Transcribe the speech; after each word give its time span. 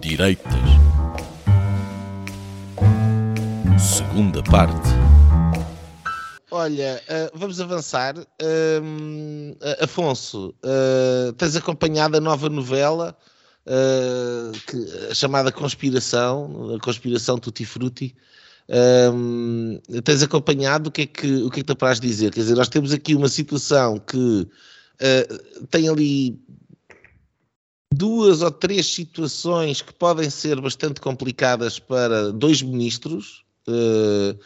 Direitas. 0.00 0.52
Segunda 3.78 4.42
parte. 4.42 4.88
Olha, 6.50 7.02
uh, 7.08 7.38
vamos 7.38 7.60
avançar. 7.60 8.16
Uh, 8.18 9.56
Afonso, 9.80 10.54
uh, 10.64 11.32
tens 11.34 11.54
acompanhado 11.56 12.16
a 12.16 12.20
nova 12.20 12.48
novela 12.48 13.16
que, 14.66 15.14
chamada 15.14 15.50
Conspiração, 15.50 16.76
a 16.76 16.78
Conspiração 16.78 17.36
Tutti 17.36 17.64
Frutti. 17.64 18.14
Um, 19.12 19.80
tens 20.04 20.22
acompanhado 20.22 20.88
o 20.88 20.92
que 20.92 21.02
é 21.02 21.06
que 21.06 21.42
o 21.42 21.50
que 21.50 21.60
é 21.60 21.62
que 21.62 21.66
dizer? 22.00 22.32
Quer 22.32 22.40
dizer, 22.40 22.54
nós 22.54 22.68
temos 22.68 22.92
aqui 22.92 23.14
uma 23.14 23.28
situação 23.28 23.98
que 23.98 24.48
tem 25.68 25.88
ali 25.88 26.38
duas 27.96 28.42
ou 28.42 28.50
três 28.50 28.86
situações 28.86 29.80
que 29.80 29.92
podem 29.92 30.28
ser 30.28 30.60
bastante 30.60 31.00
complicadas 31.00 31.78
para 31.78 32.30
dois 32.30 32.60
ministros 32.60 33.44
uh, 33.68 34.38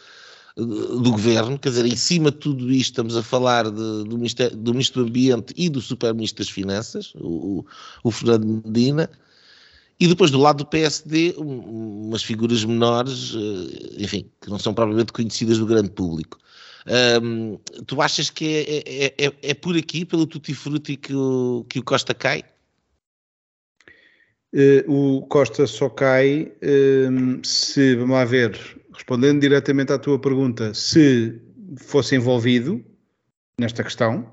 do 0.55 1.11
governo, 1.11 1.57
quer 1.57 1.69
dizer, 1.69 1.85
em 1.85 1.95
cima 1.95 2.31
de 2.31 2.37
tudo 2.37 2.71
isto 2.71 2.91
estamos 2.91 3.17
a 3.17 3.23
falar 3.23 3.65
de, 3.65 3.71
do, 3.71 4.03
do, 4.03 4.73
Ministro 4.73 5.03
do 5.03 5.09
Ambiente 5.09 5.53
e 5.55 5.69
do 5.69 5.81
Super-Ministro 5.81 6.43
das 6.43 6.51
Finanças, 6.51 7.13
o, 7.15 7.65
o, 8.03 8.11
Fernando 8.11 8.61
Medina, 8.65 9.09
e 9.99 10.07
depois 10.07 10.31
do 10.31 10.39
lado 10.39 10.57
do 10.57 10.65
PSD, 10.65 11.35
um, 11.37 12.07
umas 12.07 12.23
figuras 12.23 12.63
menores, 12.63 13.33
uh, 13.33 13.69
enfim, 13.97 14.29
que 14.41 14.49
não 14.49 14.59
são 14.59 14.73
propriamente 14.73 15.11
conhecidas 15.11 15.57
do 15.57 15.65
grande 15.65 15.89
público. 15.89 16.37
Tu 17.85 18.01
achas 18.01 18.31
que 18.31 18.45
é, 18.67 19.05
é, 19.05 19.27
é, 19.27 19.33
é, 19.43 19.53
por 19.53 19.77
aqui, 19.77 20.03
pelo 20.03 20.25
tutti 20.25 20.51
frutti, 20.51 20.97
que 20.97 21.13
o, 21.13 21.63
que 21.69 21.77
o 21.77 21.83
Costa 21.83 22.11
cai? 22.11 22.43
Uh, 24.53 25.17
o 25.17 25.21
Costa 25.27 25.65
só 25.65 25.87
cai 25.89 26.51
uh, 26.61 27.47
se, 27.47 27.95
vamos 27.95 28.15
lá 28.15 28.25
ver, 28.25 28.59
respondendo 28.93 29.39
diretamente 29.39 29.93
à 29.93 29.97
tua 29.97 30.19
pergunta, 30.19 30.73
se 30.73 31.39
fosse 31.77 32.15
envolvido 32.15 32.83
nesta 33.57 33.81
questão, 33.81 34.29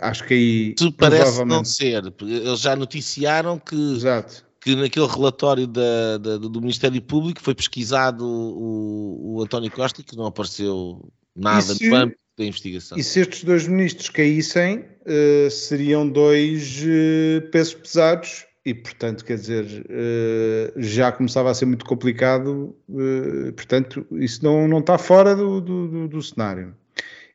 acho 0.00 0.24
que 0.24 0.34
aí. 0.34 0.74
Tu 0.74 0.90
parece 0.92 1.44
não 1.44 1.64
ser, 1.64 2.04
eles 2.22 2.60
já 2.60 2.74
noticiaram 2.74 3.58
que, 3.58 3.76
Exato. 3.96 4.46
que 4.62 4.74
naquele 4.74 5.06
relatório 5.06 5.66
da, 5.66 6.16
da, 6.16 6.38
do 6.38 6.60
Ministério 6.60 7.00
Público 7.02 7.42
foi 7.42 7.54
pesquisado 7.54 8.26
o, 8.26 9.36
o 9.36 9.42
António 9.42 9.70
Costa 9.70 10.02
que 10.02 10.16
não 10.16 10.24
apareceu 10.24 11.06
nada 11.34 11.74
se, 11.74 11.86
no 11.86 11.96
âmbito 11.96 12.20
da 12.38 12.44
investigação. 12.46 12.96
E 12.96 13.02
se 13.02 13.20
estes 13.20 13.44
dois 13.44 13.68
ministros 13.68 14.08
caíssem, 14.08 14.78
uh, 14.78 15.50
seriam 15.50 16.08
dois 16.08 16.82
uh, 16.82 17.50
pesos 17.50 17.74
pesados 17.74 18.45
e 18.66 18.74
portanto, 18.74 19.24
quer 19.24 19.36
dizer, 19.36 19.86
eh, 19.88 20.72
já 20.78 21.12
começava 21.12 21.48
a 21.48 21.54
ser 21.54 21.66
muito 21.66 21.84
complicado, 21.84 22.76
eh, 22.90 23.52
portanto, 23.52 24.04
isso 24.10 24.44
não, 24.44 24.66
não 24.66 24.80
está 24.80 24.98
fora 24.98 25.36
do, 25.36 25.60
do, 25.60 26.08
do 26.08 26.20
cenário. 26.20 26.74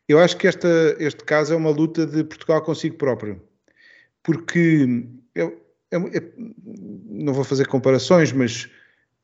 Eu 0.10 0.20
acho 0.20 0.36
que 0.36 0.46
esta, 0.46 0.68
este 1.00 1.24
caso 1.24 1.54
é 1.54 1.56
uma 1.56 1.70
luta 1.70 2.06
de 2.06 2.26
Portugal 2.26 2.62
consigo 2.62 2.98
próprio, 2.98 3.42
porque 4.22 5.06
eu, 5.34 5.58
eu, 5.90 6.10
eu 6.10 6.34
não 7.06 7.34
vou 7.34 7.46
fazer 7.46 7.66
comparações, 7.66 8.34
mas 8.34 8.70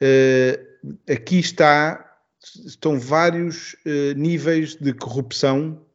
uh, 0.02 1.12
aqui 1.12 1.40
está, 1.40 2.20
estão 2.66 2.98
vários 2.98 3.74
uh, 3.86 4.14
níveis 4.16 4.76
de 4.76 4.94
corrupção 4.94 5.86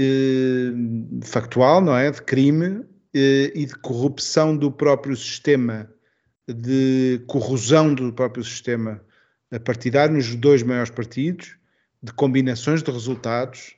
uh, 0.00 1.26
factual, 1.26 1.82
não 1.82 1.94
é? 1.94 2.10
De 2.10 2.22
crime, 2.22 2.86
e 3.18 3.66
de 3.66 3.74
corrupção 3.76 4.56
do 4.56 4.70
próprio 4.70 5.16
sistema, 5.16 5.90
de 6.48 7.22
corrosão 7.26 7.94
do 7.94 8.12
próprio 8.12 8.44
sistema 8.44 9.00
partidário 9.64 10.14
nos 10.14 10.34
dois 10.34 10.62
maiores 10.62 10.90
partidos, 10.90 11.56
de 12.02 12.12
combinações 12.12 12.82
de 12.82 12.90
resultados, 12.90 13.74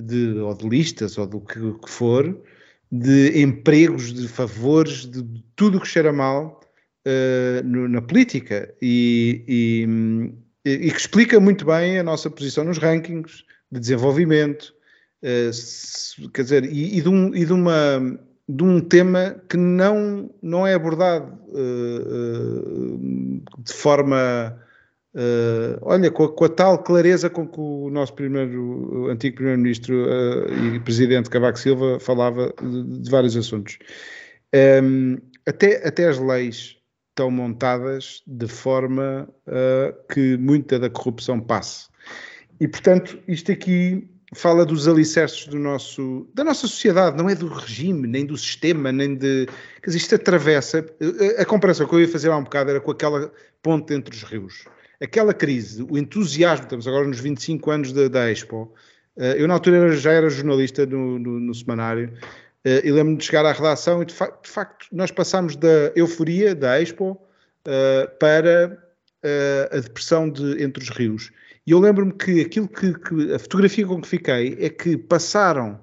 de, 0.00 0.38
ou 0.38 0.54
de 0.54 0.68
listas, 0.68 1.18
ou 1.18 1.26
do 1.26 1.40
que, 1.40 1.58
que 1.58 1.90
for, 1.90 2.42
de 2.90 3.40
empregos, 3.40 4.12
de 4.12 4.28
favores, 4.28 5.06
de, 5.06 5.24
tudo 5.56 5.80
que 5.80 5.88
cheira 5.88 6.12
mal 6.12 6.60
uh, 7.06 7.66
no, 7.66 7.88
na 7.88 8.02
política. 8.02 8.72
E, 8.80 9.44
e, 9.48 10.70
e, 10.70 10.90
que 10.90 10.98
explica 10.98 11.40
muito 11.40 11.64
bem 11.64 11.98
a 11.98 12.02
nossa 12.02 12.30
posição 12.30 12.64
nos 12.64 12.78
rankings 12.78 13.44
de 13.70 13.80
desenvolvimento, 13.80 14.74
uh, 15.22 15.52
se, 15.52 16.28
quer 16.30 16.42
dizer, 16.42 16.64
e, 16.64 16.98
e, 16.98 17.02
de, 17.02 17.08
um, 17.08 17.34
e 17.34 17.44
de 17.44 17.52
uma 17.52 18.18
de 18.48 18.62
um 18.62 18.80
tema 18.80 19.36
que 19.48 19.56
não, 19.56 20.30
não 20.42 20.66
é 20.66 20.74
abordado 20.74 21.32
uh, 21.48 22.94
uh, 22.94 23.42
de 23.58 23.72
forma, 23.72 24.58
uh, 25.14 25.78
olha, 25.82 26.10
com 26.10 26.24
a, 26.24 26.32
com 26.32 26.44
a, 26.44 26.48
tal 26.48 26.82
clareza 26.82 27.30
com 27.30 27.48
que 27.48 27.58
o 27.58 27.88
nosso 27.90 28.12
primeiro, 28.14 29.04
o 29.04 29.08
antigo 29.08 29.36
primeiro-ministro 29.36 30.06
e 30.74 30.80
presidente 30.80 31.30
Cavaco 31.30 31.58
Silva 31.58 31.98
falava 31.98 32.52
de, 32.60 33.00
de 33.00 33.10
vários 33.10 33.36
assuntos. 33.36 33.78
Um, 34.54 34.58
ehm, 34.58 35.16
até, 35.46 35.86
até 35.86 36.08
as 36.08 36.18
leis 36.18 36.76
estão 37.10 37.30
montadas 37.30 38.22
de 38.26 38.48
forma 38.48 39.28
que 40.12 40.36
muita 40.36 40.78
da 40.78 40.90
corrupção 40.90 41.38
passe. 41.38 41.86
E, 42.60 42.66
portanto, 42.66 43.18
isto 43.28 43.52
aqui 43.52 44.08
fala 44.34 44.64
dos 44.64 44.86
alicerces 44.88 45.46
do 45.46 45.58
nosso, 45.58 46.28
da 46.34 46.44
nossa 46.44 46.66
sociedade, 46.66 47.16
não 47.16 47.30
é 47.30 47.34
do 47.34 47.48
regime, 47.48 48.06
nem 48.06 48.26
do 48.26 48.36
sistema, 48.36 48.92
nem 48.92 49.14
de. 49.14 49.46
Quer 49.80 49.86
dizer, 49.86 49.98
isto 49.98 50.14
atravessa. 50.14 50.84
A 51.38 51.44
comparação 51.44 51.86
que 51.86 51.94
eu 51.94 52.00
ia 52.00 52.08
fazer 52.08 52.30
há 52.30 52.36
um 52.36 52.44
bocado 52.44 52.70
era 52.70 52.80
com 52.80 52.90
aquela 52.90 53.32
ponte 53.62 53.94
entre 53.94 54.14
os 54.14 54.22
rios. 54.22 54.64
Aquela 55.00 55.34
crise, 55.34 55.82
o 55.82 55.98
entusiasmo, 55.98 56.64
estamos 56.64 56.86
agora 56.86 57.06
nos 57.06 57.20
25 57.20 57.70
anos 57.70 57.92
da, 57.92 58.08
da 58.08 58.30
Expo. 58.30 58.72
Eh, 59.16 59.36
eu, 59.38 59.48
na 59.48 59.54
altura, 59.54 59.92
já 59.96 60.12
era 60.12 60.28
jornalista 60.28 60.86
no, 60.86 61.18
no, 61.18 61.40
no 61.40 61.54
semanário 61.54 62.12
eh, 62.64 62.82
e 62.84 62.90
lembro-me 62.90 63.18
de 63.18 63.24
chegar 63.24 63.44
à 63.44 63.52
redação 63.52 64.02
e, 64.02 64.06
de, 64.06 64.14
fa 64.14 64.26
de, 64.42 64.48
facto, 64.48 64.86
nós 64.92 65.10
passámos 65.10 65.56
da 65.56 65.92
euforia 65.94 66.54
da 66.54 66.80
Expo 66.80 67.20
eh, 67.66 68.06
para 68.18 68.82
a 69.72 69.78
depressão 69.78 70.28
de, 70.28 70.62
entre 70.62 70.82
os 70.82 70.90
rios. 70.90 71.32
E 71.66 71.70
eu 71.70 71.78
lembro-me 71.78 72.12
que 72.12 72.40
aquilo 72.40 72.68
que, 72.68 72.92
que, 72.92 73.32
a 73.32 73.38
fotografia 73.38 73.86
com 73.86 74.00
que 74.00 74.08
fiquei 74.08 74.56
é 74.60 74.68
que 74.68 74.96
passaram 74.96 75.82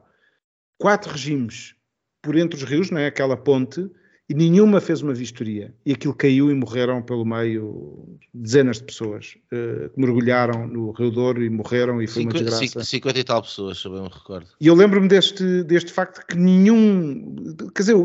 quatro 0.77 1.11
regimes 1.11 1.75
por 2.21 2.35
entre 2.35 2.57
os 2.57 2.63
rios, 2.63 2.91
não 2.91 2.99
é? 2.99 3.07
Aquela 3.07 3.35
ponte, 3.35 3.89
e 4.29 4.33
nenhuma 4.33 4.79
fez 4.79 5.01
uma 5.01 5.13
vistoria. 5.13 5.73
E 5.85 5.91
aquilo 5.91 6.13
caiu 6.13 6.49
e 6.49 6.53
morreram 6.53 7.01
pelo 7.01 7.25
meio 7.25 8.17
dezenas 8.33 8.77
de 8.77 8.83
pessoas 8.83 9.35
uh, 9.51 9.89
que 9.89 9.99
mergulharam 9.99 10.67
no 10.67 10.91
Rio 10.91 11.11
Douro 11.11 11.43
e 11.43 11.49
morreram 11.49 12.01
e 12.01 12.07
foi 12.07 12.23
50, 12.23 12.37
uma 12.37 12.49
desgraça. 12.49 12.83
50 12.85 13.19
e 13.19 13.23
tal 13.23 13.41
pessoas, 13.41 13.79
se 13.79 13.89
bem 13.89 14.01
me 14.01 14.07
recordo. 14.07 14.47
E 14.61 14.67
eu 14.67 14.75
lembro-me 14.75 15.07
deste, 15.07 15.63
deste 15.63 15.91
facto 15.91 16.25
que 16.25 16.37
nenhum, 16.37 17.35
quer 17.75 17.81
dizer, 17.81 17.95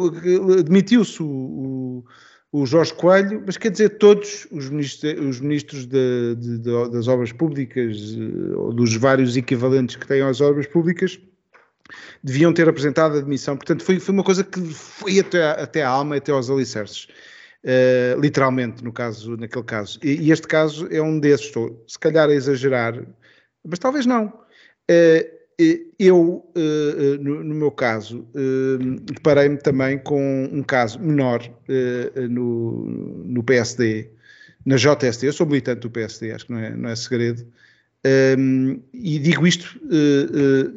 admitiu-se 0.58 1.22
o, 1.22 1.26
o 1.26 2.04
o 2.52 2.64
Jorge 2.64 2.94
Coelho, 2.94 3.42
mas 3.44 3.56
quer 3.56 3.70
dizer, 3.70 3.98
todos 3.98 4.46
os 4.50 4.70
ministros, 4.70 5.20
os 5.20 5.40
ministros 5.40 5.86
de, 5.86 6.34
de, 6.36 6.58
de, 6.58 6.90
das 6.90 7.08
obras 7.08 7.32
públicas, 7.32 7.96
eh, 8.16 8.56
ou 8.56 8.72
dos 8.72 8.94
vários 8.96 9.36
equivalentes 9.36 9.96
que 9.96 10.06
têm 10.06 10.22
às 10.22 10.40
obras 10.40 10.66
públicas, 10.66 11.18
deviam 12.22 12.52
ter 12.52 12.68
apresentado 12.68 13.16
a 13.16 13.18
admissão. 13.18 13.56
Portanto, 13.56 13.84
foi, 13.84 13.98
foi 14.00 14.14
uma 14.14 14.24
coisa 14.24 14.44
que 14.44 14.60
foi 14.60 15.18
até, 15.18 15.44
até 15.44 15.82
a 15.82 15.88
alma, 15.88 16.16
até 16.16 16.32
aos 16.32 16.50
alicerces. 16.50 17.08
Uh, 17.64 18.20
literalmente, 18.20 18.84
no 18.84 18.92
caso, 18.92 19.36
naquele 19.36 19.64
caso. 19.64 19.98
E, 20.02 20.28
e, 20.28 20.30
este 20.30 20.46
caso 20.46 20.86
é 20.90 21.02
um 21.02 21.18
desses. 21.18 21.46
Estou, 21.46 21.84
se 21.88 21.98
calhar, 21.98 22.28
a 22.28 22.32
exagerar, 22.32 23.04
mas 23.64 23.78
talvez 23.80 24.06
não. 24.06 24.26
Uh, 24.88 25.35
eu, 25.58 26.46
eh, 26.54 27.14
eh, 27.14 27.18
no 27.18 27.54
meu 27.54 27.70
caso, 27.70 28.28
eh, 28.34 28.98
deparei-me 29.04 29.56
também 29.56 29.98
com 29.98 30.44
um 30.52 30.62
caso 30.62 31.00
menor 31.00 31.42
no, 32.28 33.42
PSD, 33.42 34.10
na 34.66 34.76
JST. 34.76 35.24
Eu 35.24 35.32
sou 35.32 35.46
militante 35.46 35.80
do 35.80 35.90
PSD, 35.90 36.32
acho 36.32 36.46
que 36.46 36.52
não 36.52 36.58
é, 36.58 36.70
não 36.76 36.90
é 36.90 36.96
segredo. 36.96 37.46
e 38.92 39.18
digo 39.18 39.46
isto 39.46 39.80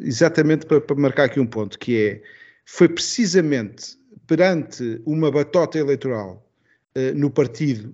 exatamente 0.01 0.65
para, 0.65 0.79
para 0.79 0.95
marcar 0.95 1.25
aqui 1.25 1.39
um 1.39 1.47
ponto, 1.47 1.77
que 1.77 1.97
é, 1.97 2.21
foi 2.65 2.87
precisamente 2.87 3.97
perante 4.27 5.01
uma 5.05 5.29
batota 5.29 5.77
eleitoral 5.77 6.45
no 7.15 7.29
partido 7.29 7.93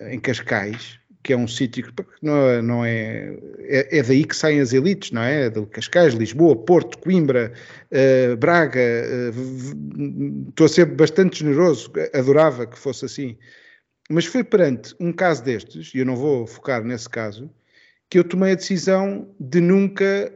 em 0.00 0.18
Cascais, 0.18 0.98
que 1.22 1.32
é 1.32 1.36
um 1.36 1.46
sítio 1.46 1.84
que 1.84 2.04
não, 2.20 2.48
é, 2.48 2.62
não 2.62 2.84
é, 2.84 3.36
é, 3.60 3.98
é, 3.98 4.02
daí 4.02 4.24
que 4.24 4.34
saem 4.34 4.60
as 4.60 4.72
elites, 4.72 5.12
não 5.12 5.22
é? 5.22 5.48
De 5.48 5.64
Cascais, 5.66 6.14
Lisboa, 6.14 6.56
Porto, 6.56 6.98
Coimbra, 6.98 7.52
uh, 7.90 8.36
Braga. 8.36 8.80
Uh, 8.80 10.48
estou 10.48 10.66
a 10.66 10.68
ser 10.68 10.86
bastante 10.86 11.40
generoso, 11.40 11.92
adorava 12.12 12.66
que 12.66 12.78
fosse 12.78 13.04
assim. 13.04 13.38
Mas 14.10 14.26
foi 14.26 14.42
perante 14.42 14.94
um 14.98 15.12
caso 15.12 15.44
destes, 15.44 15.94
e 15.94 15.98
eu 15.98 16.06
não 16.06 16.16
vou 16.16 16.46
focar 16.46 16.82
nesse 16.82 17.08
caso, 17.08 17.48
que 18.10 18.18
eu 18.18 18.24
tomei 18.24 18.52
a 18.52 18.56
decisão 18.56 19.28
de 19.38 19.60
nunca 19.60 20.32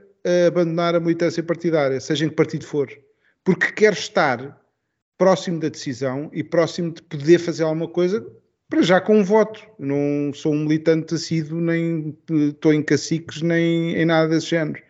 abandonar 0.46 0.94
a 0.94 1.00
militância 1.00 1.42
partidária, 1.42 2.00
seja 2.00 2.24
em 2.24 2.28
que 2.28 2.34
partido 2.34 2.64
for. 2.64 2.90
Porque 3.44 3.70
quero 3.72 3.94
estar 3.94 4.60
próximo 5.18 5.60
da 5.60 5.68
decisão 5.68 6.30
e 6.32 6.42
próximo 6.42 6.92
de 6.92 7.02
poder 7.02 7.38
fazer 7.38 7.64
alguma 7.64 7.88
coisa, 7.88 8.26
para 8.68 8.82
já 8.82 9.00
com 9.00 9.18
um 9.18 9.24
voto. 9.24 9.62
Não 9.78 10.32
sou 10.32 10.52
um 10.52 10.64
militante 10.64 11.14
assíduo, 11.14 11.60
nem 11.60 12.16
estou 12.28 12.72
em 12.72 12.82
caciques, 12.82 13.42
nem 13.42 13.94
em 13.96 14.04
nada 14.04 14.28
desse 14.28 14.48
género. 14.48 14.82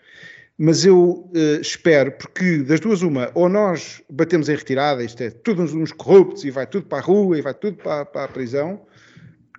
Mas 0.58 0.86
eu 0.86 1.30
uh, 1.34 1.60
espero, 1.60 2.12
porque 2.12 2.62
das 2.62 2.80
duas, 2.80 3.02
uma, 3.02 3.30
ou 3.34 3.48
nós 3.48 4.02
batemos 4.10 4.48
em 4.48 4.56
retirada, 4.56 5.04
isto 5.04 5.22
é, 5.22 5.30
todos 5.30 5.74
uns 5.74 5.92
corruptos 5.92 6.44
e 6.44 6.50
vai 6.50 6.66
tudo 6.66 6.86
para 6.86 6.98
a 6.98 7.02
rua 7.02 7.38
e 7.38 7.42
vai 7.42 7.52
tudo 7.52 7.76
para, 7.76 8.06
para 8.06 8.24
a 8.24 8.28
prisão, 8.28 8.86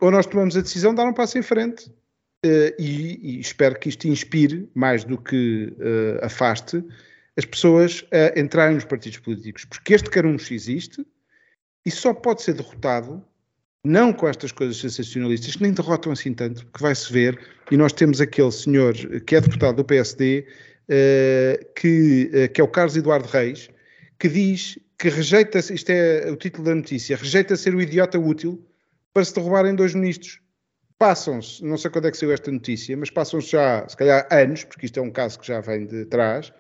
ou 0.01 0.09
nós 0.09 0.25
tomamos 0.25 0.57
a 0.57 0.61
decisão 0.61 0.91
de 0.91 0.97
dar 0.97 1.05
um 1.05 1.13
passo 1.13 1.37
em 1.37 1.43
frente. 1.43 1.87
Uh, 2.45 2.73
e, 2.79 3.37
e, 3.37 3.39
espero 3.39 3.79
que 3.79 3.89
isto 3.89 4.07
inspire, 4.07 4.69
mais 4.73 5.03
do 5.03 5.17
que 5.17 5.75
uh, 5.77 6.25
afaste, 6.25 6.83
as 7.35 7.45
pessoas 7.45 8.05
a 8.11 8.39
entrarem 8.39 8.75
nos 8.75 8.85
partidos 8.85 9.19
políticos. 9.19 9.65
Porque 9.65 9.93
este 9.93 10.09
caruncho 10.09 10.53
existe 10.53 11.05
e 11.85 11.91
só 11.91 12.13
pode 12.13 12.41
ser 12.41 12.53
derrotado 12.53 13.23
não 13.83 14.11
com 14.11 14.27
estas 14.27 14.51
coisas 14.51 14.77
sensacionalistas, 14.77 15.55
que 15.55 15.63
nem 15.63 15.71
derrotam 15.71 16.11
assim 16.11 16.33
tanto, 16.33 16.65
que 16.65 16.81
vai-se 16.81 17.11
ver, 17.11 17.39
e 17.71 17.77
nós 17.77 17.93
temos 17.93 18.19
aquele 18.19 18.51
senhor 18.51 18.93
que 19.25 19.35
é 19.35 19.41
deputado 19.41 19.77
do 19.77 19.85
PSD, 19.85 20.45
uh, 20.89 21.73
que, 21.73 22.31
uh, 22.33 22.53
que 22.53 22.61
é 22.61 22.63
o 22.63 22.67
Carlos 22.67 22.97
Eduardo 22.97 23.27
Reis, 23.27 23.69
que 24.19 24.27
diz 24.27 24.77
que 24.97 25.09
rejeita, 25.09 25.59
isto 25.59 25.89
é 25.89 26.29
o 26.31 26.35
título 26.35 26.65
da 26.65 26.75
notícia, 26.75 27.15
rejeita 27.15 27.55
ser 27.55 27.75
o 27.75 27.81
idiota 27.81 28.17
útil 28.17 28.65
para 29.13 29.23
se 29.23 29.33
derrubarem 29.33 29.75
dois 29.75 29.93
ministros. 29.93 30.39
Passam-se, 30.97 31.63
não 31.63 31.77
sei 31.77 31.91
quando 31.91 32.07
é 32.07 32.11
que 32.11 32.17
saiu 32.17 32.31
esta 32.31 32.51
notícia, 32.51 32.97
mas 32.97 33.11
passam-se 33.11 33.51
já, 33.51 33.87
se 33.87 33.95
calhar, 33.95 34.27
anos, 34.31 34.63
porque 34.63 34.87
isto 34.87 34.99
é 34.99 35.03
um 35.03 35.11
caso 35.11 35.39
que 35.39 35.45
já 35.45 35.61
vem 35.61 35.85
de 35.85 36.05
trás, 36.05 36.51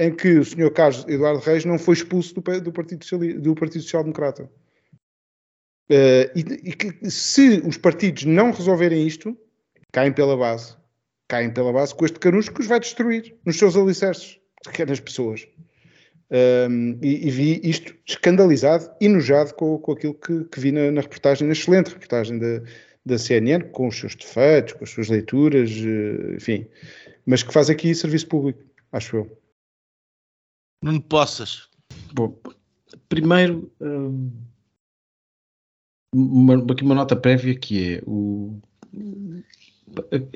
em 0.00 0.14
que 0.14 0.38
o 0.38 0.44
senhor 0.44 0.70
Carlos 0.70 1.04
Eduardo 1.06 1.40
Reis 1.40 1.66
não 1.66 1.78
foi 1.78 1.94
expulso 1.94 2.34
do, 2.34 2.60
do 2.60 2.72
Partido, 2.72 3.04
do 3.40 3.54
Partido 3.54 3.82
Social 3.82 4.02
Democrata. 4.02 4.50
Uh, 5.92 6.32
e, 6.34 6.70
e 6.70 6.72
que 6.72 7.10
se 7.10 7.60
os 7.66 7.76
partidos 7.76 8.24
não 8.24 8.50
resolverem 8.50 9.06
isto, 9.06 9.36
caem 9.92 10.10
pela 10.10 10.34
base. 10.34 10.74
Caem 11.28 11.52
pela 11.52 11.70
base 11.70 11.94
com 11.94 12.06
este 12.06 12.18
canucho 12.18 12.50
que 12.50 12.62
os 12.62 12.66
vai 12.66 12.80
destruir 12.80 13.36
nos 13.44 13.58
seus 13.58 13.76
alicerces, 13.76 14.38
que 14.72 14.80
é 14.80 14.86
nas 14.86 15.00
pessoas. 15.00 15.46
Um, 16.30 16.34
ehm, 16.34 16.98
e, 17.02 17.28
e, 17.28 17.30
vi 17.30 17.60
isto 17.62 17.94
escandalizado, 18.06 18.90
enojado 19.02 19.52
com, 19.52 19.76
com 19.76 19.92
aquilo 19.92 20.14
que, 20.14 20.44
que 20.44 20.60
vi 20.60 20.72
na, 20.72 20.90
na, 20.90 21.02
reportagem, 21.02 21.46
na 21.46 21.52
excelente 21.52 21.90
reportagem 21.90 22.38
da, 22.38 22.62
da 23.04 23.18
CNN, 23.18 23.64
com 23.64 23.88
os 23.88 23.98
seus 23.98 24.14
defeitos, 24.14 24.72
com 24.72 24.84
as 24.84 24.90
suas 24.90 25.10
leituras, 25.10 25.70
uh, 25.72 26.36
enfim, 26.36 26.66
mas 27.26 27.42
que 27.42 27.52
faz 27.52 27.68
aqui 27.68 27.94
serviço 27.94 28.28
público, 28.28 28.62
acho 28.92 29.16
eu. 29.18 29.38
Não 30.82 30.98
possas. 30.98 31.68
Bom, 32.14 32.34
primeiro. 33.10 33.70
Hum, 33.78 34.30
uma, 36.14 36.54
aqui 36.72 36.84
uma 36.84 36.94
nota 36.94 37.16
prévia 37.16 37.54
que 37.54 37.94
é 37.94 38.02
o, 38.06 38.60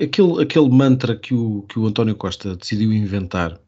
aquele, 0.01 0.41
aquele 0.41 0.69
mantra 0.69 1.15
que 1.15 1.33
o, 1.33 1.61
que 1.63 1.77
o 1.77 1.85
António 1.85 2.15
Costa 2.15 2.55
decidiu 2.55 2.91
inventar 2.91 3.59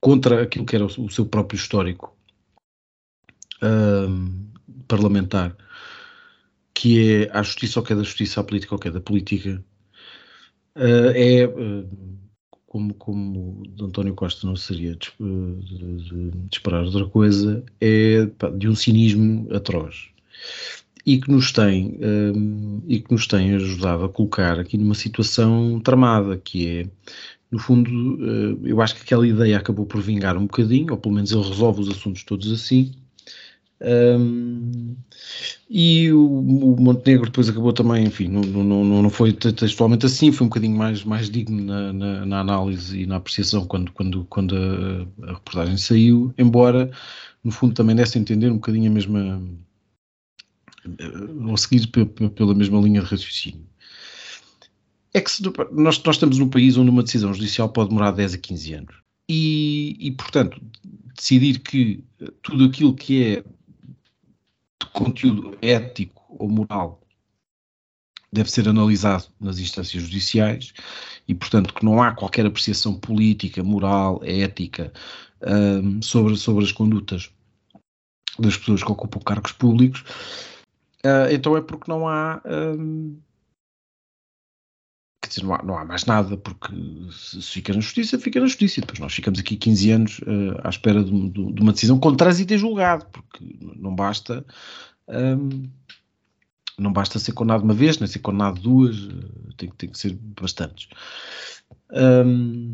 contra 0.00 0.42
aquilo 0.42 0.64
que 0.64 0.76
era 0.76 0.84
o, 0.84 0.88
o 1.04 1.10
seu 1.10 1.26
próprio 1.26 1.56
histórico 1.56 2.16
um, 3.62 4.52
parlamentar, 4.86 5.56
que 6.72 7.24
é 7.24 7.30
a 7.32 7.42
justiça 7.42 7.80
ou 7.80 7.86
que 7.86 7.92
é 7.92 7.96
da 7.96 8.02
justiça, 8.02 8.40
a 8.40 8.44
política 8.44 8.74
ou 8.74 8.78
que 8.78 8.88
é 8.88 8.90
da 8.90 9.00
política, 9.00 9.64
uh, 10.76 11.10
é, 11.14 11.46
uh, 11.46 11.88
como, 12.66 12.92
como 12.94 13.62
o 13.80 13.84
António 13.84 14.14
Costa 14.14 14.46
não 14.46 14.56
seria 14.56 14.94
de, 14.96 15.10
de, 15.18 15.96
de, 15.96 16.30
de 16.30 16.48
esperar 16.52 16.84
outra 16.84 17.06
coisa, 17.08 17.64
é 17.80 18.26
de 18.56 18.68
um 18.68 18.74
cinismo 18.74 19.48
atroz 19.54 20.12
e 21.06 21.18
que 21.18 21.30
nos 21.30 21.52
tem 21.52 21.98
um, 22.00 22.80
e 22.88 23.00
que 23.00 23.12
nos 23.12 23.26
tem 23.26 23.54
ajudado 23.54 24.04
a 24.04 24.08
colocar 24.08 24.58
aqui 24.58 24.78
numa 24.78 24.94
situação 24.94 25.80
tramada 25.80 26.36
que 26.38 26.66
é 26.66 26.86
no 27.50 27.58
fundo 27.58 27.90
uh, 27.90 28.66
eu 28.66 28.80
acho 28.80 28.96
que 28.96 29.02
aquela 29.02 29.26
ideia 29.26 29.58
acabou 29.58 29.86
por 29.86 30.00
vingar 30.00 30.36
um 30.36 30.46
bocadinho 30.46 30.92
ou 30.92 30.98
pelo 30.98 31.14
menos 31.14 31.30
ele 31.32 31.42
resolve 31.42 31.82
os 31.82 31.88
assuntos 31.88 32.24
todos 32.24 32.50
assim. 32.50 32.92
Um, 33.80 34.96
e 35.68 36.10
o, 36.12 36.24
o, 36.26 36.80
Montenegro 36.80 37.26
depois 37.26 37.48
acabou 37.48 37.72
também, 37.72 38.04
enfim, 38.06 38.28
não, 38.28 38.40
não, 38.42 39.02
não 39.02 39.10
foi 39.10 39.32
textualmente 39.32 40.06
assim, 40.06 40.32
foi 40.32 40.46
um 40.46 40.48
bocadinho 40.48 40.76
mais, 40.76 41.04
mais 41.04 41.28
digno 41.28 41.62
na, 41.62 41.92
na, 41.92 42.26
na 42.26 42.40
análise 42.40 43.02
e 43.02 43.06
na 43.06 43.16
apreciação 43.16 43.66
quando, 43.66 43.92
quando, 43.92 44.24
quando 44.26 44.56
a, 44.56 45.26
a, 45.26 45.34
reportagem 45.34 45.76
saiu, 45.76 46.32
embora 46.38 46.90
no 47.42 47.50
fundo 47.50 47.74
também 47.74 47.94
desse 47.94 48.16
a 48.16 48.20
entender 48.20 48.50
um 48.50 48.54
bocadinho 48.54 48.90
a 48.90 48.94
mesma, 48.94 49.42
vão 50.86 51.56
seguir 51.56 51.86
pela 51.86 52.54
mesma 52.54 52.80
linha 52.80 53.00
de 53.00 53.06
raciocínio. 53.06 53.66
É 55.12 55.20
que 55.20 55.30
nós, 55.72 56.02
nós 56.02 56.16
estamos 56.16 56.38
num 56.38 56.48
país 56.48 56.76
onde 56.76 56.90
uma 56.90 57.02
decisão 57.02 57.32
judicial 57.32 57.68
pode 57.68 57.90
demorar 57.90 58.10
10 58.10 58.34
a 58.34 58.38
15 58.38 58.74
anos. 58.74 58.94
E, 59.28 59.96
e, 59.98 60.10
portanto, 60.10 60.60
decidir 61.16 61.60
que 61.60 62.04
tudo 62.42 62.64
aquilo 62.64 62.94
que 62.94 63.22
é 63.22 63.36
de 63.40 64.90
conteúdo 64.92 65.56
ético 65.62 66.22
ou 66.28 66.48
moral 66.48 67.00
deve 68.32 68.50
ser 68.50 68.68
analisado 68.68 69.26
nas 69.40 69.58
instâncias 69.60 70.02
judiciais 70.02 70.74
e, 71.26 71.34
portanto, 71.34 71.72
que 71.72 71.84
não 71.84 72.02
há 72.02 72.12
qualquer 72.12 72.44
apreciação 72.44 72.98
política, 72.98 73.62
moral, 73.62 74.20
ética 74.24 74.92
um, 75.46 76.02
sobre, 76.02 76.36
sobre 76.36 76.64
as 76.64 76.72
condutas 76.72 77.30
das 78.38 78.56
pessoas 78.56 78.82
que 78.82 78.90
ocupam 78.90 79.20
cargos 79.20 79.52
públicos, 79.52 80.04
Uh, 81.04 81.30
então 81.30 81.56
é 81.56 81.60
porque 81.60 81.90
não 81.90 82.08
há. 82.08 82.40
Quer 85.22 85.28
dizer, 85.28 85.44
não 85.44 85.54
há, 85.54 85.62
não 85.62 85.78
há, 85.78 85.84
mais 85.84 86.04
nada, 86.04 86.36
porque 86.36 86.74
se, 87.10 87.40
fica 87.40 87.72
na 87.72 87.80
justiça, 87.80 88.18
fica 88.18 88.40
na 88.40 88.46
justiça. 88.46 88.80
Depois 88.80 88.98
nós 88.98 89.14
ficamos 89.14 89.38
aqui 89.40 89.56
15 89.56 89.90
anos 89.90 90.18
uh, 90.20 90.60
à 90.62 90.68
espera 90.68 91.02
de, 91.02 91.30
de, 91.30 91.52
de, 91.52 91.62
uma 91.62 91.72
decisão 91.72 91.98
com 91.98 92.14
trânsito 92.14 92.52
e 92.52 92.58
julgado, 92.58 93.06
porque 93.06 93.56
não 93.60 93.94
basta. 93.94 94.44
Um, 95.08 95.68
não 96.78 96.92
basta 96.92 97.18
ser 97.18 97.32
condenado 97.32 97.62
uma 97.62 97.74
vez, 97.74 97.98
nem 97.98 98.06
ser 98.06 98.18
condenado 98.18 98.60
duas, 98.60 98.98
uh, 98.98 99.54
tem, 99.56 99.70
tem 99.70 99.88
que 99.88 99.98
ser 99.98 100.12
bastantes. 100.14 100.88
Um, 101.90 102.72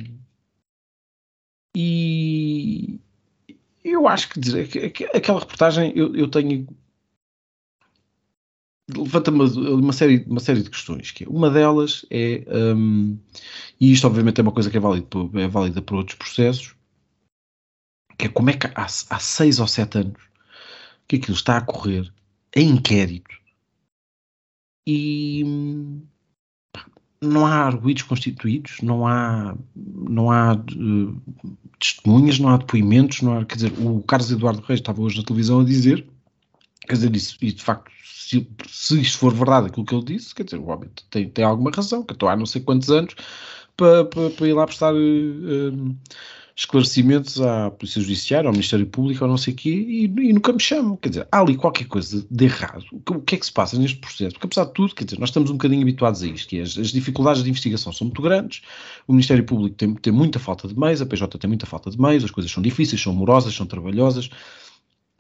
e 1.76 2.99
eu 3.85 4.09
acho 4.09 4.28
que 4.28 4.40
dizer, 4.40 4.69
aquela 5.14 5.40
reportagem 5.40 5.93
eu, 5.95 6.14
eu 6.16 6.28
tenho 6.28 6.66
levanta-me 8.97 9.42
uma 9.42 9.92
série, 9.92 10.25
uma 10.26 10.40
série 10.40 10.62
de 10.62 10.70
questões. 10.70 11.11
Que 11.11 11.25
é, 11.25 11.28
uma 11.28 11.50
delas 11.50 12.04
é, 12.11 12.44
um, 12.49 13.18
e 13.80 13.92
isto 13.92 14.06
obviamente 14.06 14.40
é 14.40 14.42
uma 14.42 14.52
coisa 14.52 14.70
que 14.70 14.76
é 14.76 14.80
válida, 14.80 15.06
é 15.35 15.49
válida 15.49 15.82
para 15.82 15.97
outros 15.97 16.16
processos, 16.16 16.75
que 18.18 18.26
é 18.26 18.28
como 18.28 18.50
é 18.50 18.54
que 18.54 18.66
há, 18.66 18.85
há 18.85 19.18
seis 19.18 19.61
ou 19.61 19.66
sete 19.66 19.99
anos 19.99 20.20
que 21.09 21.16
aquilo 21.16 21.37
está 21.37 21.56
a 21.56 21.62
correr 21.62 22.12
em 22.54 22.70
inquérito 22.70 23.40
e 24.87 25.42
hum, 25.44 26.02
não 27.20 27.47
há 27.47 27.66
arguídos 27.66 28.02
constituídos, 28.02 28.80
não 28.82 29.06
há, 29.06 29.56
não 29.76 30.30
há 30.30 30.54
uh, 30.54 31.23
testemunhas, 31.78 32.38
não 32.38 32.49
há 32.49 32.56
depoimentos, 32.56 33.23
não 33.23 33.38
há, 33.38 33.44
quer 33.44 33.56
dizer, 33.56 33.73
o 33.78 34.02
Carlos 34.02 34.30
Eduardo 34.30 34.62
Reis 34.62 34.80
estava 34.80 35.02
hoje 35.02 35.18
na 35.18 35.25
televisão 35.25 35.61
a 35.61 35.64
dizer, 35.64 36.06
quer 36.87 36.94
dizer, 36.94 37.14
isso, 37.14 37.37
e 37.42 37.52
de 37.52 37.62
facto 37.62 37.90
se, 38.31 38.49
se 38.69 39.01
isto 39.01 39.19
for 39.19 39.35
verdade 39.35 39.67
aquilo 39.67 39.85
que 39.85 39.95
ele 39.95 40.05
disse, 40.05 40.35
quer 40.35 40.45
dizer, 40.45 40.59
o 40.59 40.69
homem 40.69 40.89
tem, 41.11 41.29
tem 41.29 41.45
alguma 41.45 41.71
razão, 41.71 42.05
que 42.05 42.13
estou 42.13 42.29
há 42.29 42.37
não 42.37 42.47
sei 42.47 42.61
quantos 42.61 42.89
anos 42.91 43.15
para, 43.77 44.05
para, 44.05 44.31
para 44.31 44.49
ir 44.49 44.53
lá 44.53 44.67
prestar 44.67 44.95
uh, 44.95 45.97
esclarecimentos 46.55 47.41
à 47.41 47.71
Polícia 47.71 48.01
Judiciária, 48.01 48.47
ao 48.47 48.53
Ministério 48.53 48.87
Público, 48.87 49.25
ou 49.25 49.31
não 49.31 49.37
sei 49.37 49.53
o 49.53 49.57
quê, 49.57 49.71
e, 49.71 50.05
e, 50.05 50.33
nunca 50.33 50.53
me 50.53 50.61
chamam. 50.61 50.97
Quer 50.97 51.09
dizer, 51.09 51.29
há 51.33 51.41
ali 51.41 51.57
qualquer 51.57 51.87
coisa 51.87 52.25
de 52.31 52.45
errado. 52.45 52.85
O 52.93 53.01
que, 53.01 53.13
o 53.13 53.21
que, 53.21 53.35
é 53.35 53.39
que 53.39 53.47
se 53.47 53.53
passa 53.53 53.77
neste 53.77 53.99
processo? 53.99 54.35
Porque 54.35 54.47
apesar 54.47 54.67
de 54.67 54.75
tudo, 54.75 54.95
quer 54.95 55.05
dizer, 55.05 55.19
nós 55.19 55.31
estamos 55.31 55.51
um 55.51 55.55
bocadinho 55.55 55.83
habituados 55.83 56.23
a 56.23 56.27
isto, 56.27 56.49
que 56.49 56.59
é, 56.59 56.63
as, 56.63 56.79
as 56.79 56.89
dificuldades 56.89 57.43
de 57.43 57.49
investigação 57.49 57.93
são 57.93 58.07
muito 58.07 58.23
grandes, 58.23 58.63
o 59.09 59.13
Ministério 59.13 59.43
Público 59.43 59.75
tem, 59.75 59.93
tem 59.95 60.13
muita 60.13 60.39
falta 60.39 60.69
de 60.69 60.79
meios, 60.79 61.01
a 61.01 61.07
PJ 61.07 61.37
tem 61.39 61.49
muita 61.49 61.67
falta 61.67 61.91
de 61.91 62.01
meios, 62.01 62.23
as 62.23 62.31
coisas 62.31 62.53
são 62.53 62.63
difíceis, 62.63 63.01
são 63.01 63.13
morosas, 63.13 63.55
são 63.55 63.67
trabalhosas, 63.67 64.31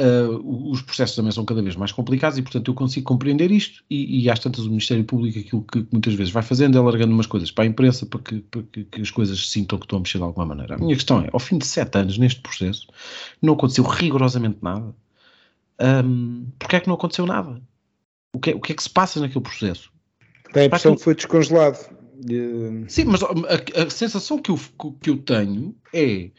Uh, 0.00 0.70
os 0.70 0.80
processos 0.80 1.14
também 1.14 1.30
são 1.30 1.44
cada 1.44 1.60
vez 1.60 1.76
mais 1.76 1.92
complicados 1.92 2.38
e, 2.38 2.42
portanto, 2.42 2.70
eu 2.70 2.74
consigo 2.74 3.04
compreender 3.04 3.50
isto. 3.50 3.84
E, 3.90 4.22
e 4.22 4.30
às 4.30 4.38
tantas, 4.38 4.64
o 4.64 4.68
Ministério 4.68 5.04
Público, 5.04 5.38
aquilo 5.38 5.62
que 5.62 5.86
muitas 5.92 6.14
vezes 6.14 6.32
vai 6.32 6.42
fazendo 6.42 6.78
é 6.78 6.80
largando 6.80 7.12
umas 7.12 7.26
coisas 7.26 7.50
para 7.50 7.64
a 7.64 7.66
imprensa 7.66 8.06
para 8.06 8.20
que, 8.20 8.40
para 8.40 8.62
que, 8.62 9.00
as 9.02 9.10
coisas 9.10 9.38
se 9.38 9.52
sintam 9.52 9.78
que 9.78 9.84
estão 9.84 9.98
a 9.98 10.00
mexer 10.00 10.16
de 10.16 10.24
alguma 10.24 10.46
maneira. 10.46 10.76
A 10.76 10.78
minha 10.78 10.94
questão 10.94 11.20
é: 11.20 11.28
ao 11.30 11.38
fim 11.38 11.58
de 11.58 11.66
sete 11.66 11.98
anos 11.98 12.16
neste 12.16 12.40
processo, 12.40 12.86
não 13.42 13.52
aconteceu 13.52 13.84
rigorosamente 13.84 14.56
nada. 14.62 14.94
Um, 15.78 16.46
Porquê 16.58 16.76
é 16.76 16.80
que 16.80 16.88
não 16.88 16.94
aconteceu 16.94 17.26
nada? 17.26 17.60
O 18.32 18.38
que, 18.38 18.52
é, 18.52 18.54
o 18.54 18.60
que 18.60 18.72
é 18.72 18.74
que 18.74 18.82
se 18.82 18.90
passa 18.90 19.20
naquele 19.20 19.42
processo? 19.42 19.92
Tem 20.52 20.62
a 20.62 20.66
impressão 20.66 20.96
que 20.96 21.02
foi 21.02 21.14
descongelado. 21.14 21.78
Sim, 22.88 23.04
mas 23.04 23.22
a, 23.22 23.28
a 23.82 23.90
sensação 23.90 24.38
que 24.38 24.50
eu, 24.50 24.60
que 25.00 25.10
eu 25.10 25.18
tenho 25.18 25.74
é 25.92 26.30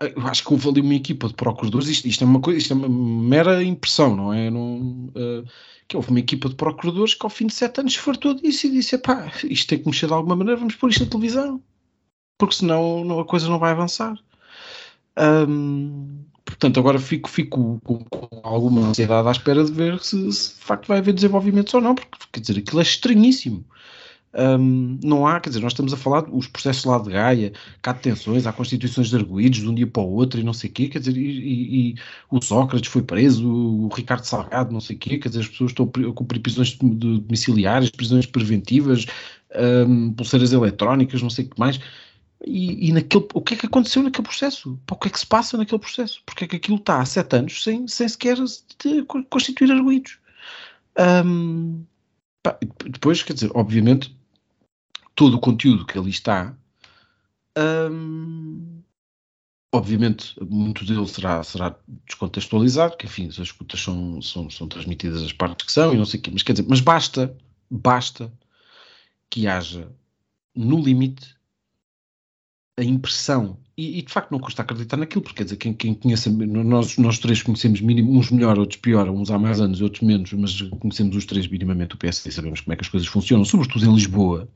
Eu 0.00 0.26
acho 0.26 0.44
que 0.44 0.52
houve 0.52 0.68
ali 0.68 0.80
uma 0.80 0.94
equipa 0.94 1.28
de 1.28 1.34
procuradores, 1.34 1.88
isto, 1.88 2.06
isto 2.06 2.24
é 2.24 2.26
uma 2.26 2.40
coisa, 2.40 2.58
isto 2.58 2.72
é 2.72 2.76
uma 2.76 2.88
mera 2.88 3.62
impressão, 3.62 4.16
não 4.16 4.32
é? 4.32 4.50
Não, 4.50 5.10
uh, 5.10 5.44
que 5.86 5.96
houve 5.96 6.10
uma 6.10 6.20
equipa 6.20 6.48
de 6.48 6.54
procuradores 6.54 7.14
que 7.14 7.26
ao 7.26 7.30
fim 7.30 7.46
de 7.46 7.54
sete 7.54 7.80
anos 7.80 7.94
fartou 7.96 8.34
disso 8.34 8.66
e 8.66 8.70
disse: 8.70 8.96
pá, 8.98 9.30
isto 9.44 9.68
tem 9.68 9.78
que 9.78 9.86
mexer 9.86 10.06
de 10.06 10.12
alguma 10.12 10.36
maneira, 10.36 10.58
vamos 10.58 10.74
pôr 10.74 10.90
isto 10.90 11.04
na 11.04 11.10
televisão, 11.10 11.62
porque 12.38 12.56
senão 12.56 13.04
não, 13.04 13.20
a 13.20 13.24
coisa 13.24 13.48
não 13.48 13.58
vai 13.58 13.72
avançar. 13.72 14.18
Um, 15.18 16.24
portanto, 16.44 16.80
agora 16.80 16.98
fico, 16.98 17.28
fico 17.28 17.80
com, 17.84 17.98
com, 18.04 18.40
alguma 18.42 18.88
ansiedade 18.88 19.28
à 19.28 19.30
espera 19.30 19.64
de 19.64 19.72
ver 19.72 20.00
se, 20.00 20.32
se, 20.32 20.54
de 20.54 20.64
facto 20.64 20.88
vai 20.88 20.98
haver 20.98 21.14
desenvolvimentos 21.14 21.72
ou 21.74 21.80
não, 21.80 21.94
porque 21.94 22.18
quer 22.32 22.40
dizer, 22.40 22.58
aquilo 22.58 22.80
é 22.80 22.82
estranhíssimo. 22.82 23.64
Um, 24.36 24.98
não 25.02 25.26
há, 25.26 25.38
quer 25.38 25.50
dizer, 25.50 25.60
nós 25.60 25.72
estamos 25.72 25.92
a 25.92 25.96
falar 25.96 26.22
dos 26.22 26.48
processos 26.48 26.84
lá 26.84 26.98
de 26.98 27.10
Gaia, 27.10 27.52
cá 27.80 27.92
de 27.92 28.00
tensões, 28.00 28.46
há 28.46 28.52
constituições 28.52 29.08
de 29.08 29.16
arguídos 29.16 29.60
de 29.60 29.68
um 29.68 29.74
dia 29.74 29.86
para 29.86 30.02
o 30.02 30.12
outro 30.12 30.40
e 30.40 30.42
não 30.42 30.52
sei 30.52 30.68
o 30.68 30.72
quê, 30.72 30.88
quer 30.88 30.98
dizer, 30.98 31.16
e, 31.16 31.20
e, 31.20 31.90
e, 31.90 31.94
o 32.28 32.42
Sócrates 32.42 32.90
foi 32.90 33.02
preso, 33.02 33.48
o 33.48 33.88
Ricardo 33.88 34.24
Salgado, 34.24 34.72
não 34.72 34.80
sei 34.80 34.96
o 34.96 34.98
quê, 34.98 35.18
quer 35.18 35.28
dizer, 35.28 35.42
as 35.42 35.48
pessoas 35.48 35.70
estão 35.70 35.86
a 35.86 36.12
cumprir 36.12 36.40
prisões 36.40 36.76
domiciliares, 36.76 37.90
prisões 37.90 38.26
preventivas, 38.26 39.06
um, 39.86 40.12
pulseiras 40.12 40.52
eletrónicas, 40.52 41.22
não 41.22 41.30
sei 41.30 41.44
o 41.44 41.50
que 41.50 41.60
mais. 41.60 41.78
E, 42.44 42.88
e, 42.88 42.92
naquele, 42.92 43.26
o 43.32 43.40
que 43.40 43.54
é 43.54 43.56
que 43.56 43.66
aconteceu 43.66 44.02
naquele 44.02 44.26
processo? 44.26 44.78
O 44.90 44.96
que 44.96 45.08
é 45.08 45.10
que 45.10 45.18
se 45.18 45.26
passa 45.26 45.56
naquele 45.56 45.78
processo? 45.78 46.20
Porque 46.26 46.44
é 46.44 46.48
que 46.48 46.56
aquilo 46.56 46.76
está 46.76 47.00
há 47.00 47.06
sete 47.06 47.36
anos 47.36 47.62
sem, 47.62 47.86
sem 47.86 48.08
sequer 48.08 48.36
constituir 49.30 49.70
arguídos? 49.70 50.18
Um, 50.98 51.84
depois, 52.90 53.22
quer 53.22 53.32
dizer, 53.32 53.50
obviamente, 53.54 54.14
todo 55.14 55.36
o 55.36 55.40
conteúdo 55.40 55.86
que 55.86 55.98
ali 55.98 56.10
está, 56.10 56.56
hum, 57.90 58.82
obviamente, 59.72 60.34
muito 60.40 60.84
dele 60.84 61.06
será, 61.08 61.42
será 61.42 61.76
descontextualizado, 62.06 62.96
que 62.96 63.06
enfim, 63.06 63.28
as 63.28 63.38
escutas 63.38 63.80
são, 63.80 64.22
são, 64.22 64.48
são 64.50 64.68
transmitidas 64.68 65.22
as 65.22 65.32
partes 65.32 65.66
que 65.66 65.72
são 65.72 65.92
e 65.92 65.96
não 65.96 66.04
sei 66.04 66.20
o 66.20 66.22
quê, 66.22 66.30
mas 66.32 66.42
quer 66.42 66.52
dizer, 66.52 66.66
mas 66.68 66.80
basta, 66.80 67.36
basta 67.70 68.32
que 69.28 69.46
haja, 69.46 69.90
no 70.54 70.80
limite, 70.80 71.34
a 72.76 72.84
impressão, 72.84 73.58
e, 73.76 73.98
e, 73.98 74.02
de 74.02 74.12
facto 74.12 74.30
não 74.30 74.38
custa 74.38 74.62
acreditar 74.62 74.96
naquilo, 74.96 75.22
porque 75.22 75.38
quer 75.38 75.44
dizer, 75.44 75.56
quem, 75.56 75.74
quem 75.74 75.94
conhece, 75.94 76.30
nós, 76.30 76.96
nós 76.96 77.18
três 77.18 77.42
conhecemos 77.42 77.80
mínimo, 77.80 78.16
uns 78.16 78.30
melhor, 78.30 78.58
outros 78.58 78.80
pior, 78.80 79.08
uns 79.08 79.30
há 79.30 79.38
mais 79.38 79.60
anos 79.60 79.80
e 79.80 79.84
outros 79.84 80.02
menos, 80.02 80.32
mas 80.32 80.60
conhecemos 80.78 81.16
os 81.16 81.24
três 81.24 81.48
minimamente 81.48 81.94
o 81.94 81.98
PSD, 81.98 82.30
sabemos 82.30 82.60
como 82.60 82.72
é 82.72 82.76
que 82.76 82.82
as 82.82 82.88
coisas 82.88 83.08
funcionam, 83.08 83.44
sobretudo 83.44 83.84
em 83.86 83.94
Lisboa, 83.94 84.48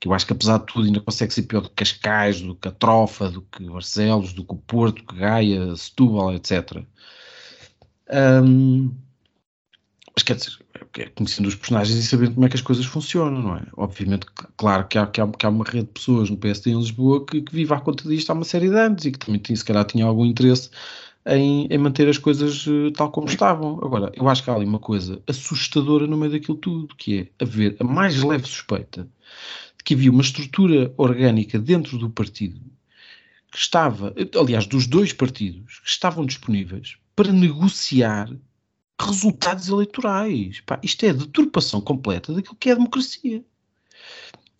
que 0.00 0.06
eu 0.06 0.14
acho 0.14 0.26
que 0.26 0.32
apesar 0.32 0.58
de 0.58 0.66
tudo 0.66 0.86
ainda 0.86 1.00
consegue 1.00 1.34
ser 1.34 1.42
pior 1.42 1.60
do 1.60 1.68
que 1.68 1.76
Cascais, 1.76 2.40
do 2.40 2.54
que 2.54 2.68
a 2.68 2.70
Trofa, 2.70 3.30
do 3.30 3.42
que 3.42 3.64
Barcelos, 3.64 4.32
do 4.32 4.44
que 4.44 4.54
o 4.54 4.58
Porto, 4.58 5.04
que 5.04 5.16
Gaia, 5.16 5.74
Setúbal, 5.74 6.34
etc. 6.34 6.84
Um, 8.10 8.94
mas 10.14 10.22
quer 10.22 10.36
dizer, 10.36 10.52
é 10.98 11.06
conhecendo 11.10 11.46
os 11.46 11.54
personagens 11.54 11.96
e 11.96 12.02
sabendo 12.02 12.34
como 12.34 12.46
é 12.46 12.48
que 12.48 12.56
as 12.56 12.62
coisas 12.62 12.84
funcionam, 12.84 13.42
não 13.42 13.56
é? 13.56 13.62
Obviamente, 13.76 14.26
claro 14.56 14.86
que 14.88 14.98
há, 14.98 15.06
que 15.06 15.20
há, 15.20 15.28
que 15.28 15.46
há 15.46 15.48
uma 15.48 15.64
rede 15.64 15.86
de 15.86 15.92
pessoas 15.92 16.30
no 16.30 16.36
PSD 16.36 16.70
em 16.70 16.78
Lisboa 16.78 17.24
que, 17.24 17.40
que 17.40 17.54
vive 17.54 17.72
à 17.72 17.80
conta 17.80 18.08
disto 18.08 18.30
há 18.30 18.34
uma 18.34 18.44
série 18.44 18.68
de 18.68 18.76
anos 18.76 19.04
e 19.04 19.12
que 19.12 19.18
também 19.18 19.40
se 19.54 19.64
calhar 19.64 19.84
tinha 19.84 20.04
algum 20.04 20.24
interesse 20.24 20.70
em, 21.26 21.66
em, 21.70 21.78
manter 21.78 22.08
as 22.08 22.18
coisas 22.18 22.66
uh, 22.66 22.90
tal 22.92 23.10
como 23.10 23.28
estavam. 23.28 23.78
Agora, 23.82 24.10
eu 24.14 24.28
acho 24.28 24.42
que 24.42 24.50
há 24.50 24.54
ali 24.54 24.64
uma 24.64 24.78
coisa 24.78 25.22
assustadora 25.26 26.06
no 26.06 26.16
meio 26.16 26.32
daquilo 26.32 26.56
tudo, 26.56 26.94
que 26.96 27.30
é 27.38 27.44
haver 27.44 27.76
a 27.78 27.84
mais 27.84 28.20
leve 28.22 28.46
suspeita 28.46 29.08
que 29.88 29.94
havia 29.94 30.10
uma 30.10 30.20
estrutura 30.20 30.92
orgânica 30.98 31.58
dentro 31.58 31.96
do 31.96 32.10
partido 32.10 32.60
que 33.50 33.56
estava, 33.56 34.14
aliás, 34.38 34.66
dos 34.66 34.86
dois 34.86 35.14
partidos, 35.14 35.80
que 35.80 35.88
estavam 35.88 36.26
disponíveis 36.26 36.98
para 37.16 37.32
negociar 37.32 38.30
resultados 39.00 39.68
eleitorais. 39.68 40.60
Pá, 40.60 40.78
isto 40.82 41.06
é 41.06 41.08
a 41.08 41.14
deturpação 41.14 41.80
completa 41.80 42.34
daquilo 42.34 42.56
que 42.56 42.68
é 42.68 42.72
a 42.72 42.74
democracia. 42.74 43.42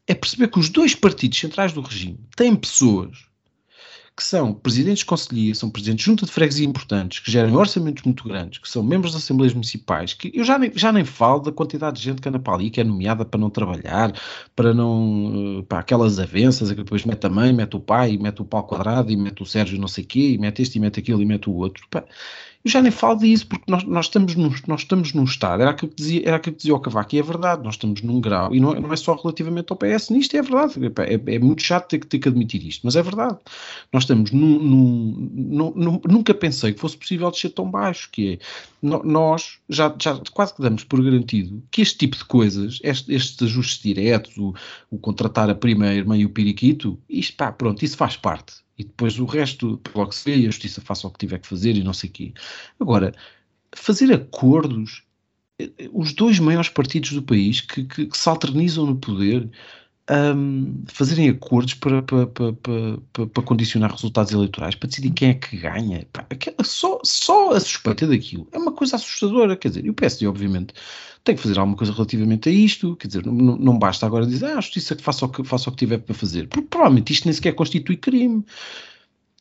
É 0.06 0.14
perceber 0.14 0.48
que 0.48 0.60
os 0.60 0.70
dois 0.70 0.94
partidos 0.94 1.38
centrais 1.38 1.74
do 1.74 1.82
regime 1.82 2.20
têm 2.34 2.56
pessoas 2.56 3.26
que 4.18 4.24
são 4.24 4.52
presidentes 4.52 4.98
de 4.98 5.04
conselhia, 5.04 5.54
são 5.54 5.70
presidentes 5.70 6.04
de 6.04 6.10
junta 6.10 6.26
de 6.26 6.32
freguesia 6.32 6.66
importantes, 6.66 7.20
que 7.20 7.30
gerem 7.30 7.54
orçamentos 7.54 8.02
muito 8.02 8.24
grandes, 8.26 8.58
que 8.58 8.68
são 8.68 8.82
membros 8.82 9.12
das 9.12 9.22
assembleias 9.22 9.54
municipais, 9.54 10.12
que 10.12 10.32
eu 10.34 10.42
já 10.42 10.58
nem, 10.58 10.72
já 10.74 10.92
nem 10.92 11.04
falo 11.04 11.38
da 11.38 11.52
quantidade 11.52 11.98
de 11.98 12.02
gente 12.02 12.20
que 12.20 12.28
anda 12.28 12.40
para 12.40 12.54
ali, 12.54 12.68
que 12.68 12.80
é 12.80 12.84
nomeada 12.84 13.24
para 13.24 13.38
não 13.38 13.48
trabalhar, 13.48 14.12
para 14.56 14.74
não, 14.74 15.60
eh, 15.60 15.62
para 15.68 15.78
aquelas 15.78 16.18
avanças, 16.18 16.68
que 16.70 16.74
depois 16.82 17.04
mete 17.04 17.24
a 17.26 17.30
mãe, 17.30 17.52
mete 17.52 17.76
o 17.76 17.80
pai, 17.80 18.18
mete 18.18 18.42
o 18.42 18.44
pau 18.44 18.64
quadrado, 18.64 19.12
e 19.12 19.16
mete 19.16 19.40
o 19.40 19.46
Sérgio 19.46 19.78
não 19.78 19.86
sei 19.86 20.02
quê, 20.02 20.32
e 20.32 20.38
mete 20.38 20.62
este, 20.62 20.78
e 20.78 20.80
mete 20.80 20.98
aquilo, 20.98 21.22
e 21.22 21.24
mete 21.24 21.48
o 21.48 21.54
outro. 21.54 21.86
Eu 22.68 22.72
já 22.72 22.82
nem 22.82 22.92
falo 22.92 23.18
disso, 23.18 23.46
porque 23.46 23.64
nós, 23.66 23.82
nós, 23.84 24.06
estamos, 24.06 24.34
num, 24.34 24.52
nós 24.66 24.82
estamos 24.82 25.14
num 25.14 25.24
estado, 25.24 25.62
era 25.62 25.70
aquilo 25.70 25.90
que 25.90 25.96
dizia, 25.96 26.22
era 26.26 26.36
aquilo 26.36 26.54
que 26.54 26.58
dizia 26.58 26.74
o 26.74 26.80
Cavaco, 26.80 27.14
e 27.14 27.18
é 27.18 27.22
verdade, 27.22 27.64
nós 27.64 27.74
estamos 27.74 28.02
num 28.02 28.20
grau, 28.20 28.54
e 28.54 28.60
não, 28.60 28.72
é, 28.72 28.80
não 28.80 28.92
é 28.92 28.96
só 28.96 29.14
relativamente 29.14 29.72
ao 29.72 29.76
PS, 29.76 30.10
nisto 30.10 30.36
é 30.36 30.42
verdade, 30.42 30.74
é, 30.98 31.34
é, 31.34 31.38
muito 31.38 31.62
chato 31.62 31.88
ter 31.88 32.04
ter 32.04 32.18
que 32.18 32.28
admitir 32.28 32.64
isto, 32.66 32.82
mas 32.84 32.94
é 32.94 33.02
verdade. 33.02 33.38
Nós 33.92 34.02
estamos 34.02 34.30
num, 34.30 34.58
num, 34.58 35.72
num, 35.74 36.00
nunca 36.06 36.34
pensei 36.34 36.74
que 36.74 36.80
fosse 36.80 36.96
possível 36.96 37.30
descer 37.30 37.50
tão 37.50 37.70
baixo, 37.70 38.10
que 38.12 38.34
é, 38.34 38.38
nós 38.82 39.58
já, 39.68 39.94
já 39.98 40.20
quase 40.32 40.54
que 40.54 40.62
damos 40.62 40.84
por 40.84 41.02
garantido 41.02 41.62
que 41.70 41.80
este 41.80 41.96
tipo 41.96 42.16
de 42.18 42.24
coisas, 42.26 42.78
este, 42.82 43.14
estes 43.14 43.42
ajustes 43.42 43.82
diretos, 43.82 44.36
o, 44.36 44.54
o 44.90 44.98
contratar 44.98 45.48
a 45.48 45.54
prima, 45.54 45.86
a 45.86 45.94
irmã 45.94 46.16
e 46.16 46.26
o 46.26 46.30
periquito, 46.30 46.98
isto 47.08 47.34
pá, 47.36 47.50
pronto, 47.50 47.82
isso 47.82 47.96
faz 47.96 48.16
parte 48.16 48.67
e 48.78 48.84
depois 48.84 49.18
o 49.18 49.24
resto, 49.24 49.80
logo 49.94 50.12
se 50.12 50.24
vê, 50.24 50.46
a 50.46 50.50
justiça 50.50 50.80
faça 50.80 51.06
o 51.06 51.10
que 51.10 51.18
tiver 51.18 51.38
que 51.38 51.48
fazer 51.48 51.76
e 51.76 51.82
não 51.82 51.92
sei 51.92 52.08
o 52.08 52.12
quê. 52.12 52.32
Agora, 52.78 53.12
fazer 53.74 54.12
acordos, 54.12 55.02
eh, 55.58 55.90
os 55.92 56.12
dois 56.12 56.38
maiores 56.38 56.68
partidos 56.68 57.12
do 57.12 57.22
país 57.22 57.60
que, 57.60 57.84
que, 57.84 58.06
que 58.06 58.16
se 58.16 58.28
alternizam 58.28 58.86
no 58.86 58.96
poder, 58.96 59.50
um, 60.10 60.82
fazerem 60.86 61.28
acordos 61.28 61.74
para, 61.74 62.02
para, 62.02 62.26
para, 62.26 62.52
para, 62.52 63.26
para 63.26 63.42
condicionar 63.42 63.92
resultados 63.92 64.32
eleitorais, 64.32 64.74
para 64.74 64.88
decidir 64.88 65.10
quem 65.10 65.30
é 65.30 65.34
que 65.34 65.56
ganha. 65.56 66.06
Só, 66.64 67.00
só 67.04 67.52
a 67.52 67.60
suspeita 67.60 68.06
daquilo 68.06 68.48
é 68.52 68.58
uma 68.58 68.72
coisa 68.72 68.96
assustadora. 68.96 69.56
Quer 69.56 69.68
dizer, 69.68 69.84
e 69.84 69.90
o 69.90 69.94
PSD, 69.94 70.26
obviamente, 70.26 70.72
tem 71.24 71.36
que 71.36 71.42
fazer 71.42 71.58
alguma 71.58 71.76
coisa 71.76 71.92
relativamente 71.92 72.48
a 72.48 72.52
isto. 72.52 72.96
Quer 72.96 73.08
dizer, 73.08 73.26
não, 73.26 73.56
não 73.56 73.78
basta 73.78 74.06
agora 74.06 74.26
dizer 74.26 74.46
ah, 74.46 74.58
a 74.58 74.60
justiça 74.60 74.96
que 74.96 75.02
faça 75.02 75.26
o 75.26 75.28
que, 75.28 75.44
faça 75.44 75.68
o 75.68 75.72
que 75.72 75.78
tiver 75.78 75.98
para 75.98 76.14
fazer. 76.14 76.48
Porque 76.48 76.66
provavelmente 76.68 77.12
isto 77.12 77.26
nem 77.26 77.34
sequer 77.34 77.54
constitui 77.54 77.96
crime. 77.96 78.44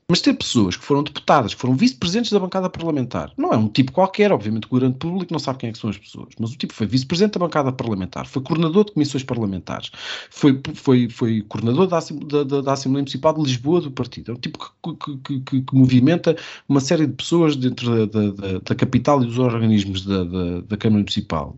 Mas 0.10 0.22
ter 0.22 0.34
pessoas 0.36 0.78
que 0.78 0.86
foram 0.86 1.04
deputadas, 1.04 1.54
que 1.54 1.60
foram 1.60 1.76
vice-presidentes 1.76 2.32
da 2.32 2.40
bancada 2.40 2.70
parlamentar, 2.70 3.30
não 3.36 3.52
é 3.52 3.58
um 3.58 3.68
tipo 3.68 3.92
qualquer, 3.92 4.32
obviamente 4.32 4.66
o 4.72 4.80
grande 4.80 4.98
público 4.98 5.34
não 5.34 5.40
sabe 5.40 5.60
quem 5.60 5.70
é 5.70 5.74
que 5.74 5.78
são 5.78 5.90
as 5.90 5.98
pessoas, 5.98 6.30
mas 6.40 6.54
o 6.54 6.58
tipo 6.58 6.74
foi 6.74 6.88
vice-presidente 6.88 7.34
da 7.34 7.40
bancada 7.42 7.74
parlamentar, 7.74 8.26
foi 8.26 8.42
coordenador 8.42 8.86
de 8.86 8.94
comissões 8.94 9.22
parlamentares, 9.26 9.92
foi, 10.32 10.62
foi, 10.76 11.10
foi 11.10 11.42
coordenador 11.42 11.88
da, 11.88 12.00
da, 12.46 12.62
da 12.62 12.72
Assembleia 12.72 13.02
Municipal 13.02 13.34
de 13.34 13.42
Lisboa 13.42 13.82
do 13.82 13.92
partido. 13.92 14.32
É 14.32 14.36
um 14.36 14.40
tipo 14.40 14.58
que, 14.82 15.18
que, 15.18 15.40
que, 15.42 15.62
que 15.62 15.76
movimenta 15.76 16.38
uma 16.70 16.80
série 16.80 17.06
de 17.06 17.12
pessoas 17.12 17.58
dentro 17.58 18.08
da, 18.08 18.32
da, 18.32 18.60
da 18.60 18.76
capital 18.76 19.22
e 19.22 19.26
dos 19.26 19.38
organismos 19.38 20.06
da, 20.06 20.24
da, 20.24 20.62
da 20.62 20.78
Câmara 20.78 21.00
Municipal 21.00 21.58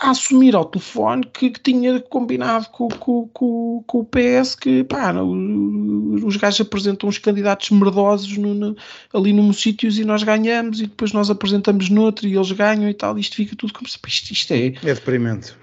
a 0.00 0.10
assumir 0.10 0.54
ao 0.54 0.64
telefone 0.64 1.24
que, 1.32 1.50
que 1.50 1.60
tinha 1.60 2.00
combinado 2.00 2.68
com, 2.70 2.88
com, 2.88 3.28
com, 3.28 3.84
com, 3.86 3.98
o 4.00 4.04
PS 4.04 4.54
que 4.54 4.84
pá, 4.84 5.12
os 5.12 6.36
gajos 6.36 6.60
apresentam 6.60 7.08
uns 7.08 7.18
candidatos 7.18 7.70
merdosos 7.70 8.36
no, 8.36 8.54
no, 8.54 8.76
ali 9.12 9.32
num 9.32 9.52
sítios 9.52 9.98
e 9.98 10.04
nós 10.04 10.22
ganhamos 10.22 10.80
e 10.80 10.86
depois 10.86 11.12
nós 11.12 11.30
apresentamos 11.30 11.88
noutro 11.88 12.26
e 12.26 12.34
eles 12.34 12.52
ganham 12.52 12.88
e 12.88 12.94
tal, 12.94 13.18
isto 13.18 13.36
fica 13.36 13.54
tudo 13.56 13.72
como 13.72 13.86
isto, 13.86 14.32
isto 14.32 14.52
é. 14.52 14.66
É 14.66 14.94
deprimente. 14.94 15.54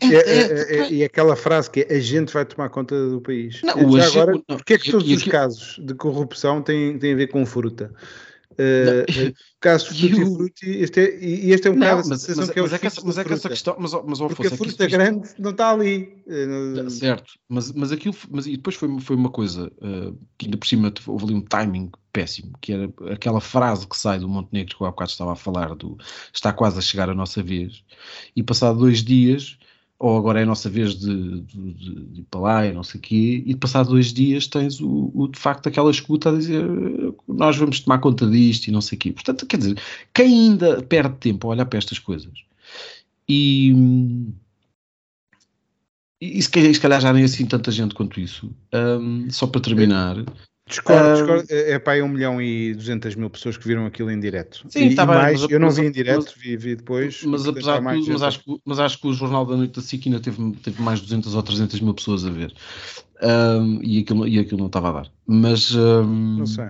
É, 0.00 0.14
é, 0.14 0.40
é, 0.40 0.76
é, 0.78 0.92
e 0.92 1.04
aquela 1.04 1.36
frase 1.36 1.70
que 1.70 1.86
é 1.88 1.94
a 1.94 2.00
gente 2.00 2.32
vai 2.32 2.44
tomar 2.44 2.68
conta 2.70 3.08
do 3.08 3.20
país. 3.20 3.60
Não, 3.62 3.96
Já 3.98 4.06
agora, 4.06 4.38
porquê 4.46 4.74
é 4.74 4.78
que 4.78 4.90
todos 4.90 5.08
os 5.08 5.22
casos 5.22 5.78
de 5.78 5.94
corrupção 5.94 6.60
têm, 6.60 6.98
têm 6.98 7.12
a 7.12 7.16
ver 7.16 7.28
com 7.28 7.46
fruta? 7.46 7.92
Uh, 8.62 9.34
caso 9.60 9.92
de 9.94 10.08
Tutti 10.08 10.24
Frutti, 10.24 10.70
este 10.70 11.00
é, 11.00 11.24
e 11.24 11.52
este 11.52 11.68
é 11.68 11.70
um 11.70 11.74
não, 11.74 11.80
bocado 11.80 12.08
mas, 12.08 12.28
mas, 12.28 12.50
que 12.50 12.58
é, 12.58 12.62
mas, 12.62 12.72
é 12.72 12.78
que 12.78 12.86
essa, 12.86 13.02
mas 13.04 13.18
é 13.18 13.24
que 13.24 13.32
essa 13.32 13.48
questão, 13.48 13.76
mas, 13.78 13.92
mas 13.92 14.20
oh, 14.20 14.28
Porque 14.28 14.46
a 14.46 14.50
fruta 14.50 14.86
grande 14.86 15.30
não 15.38 15.50
está 15.50 15.70
ali. 15.70 16.22
Uh, 16.26 16.90
certo, 16.90 17.32
mas, 17.48 17.72
mas 17.72 17.90
aquilo, 17.90 18.14
mas 18.30 18.46
e 18.46 18.56
depois 18.56 18.76
foi, 18.76 19.00
foi 19.00 19.16
uma 19.16 19.30
coisa 19.30 19.72
uh, 19.78 20.18
que 20.38 20.46
ainda 20.46 20.56
por 20.56 20.66
cima 20.66 20.92
houve 21.06 21.24
ali 21.24 21.34
um 21.34 21.40
timing 21.40 21.90
péssimo, 22.12 22.52
que 22.60 22.72
era 22.72 22.92
aquela 23.10 23.40
frase 23.40 23.86
que 23.88 23.96
sai 23.96 24.18
do 24.18 24.28
Montenegro 24.28 24.76
que 24.76 24.82
eu 24.82 24.86
há 24.86 24.90
bocado 24.90 25.10
estava 25.10 25.32
a 25.32 25.36
falar 25.36 25.74
do 25.74 25.96
está 26.32 26.52
quase 26.52 26.78
a 26.78 26.82
chegar 26.82 27.08
a 27.08 27.14
nossa 27.14 27.42
vez, 27.42 27.82
e 28.36 28.42
passado 28.42 28.78
dois 28.78 29.02
dias 29.02 29.58
ou 30.02 30.18
agora 30.18 30.40
é 30.40 30.42
a 30.42 30.46
nossa 30.46 30.68
vez 30.68 30.96
de, 30.96 31.42
de, 31.42 31.72
de, 31.74 31.94
de 32.06 32.20
ir 32.22 32.26
para 32.28 32.40
lá 32.40 32.66
e 32.66 32.72
não 32.72 32.82
sei 32.82 32.98
o 32.98 33.02
quê, 33.02 33.44
e 33.46 33.54
de 33.54 33.56
passar 33.56 33.84
dois 33.84 34.12
dias 34.12 34.48
tens 34.48 34.80
o, 34.80 35.12
o, 35.14 35.28
de 35.28 35.38
facto 35.38 35.68
aquela 35.68 35.92
escuta 35.92 36.28
a 36.28 36.36
dizer 36.36 36.64
nós 37.28 37.56
vamos 37.56 37.78
tomar 37.78 37.98
conta 37.98 38.26
disto 38.28 38.66
e 38.66 38.72
não 38.72 38.80
sei 38.80 38.96
o 38.96 39.00
quê. 39.00 39.12
Portanto, 39.12 39.46
quer 39.46 39.58
dizer, 39.58 39.80
quem 40.12 40.26
ainda 40.26 40.82
perde 40.82 41.16
tempo 41.18 41.46
a 41.46 41.50
olhar 41.52 41.66
para 41.66 41.78
estas 41.78 42.00
coisas 42.00 42.32
e, 43.28 43.72
e 46.20 46.42
se 46.42 46.50
calhar, 46.50 46.74
se 46.74 46.80
calhar 46.80 47.00
já 47.00 47.12
nem 47.12 47.22
assim 47.22 47.46
tanta 47.46 47.70
gente 47.70 47.94
quanto 47.94 48.18
isso. 48.18 48.50
Um, 48.74 49.30
só 49.30 49.46
para 49.46 49.60
terminar. 49.60 50.16
Discordo, 50.72 51.08
Ah, 51.08 51.12
discordo. 51.14 51.44
É 51.50 51.78
para 51.78 51.92
aí 51.92 52.02
1 52.02 52.08
milhão 52.08 52.40
e 52.40 52.74
200 52.74 53.14
mil 53.14 53.28
pessoas 53.28 53.56
que 53.58 53.66
viram 53.68 53.84
aquilo 53.84 54.10
em 54.10 54.18
direto. 54.18 54.64
Sim, 54.70 54.86
e, 54.88 54.94
tá 54.94 55.02
e 55.02 55.06
bem, 55.06 55.16
mais, 55.16 55.40
mas- 55.42 55.50
eu 55.50 55.60
não 55.60 55.70
vi 55.70 55.82
em 55.86 55.90
direto, 55.92 56.24
mas- 56.24 56.34
vi, 56.34 56.56
vi 56.56 56.76
depois. 56.76 57.22
Mas 57.24 57.46
apesar 57.46 57.78
de 57.78 57.84
mas 57.84 58.04
gente. 58.06 58.24
acho, 58.24 58.38
que, 58.42 58.56
mas 58.64 58.78
acho 58.78 58.98
que 58.98 59.06
o 59.06 59.12
Jornal 59.12 59.44
da 59.44 59.56
Noite 59.56 59.74
da 59.76 59.82
SIC 59.82 60.06
ainda 60.08 60.20
teve, 60.20 60.52
teve 60.62 60.80
mais 60.82 60.98
de 61.00 61.04
200 61.06 61.34
ou 61.34 61.42
300 61.42 61.78
mil 61.80 61.92
pessoas 61.94 62.24
a 62.24 62.30
ver. 62.30 62.52
Um, 63.22 63.80
e, 63.82 64.00
aquilo, 64.00 64.26
e 64.26 64.38
aquilo 64.38 64.58
não 64.60 64.66
estava 64.66 64.88
a 64.88 64.92
dar. 65.02 65.12
Mas, 65.26 65.74
um, 65.74 66.38
Não 66.38 66.46
sei. 66.46 66.66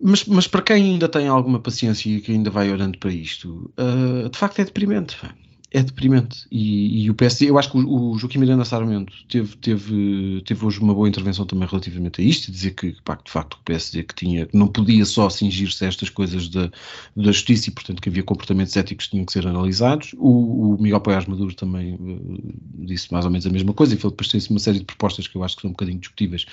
mas, 0.00 0.24
mas 0.24 0.46
para 0.46 0.62
quem 0.62 0.76
ainda 0.92 1.08
tem 1.08 1.28
alguma 1.28 1.60
paciência 1.60 2.08
e 2.10 2.20
que 2.20 2.32
ainda 2.32 2.50
vai 2.50 2.70
olhando 2.70 2.98
para 2.98 3.12
isto, 3.12 3.72
uh, 3.78 4.28
de 4.28 4.36
facto 4.38 4.58
é 4.60 4.64
deprimente. 4.64 5.16
pá. 5.16 5.34
É 5.72 5.84
deprimente. 5.84 6.48
E, 6.50 7.04
e 7.04 7.10
o 7.10 7.14
PSD, 7.14 7.48
eu 7.48 7.56
acho 7.56 7.70
que 7.70 7.78
o, 7.78 8.10
o 8.10 8.18
Joaquim 8.18 8.38
Miranda 8.38 8.64
Sarmento 8.64 9.12
teve, 9.28 9.56
teve, 9.56 10.42
teve 10.44 10.64
hoje 10.66 10.80
uma 10.80 10.92
boa 10.92 11.08
intervenção 11.08 11.46
também 11.46 11.68
relativamente 11.68 12.20
a 12.20 12.24
isto, 12.24 12.50
dizer 12.50 12.72
que, 12.72 12.96
pá, 13.04 13.14
de 13.24 13.30
facto 13.30 13.54
o 13.54 13.58
PSD 13.64 14.02
que 14.02 14.12
tinha, 14.16 14.48
não 14.52 14.66
podia 14.66 15.04
só 15.04 15.30
cingir-se 15.30 15.84
a 15.84 15.88
estas 15.88 16.10
coisas 16.10 16.48
da, 16.48 16.68
da 17.14 17.30
justiça 17.30 17.70
e, 17.70 17.72
portanto, 17.72 18.02
que 18.02 18.08
havia 18.08 18.24
comportamentos 18.24 18.76
éticos 18.76 19.04
que 19.06 19.10
tinham 19.12 19.24
que 19.24 19.32
ser 19.32 19.46
analisados. 19.46 20.12
O, 20.18 20.74
o 20.74 20.82
Miguel 20.82 21.00
Poiás 21.00 21.24
Maduro 21.26 21.54
também 21.54 21.94
uh, 21.94 22.52
disse 22.84 23.12
mais 23.12 23.24
ou 23.24 23.30
menos 23.30 23.46
a 23.46 23.50
mesma 23.50 23.72
coisa, 23.72 23.94
e 23.94 23.96
foi 23.96 24.10
depois 24.10 24.26
tem 24.28 24.40
uma 24.50 24.58
série 24.58 24.80
de 24.80 24.84
propostas 24.84 25.28
que 25.28 25.36
eu 25.36 25.44
acho 25.44 25.54
que 25.54 25.62
são 25.62 25.68
um 25.70 25.72
bocadinho 25.72 26.00
discutíveis. 26.00 26.46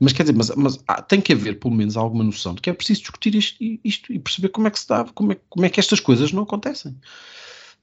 Mas 0.00 0.14
quer 0.14 0.22
dizer, 0.22 0.34
mas, 0.34 0.50
mas 0.56 0.82
há- 0.88 1.02
tem 1.02 1.20
que 1.20 1.34
haver 1.34 1.58
pelo 1.58 1.74
menos 1.74 1.94
alguma 1.94 2.24
noção 2.24 2.54
de 2.54 2.62
que 2.62 2.70
é 2.70 2.72
preciso 2.72 3.00
discutir 3.02 3.34
isto, 3.34 3.62
isto 3.84 4.10
e 4.14 4.18
perceber 4.18 4.48
como 4.48 4.66
é 4.66 4.70
que 4.70 4.78
se 4.80 4.88
dá, 4.88 5.04
como 5.14 5.32
é, 5.32 5.36
como 5.50 5.66
é 5.66 5.68
que 5.68 5.78
estas 5.78 6.00
coisas 6.00 6.32
não 6.32 6.44
acontecem. 6.44 6.96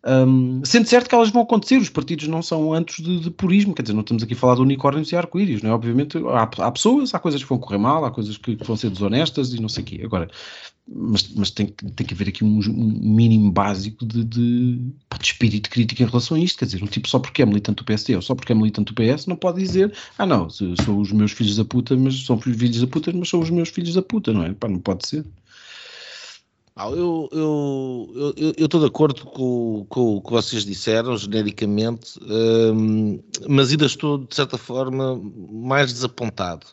Um, 0.06 0.64
sendo 0.64 0.88
certo 0.88 1.10
que 1.10 1.16
elas 1.16 1.30
vão 1.30 1.42
acontecer, 1.42 1.78
os 1.78 1.90
partidos 1.90 2.28
não 2.28 2.42
são 2.42 2.74
antes 2.74 3.04
de, 3.04 3.20
de 3.20 3.30
purismo, 3.30 3.74
quer 3.74 3.82
dizer, 3.82 3.94
não 3.94 4.02
estamos 4.02 4.24
aqui 4.24 4.34
a 4.34 4.38
falar 4.38 4.56
de 4.56 4.62
unicórnios 4.62 5.12
e 5.12 5.16
arco-íris, 5.16 5.62
não 5.62 5.72
é? 5.72 5.74
Obviamente 5.74 6.18
há, 6.18 6.44
há 6.44 6.72
pessoas, 6.72 7.14
há 7.14 7.20
coisas 7.20 7.44
que 7.44 7.50
vão 7.50 7.58
correr 7.60 7.78
mal, 7.78 8.06
há 8.06 8.12
coisas 8.12 8.38
que, 8.38 8.56
vão 8.64 8.78
ser 8.78 8.90
desonestas 8.90 9.54
e 9.54 9.62
não 9.62 9.68
sei 9.68 9.84
o 9.84 9.86
quê. 9.86 10.02
Agora, 10.02 10.30
mas, 10.88 11.28
mas 11.36 11.52
tem, 11.52 11.68
tem 11.68 12.08
que 12.08 12.14
haver 12.14 12.30
aqui 12.30 12.46
um, 12.46 12.60
um 12.60 13.14
mínimo 13.14 13.52
básico 13.52 14.06
de, 14.06 14.24
de, 14.24 14.78
de 14.78 14.94
espírito 15.22 15.70
crítico 15.70 16.02
em 16.02 16.06
relação 16.06 16.38
a 16.38 16.40
isto, 16.40 16.58
quer 16.60 16.66
dizer, 16.66 16.82
um 16.82 16.88
tipo 16.88 17.10
só 17.10 17.20
porque 17.20 17.42
é 17.42 17.46
militante 17.46 17.78
do 17.78 17.84
PSD 17.84 18.16
ou 18.16 18.22
só 18.22 18.34
porque 18.34 18.54
é 18.54 18.56
militante 18.56 18.94
do 18.94 18.96
PS 18.96 19.26
não 19.28 19.36
pode 19.36 19.60
dizer, 19.60 19.94
ah 20.18 20.26
não, 20.26 20.50
são 20.50 20.98
os 20.98 21.12
meus 21.12 21.34
filhos 21.34 21.58
da 21.58 21.66
puta, 21.66 21.98
mas 21.98 22.24
são 22.26 22.40
filhos 22.40 22.80
da 22.80 22.88
puta, 22.88 23.12
mas 23.14 23.28
são 23.28 23.42
os 23.42 23.50
meus 23.50 23.68
filhos 23.68 23.94
da 23.94 24.02
puta, 24.02 24.32
não 24.32 24.44
é? 24.44 24.54
Pá, 24.54 24.70
não 24.70 24.80
pode 24.80 25.06
ser. 25.06 25.26
Eu 26.88 27.26
estou 27.26 28.14
eu, 28.16 28.34
eu, 28.38 28.54
eu 28.58 28.66
estou 28.66 28.80
de 28.80 28.88
acordo 28.88 29.26
com, 29.26 29.86
com 29.90 30.16
o 30.18 30.22
que 30.22 30.32
vocês 30.32 30.64
disseram, 30.66 31.18
genericamente, 31.18 32.18
hum, 32.24 33.22
mas 33.48 33.72
ainda 33.72 33.86
estou, 33.86 34.20
de 34.20 34.34
certa 34.34 34.58
forma, 34.58 35.22
mais 35.52 35.92
desapontado. 35.92 36.66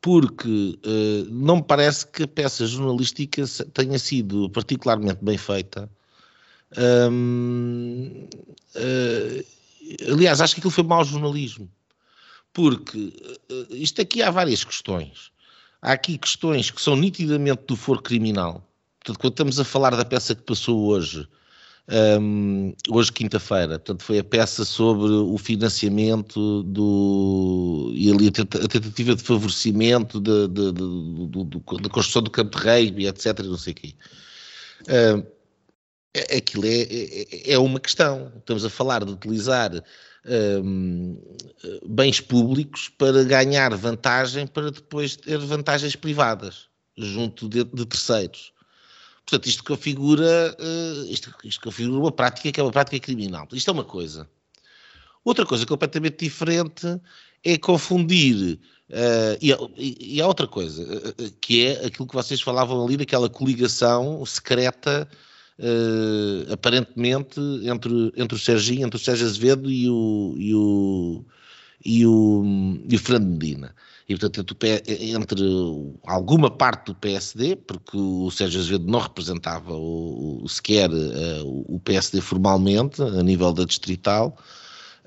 Porque 0.00 0.78
eh, 0.84 1.26
não 1.30 1.56
me 1.56 1.62
parece 1.64 2.06
que 2.06 2.22
a 2.22 2.28
peça 2.28 2.64
jornalística 2.66 3.42
tenha 3.74 3.98
sido 3.98 4.48
particularmente 4.50 5.18
bem 5.24 5.36
feita. 5.36 5.90
Hum, 7.10 8.28
eh, 8.76 9.44
aliás, 10.08 10.40
acho 10.40 10.54
que 10.54 10.60
aquilo 10.60 10.70
foi 10.70 10.84
mau 10.84 11.04
jornalismo. 11.04 11.68
Porque 12.52 13.12
eh, 13.50 13.66
isto 13.70 14.00
aqui 14.00 14.22
há 14.22 14.30
várias 14.30 14.62
questões. 14.62 15.32
Há 15.82 15.92
aqui 15.92 16.16
questões 16.18 16.70
que 16.70 16.80
são 16.80 16.96
nitidamente 16.96 17.64
do 17.66 17.76
foro 17.76 18.00
criminal. 18.02 18.65
Portanto, 19.06 19.20
quando 19.20 19.32
estamos 19.34 19.60
a 19.60 19.64
falar 19.64 19.94
da 19.94 20.04
peça 20.04 20.34
que 20.34 20.42
passou 20.42 20.84
hoje, 20.86 21.28
hum, 22.20 22.74
hoje 22.90 23.12
quinta-feira, 23.12 23.78
portanto, 23.78 24.02
foi 24.02 24.18
a 24.18 24.24
peça 24.24 24.64
sobre 24.64 25.08
o 25.12 25.38
financiamento 25.38 26.64
do, 26.64 27.92
e 27.94 28.10
ali 28.10 28.26
a, 28.26 28.32
tenta- 28.32 28.64
a 28.64 28.66
tentativa 28.66 29.14
de 29.14 29.22
favorecimento 29.22 30.20
de- 30.20 30.48
de- 30.48 30.72
de- 30.72 31.82
da 31.82 31.88
construção 31.88 32.22
do 32.22 32.30
campo 32.32 32.58
de 32.58 32.64
rugby, 32.64 33.06
etc. 33.06 33.38
Não 33.44 33.56
sei 33.56 33.72
o 33.74 33.76
quê. 33.76 33.94
Hum, 34.88 35.22
é- 36.12 36.36
aquilo 36.38 36.66
é, 36.66 36.82
é, 36.82 37.52
é 37.52 37.58
uma 37.60 37.78
questão. 37.78 38.32
Estamos 38.38 38.64
a 38.64 38.70
falar 38.70 39.04
de 39.04 39.12
utilizar 39.12 39.70
hum, 40.64 41.16
bens 41.88 42.20
públicos 42.20 42.88
para 42.88 43.22
ganhar 43.22 43.72
vantagem 43.76 44.48
para 44.48 44.72
depois 44.72 45.14
ter 45.14 45.38
vantagens 45.38 45.94
privadas 45.94 46.66
junto 46.98 47.48
de 47.48 47.64
terceiros. 47.86 48.55
Portanto, 49.26 49.46
isto 49.48 49.64
configura, 49.64 50.56
eh, 50.58 51.06
isto, 51.10 51.34
isto 51.44 51.60
configura 51.60 51.98
uma 51.98 52.12
prática 52.12 52.52
que 52.52 52.60
é 52.60 52.62
uma 52.62 52.70
prática 52.70 53.00
criminal. 53.00 53.48
Isto 53.52 53.70
é 53.70 53.72
uma 53.74 53.84
coisa. 53.84 54.28
Outra 55.24 55.44
coisa 55.44 55.66
completamente 55.66 56.24
diferente 56.24 56.86
é 57.44 57.58
confundir. 57.58 58.58
eh, 58.88 59.38
e, 59.42 60.16
e- 60.16 60.22
há 60.22 60.26
outra 60.28 60.46
coisa, 60.46 60.80
eh, 61.18 61.30
que 61.40 61.64
é 61.66 61.86
aquilo 61.86 62.06
que 62.06 62.14
vocês 62.14 62.40
falavam 62.40 62.84
ali, 62.84 62.96
daquela 62.96 63.28
coligação 63.28 64.24
secreta, 64.24 65.08
eh, 65.58 66.52
aparentemente, 66.52 67.40
entre, 67.64 68.12
entre 68.16 68.36
o 68.36 68.38
Serginho, 68.38 68.86
entre 68.86 68.96
o 68.96 69.00
Sérgio 69.02 69.26
Azevedo 69.26 69.68
e 69.70 69.90
o, 69.90 70.34
e 70.38 70.54
o, 70.54 71.24
e 71.84 72.06
o, 72.06 72.44
e 72.88 72.94
o 72.94 72.98
Fernando 73.00 73.26
Medina. 73.32 73.74
E, 74.08 74.16
portanto, 74.16 74.56
entre, 74.62 75.10
entre 75.12 75.42
alguma 76.06 76.48
parte 76.48 76.86
do 76.86 76.94
PSD, 76.94 77.56
porque 77.56 77.96
o 77.96 78.30
Sérgio 78.30 78.60
Azevedo 78.60 78.86
não 78.86 79.00
representava 79.00 79.72
o, 79.72 80.44
o- 80.44 80.48
sequer 80.48 80.88
eh, 80.92 81.42
o 81.44 81.80
PSD 81.82 82.20
formalmente, 82.20 83.02
a 83.02 83.22
nível 83.22 83.52
da 83.52 83.64
distrital, 83.64 84.36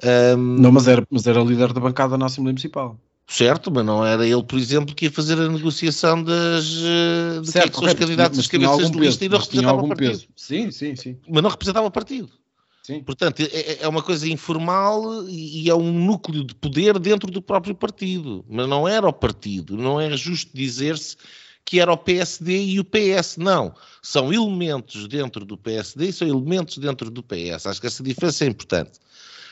ehm, 0.03 0.59
Não, 0.59 0.71
mas 0.71 0.87
era, 0.87 1.05
mas 1.09 1.25
era 1.27 1.41
líder 1.41 1.71
da 1.71 1.79
bancada 1.79 2.17
na 2.17 2.25
Assembleia 2.25 2.51
Municipal. 2.53 2.99
certo, 3.25 3.71
mas 3.71 3.85
não 3.85 4.05
era 4.05 4.27
ele, 4.27 4.43
por 4.43 4.59
exemplo, 4.59 4.93
que 4.93 5.05
ia 5.05 5.11
fazer 5.11 5.39
a 5.39 5.47
negociação 5.47 6.21
das, 6.21 6.65
eh, 6.83 7.41
de 7.41 7.51
quem 7.53 7.61
é 7.61 7.69
que 7.69 7.75
são 7.75 7.87
os 7.87 7.93
candidatos 7.93 8.47
tinha 8.47 8.67
cabeças 8.67 8.91
de 8.91 8.99
lista 8.99 9.23
e 9.25 9.29
não 9.29 9.39
representava 9.39 9.81
o 9.81 9.87
partido. 9.87 10.09
peso. 10.11 10.27
Sim, 10.35 10.71
sim, 10.71 10.95
sim. 10.97 11.17
Mas 11.29 11.41
não 11.43 11.49
representava 11.49 11.87
o 11.87 11.91
partido. 11.91 12.29
Sim. 12.89 13.03
Portanto, 13.03 13.41
é, 13.41 13.83
é 13.83 13.87
uma 13.87 14.01
coisa 14.01 14.27
informal 14.27 15.27
e 15.29 15.69
é 15.69 15.75
um 15.75 15.91
núcleo 15.91 16.43
de 16.43 16.55
poder 16.55 16.97
dentro 16.97 17.29
do 17.31 17.41
próprio 17.41 17.75
partido. 17.75 18.43
Mas 18.49 18.67
não 18.67 18.87
era 18.87 19.07
o 19.07 19.13
partido. 19.13 19.77
Não 19.77 20.01
é 20.01 20.15
justo 20.17 20.51
dizer-se 20.53 21.15
que 21.63 21.79
era 21.79 21.93
o 21.93 21.97
PSD 21.97 22.63
e 22.63 22.79
o 22.79 22.83
PS. 22.83 23.37
Não. 23.37 23.73
São 24.01 24.33
elementos 24.33 25.07
dentro 25.07 25.45
do 25.45 25.55
PSD 25.55 26.07
e 26.07 26.13
são 26.13 26.27
elementos 26.27 26.77
dentro 26.79 27.11
do 27.11 27.21
PS. 27.21 27.67
Acho 27.67 27.79
que 27.79 27.87
essa 27.87 28.01
diferença 28.01 28.43
é 28.43 28.47
importante. 28.47 28.99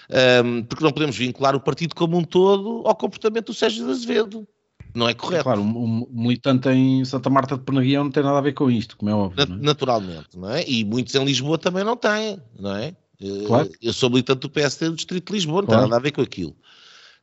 Ahm, 0.10 0.64
porque 0.64 0.84
não 0.84 0.92
podemos 0.92 1.16
vincular 1.16 1.56
o 1.56 1.60
partido 1.60 1.94
como 1.94 2.18
um 2.18 2.24
todo 2.24 2.82
ao 2.86 2.96
comportamento 2.96 3.48
do 3.48 3.54
Sérgio 3.54 3.86
de 3.86 3.92
Azevedo. 3.92 4.48
Não 4.96 5.08
é 5.08 5.14
correto. 5.14 5.44
Claro, 5.44 5.62
um, 5.62 6.08
um 6.10 6.24
militante 6.24 6.70
em 6.70 7.06
Santa 7.06 7.30
Marta 7.30 7.56
de 7.56 7.64
Pernaguião 7.64 8.06
não 8.06 8.12
tem 8.12 8.24
nada 8.24 8.38
a 8.40 8.42
ver 8.42 8.54
com 8.54 8.72
isto, 8.72 8.98
como 8.98 9.12
é 9.12 9.14
óbvio. 9.14 9.46
Na- 9.46 9.56
não 9.56 9.62
é? 9.62 9.66
naturalmente, 9.66 10.36
não 10.36 10.50
é? 10.50 10.68
E 10.68 10.84
muitos 10.84 11.14
em 11.14 11.24
Lisboa 11.24 11.58
também 11.58 11.84
não 11.84 11.96
têm, 11.96 12.42
não 12.58 12.76
é? 12.76 12.96
Eh, 13.22 13.46
Claro. 13.48 13.70
Eu 13.82 13.94
sou 13.94 14.10
militante 14.10 14.42
do 14.42 14.50
PSD 14.50 14.90
do 14.90 14.96
Distrito 14.96 15.28
de 15.28 15.34
Lisboa, 15.34 15.62
não 15.62 15.68
Claro. 15.68 15.82
tem 15.84 15.90
nada 15.90 16.00
a 16.00 16.04
ver 16.04 16.12
com 16.12 16.22
aquilo. 16.22 16.56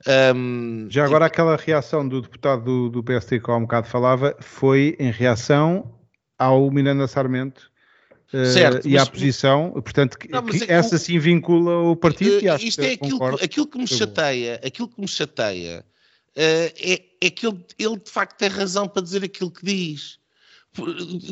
Ahm, 0.06 0.88
Já 0.90 1.04
agora 1.04 1.26
aquela 1.26 1.56
reação 1.56 2.06
do 2.06 2.20
deputado 2.20 2.64
do, 2.64 2.88
do 2.90 3.02
PSD 3.02 3.40
que 3.40 3.50
há 3.50 3.56
um 3.56 3.62
bocado 3.62 3.86
falava 3.86 4.36
foi 4.40 4.96
em 4.98 5.10
reação 5.10 5.94
ao 6.38 6.70
Miranda 6.70 7.06
Sarmento 7.06 7.70
eh, 8.32 8.44
Certo, 8.46 8.88
e 8.88 8.98
à 8.98 9.06
posição, 9.06 9.70
portanto, 9.70 10.18
que, 10.18 10.28
Não, 10.28 10.42
que 10.44 10.56
é 10.56 10.66
que 10.66 10.72
essa 10.72 10.96
o- 10.96 10.98
sim 10.98 11.18
vincula 11.20 11.78
o 11.82 11.94
partido 11.96 12.40
e 12.42 12.46
Eh, 12.48 12.50
acho 12.50 12.64
isto 12.66 12.80
é 12.82 12.92
aquilo, 12.92 13.10
concordo. 13.12 13.38
que, 13.38 13.44
aquilo 13.44 13.66
que 13.68 13.78
me 13.78 13.86
chateia, 13.86 14.60
aquilo 14.64 14.88
que 14.88 15.00
me 15.00 15.06
chateia 15.08 15.84
eh, 16.36 16.72
é, 17.20 17.26
é 17.26 17.30
que 17.30 17.46
ele, 17.46 17.64
ele 17.78 17.96
de 17.96 18.10
facto 18.10 18.36
tem 18.36 18.48
razão 18.48 18.88
para 18.88 19.00
dizer 19.02 19.22
aquilo 19.24 19.50
que 19.52 19.64
diz. 19.64 20.18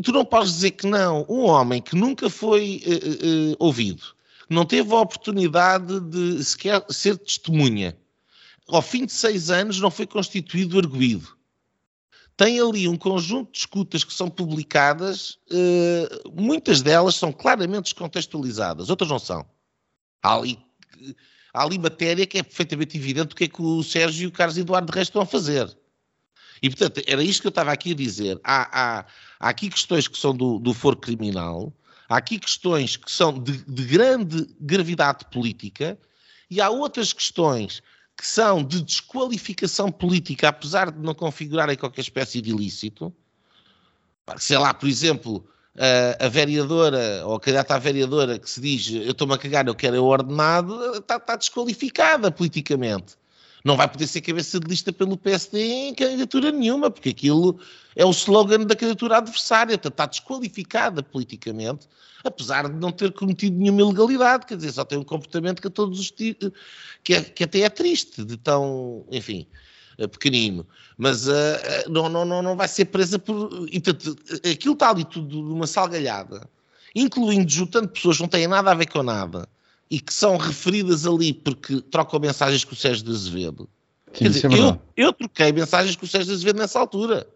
Tu 0.05 0.12
não 0.12 0.25
podes 0.25 0.53
dizer 0.53 0.70
que 0.70 0.87
não. 0.87 1.27
Um 1.29 1.40
homem 1.40 1.83
que 1.83 1.96
nunca 1.96 2.31
foi 2.31 2.81
eh, 2.87 2.90
eh, 2.94 3.57
ouvido, 3.59 4.05
não 4.53 4.65
teve 4.65 4.93
a 4.93 5.01
oportunidade 5.01 6.01
de 6.01 6.45
sequer 6.45 6.85
ser 6.91 7.19
testemunha, 7.19 7.97
ao 8.69 8.83
fim 8.83 9.07
de 9.07 9.12
seis 9.12 9.51
anos 9.51 9.81
não 9.81 9.91
foi 9.91 10.07
constituído 10.07 10.79
arguído. 10.79 11.37
Tem 12.37 12.61
ali 12.61 12.88
um 12.88 12.97
conjunto 12.97 13.53
de 13.53 13.59
escutas 13.59 14.05
que 14.05 14.12
são 14.12 14.31
publicadas, 14.31 15.38
eh, 15.51 16.23
muitas 16.33 16.81
delas 16.81 17.15
são 17.15 17.31
claramente 17.33 17.85
descontextualizadas, 17.85 18.88
outras 18.88 19.11
não 19.11 19.19
são. 19.19 19.45
Há 20.23 20.37
ali, 20.37 20.59
há 21.53 21.62
ali 21.62 21.79
matéria 21.79 22.27
que 22.27 22.38
é 22.38 22.43
perfeitamente 22.43 22.97
evidente 22.97 23.35
o 23.35 23.37
que 23.37 23.45
é 23.45 23.49
que 23.49 23.61
o 23.61 23.83
Sérgio 23.83 24.25
e 24.25 24.27
o 24.27 24.33
Carlos 24.33 24.57
Eduardo 24.57 24.91
de 24.91 24.95
Reis 24.95 25.09
estão 25.09 25.23
a 25.23 25.27
fazer. 25.27 25.77
E, 26.62 26.71
portanto, 26.71 27.03
era 27.07 27.23
isto 27.23 27.43
que 27.43 27.49
eu 27.49 27.51
estava 27.51 27.73
aqui 27.73 27.91
a 27.91 27.95
dizer. 27.95 28.41
Há, 28.45 28.69
há, 28.73 29.07
há 29.41 29.49
aqui 29.49 29.69
questões 29.69 30.07
que 30.07 30.17
são 30.17 30.35
do, 30.35 30.59
do 30.59 30.73
foro 30.73 30.97
criminal, 30.97 31.73
há 32.12 32.18
aqui 32.18 32.38
questões 32.38 32.96
que 32.96 33.11
são 33.11 33.38
de, 33.38 33.64
de 33.64 33.85
grande 33.85 34.46
gravidade 34.61 35.25
política 35.33 35.98
e 36.51 36.61
há 36.61 36.68
outras 36.68 37.12
questões 37.12 37.83
que 38.14 38.27
são 38.27 38.62
de 38.62 38.83
desqualificação 38.83 39.90
política, 39.90 40.48
apesar 40.48 40.90
de 40.92 40.98
não 40.98 41.14
configurarem 41.14 41.77
qualquer 41.77 42.03
espécie 42.03 42.42
de 42.42 42.51
ilícito. 42.51 43.12
Sei 44.37 44.59
lá, 44.59 44.75
por 44.75 44.88
exemplo, 44.88 45.48
a, 45.75 46.27
a 46.27 46.29
vereadora 46.29 47.27
ou 47.27 47.37
a 47.37 47.40
candidata 47.40 47.75
à 47.75 47.79
vereadora 47.79 48.38
que 48.38 48.48
se 48.48 48.61
diz 48.61 48.90
eu 48.90 49.12
estou-me 49.12 49.33
a 49.33 49.38
cagar, 49.38 49.66
eu 49.66 49.75
quero 49.75 49.96
é 49.96 50.01
o 50.01 50.05
ordenado, 50.05 50.98
está, 50.98 51.16
está 51.16 51.35
desqualificada 51.35 52.31
politicamente. 52.31 53.16
Não 53.64 53.77
vai 53.77 53.88
poder 53.88 54.07
ser 54.07 54.20
cabeça 54.20 54.59
de 54.59 54.66
lista 54.68 54.92
pelo 54.92 55.16
PSD 55.16 55.61
em 55.61 55.94
candidatura 55.94 56.51
nenhuma, 56.51 56.90
porque 56.90 57.11
aquilo 57.11 57.59
é 57.94 58.05
o 58.05 58.11
slogan 58.11 58.61
da 58.66 58.75
candidatura 58.75 59.18
adversária, 59.18 59.75
está 59.75 60.07
desqualificada 60.07 61.03
politicamente, 61.03 61.87
apesar 62.25 62.68
de 62.68 62.75
não 62.75 62.90
ter 62.90 63.12
cometido 63.12 63.57
nenhuma 63.57 63.83
ilegalidade, 63.83 64.46
quer 64.46 64.57
dizer, 64.57 64.72
só 64.72 64.85
tem 64.85 64.98
um 64.98 65.05
comportamento 65.05 65.61
que 65.61 65.68
a 65.68 65.70
todos 65.70 66.01
os 66.01 66.11
que, 66.11 66.37
é, 67.11 67.20
que 67.22 67.44
até 67.44 67.61
é 67.61 67.68
triste, 67.68 68.25
de 68.25 68.37
tão, 68.37 69.05
enfim, 69.11 69.46
eh, 69.98 70.09
pequenino, 70.09 70.66
mas 70.96 71.29
uh, 71.29 71.33
não, 71.88 72.09
não, 72.09 72.42
não 72.42 72.57
vai 72.57 72.66
ser 72.66 72.87
presa 72.87 73.18
por. 73.18 73.66
Então, 73.72 73.94
aquilo 74.51 74.75
está 74.75 74.90
ali 74.90 75.05
tudo 75.05 75.40
numa 75.40 75.66
salgalhada, 75.66 76.48
incluindo 76.94 77.51
juntando 77.51 77.88
pessoas 77.88 78.16
que 78.16 78.22
não 78.22 78.29
têm 78.29 78.48
nada 78.48 78.70
a 78.72 78.75
ver 78.75 78.87
com 78.87 79.03
nada 79.03 79.48
e 79.93 80.01
que 80.01 80.15
são 80.15 80.39
referidas 80.39 81.07
ali 81.07 81.35
porque 81.35 81.83
trocam 81.83 82.19
mensagens 82.19 82.65
com 82.65 82.73
o 82.73 82.77
Sérgio 82.77 83.05
de 83.05 83.11
Azevedo. 83.11 83.69
Sim, 84.15 84.25
dizer, 84.25 84.51
é 84.51 84.59
eu, 84.59 84.81
eu, 84.97 85.13
troquei 85.13 85.53
mensagens 85.53 85.95
com 85.97 86.07
o 86.07 86.09
Sérgio 86.09 86.29
de 86.29 86.33
Azevedo 86.33 86.59
nessa 86.59 86.81
altura. 86.81 87.27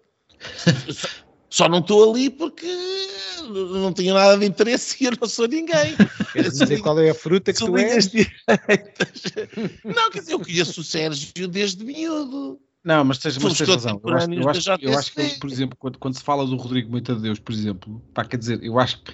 só, 0.89 1.09
só 1.51 1.69
não 1.69 1.81
estou 1.81 2.11
ali 2.11 2.31
porque 2.31 2.67
não 3.47 3.93
tenho 3.93 4.15
nada 4.15 4.39
de 4.39 4.47
interesse 4.47 4.97
e 4.99 5.05
eu 5.05 5.13
não 5.21 5.29
sou 5.29 5.47
ninguém. 5.47 5.97
Queres 6.33 6.55
dizer 6.55 6.81
qual 6.81 6.99
é 6.99 7.11
a 7.11 7.15
fruta 7.15 7.53
que 7.53 7.59
tu 7.59 7.77
és? 7.77 8.11
Não, 9.85 10.11
quer 10.11 10.21
dizer, 10.21 10.33
eu 10.33 10.41
conheço 10.41 10.81
o 10.81 10.85
Sérgio 10.85 11.47
desde 11.47 11.85
miúdo. 11.85 12.59
Não, 12.83 13.05
mas 13.05 13.19
tens, 13.19 13.37
mas 13.37 13.59
tens 13.59 13.69
razão. 13.69 14.01
Eu 14.03 14.15
acho, 14.15 14.33
eu 14.33 14.49
acho, 14.49 14.71
eu 14.81 14.99
acho 14.99 15.13
que, 15.13 15.39
por 15.39 15.51
exemplo, 15.51 15.77
quando, 15.79 15.99
quando 15.99 16.15
se 16.15 16.25
fala 16.25 16.47
do 16.47 16.57
Rodrigo 16.57 16.91
Moita 16.91 17.15
de 17.15 17.21
Deus, 17.21 17.39
por 17.39 17.53
exemplo, 17.53 18.03
pá, 18.15 18.25
quer 18.25 18.39
dizer, 18.39 18.63
eu 18.63 18.79
acho 18.79 19.03
que 19.03 19.13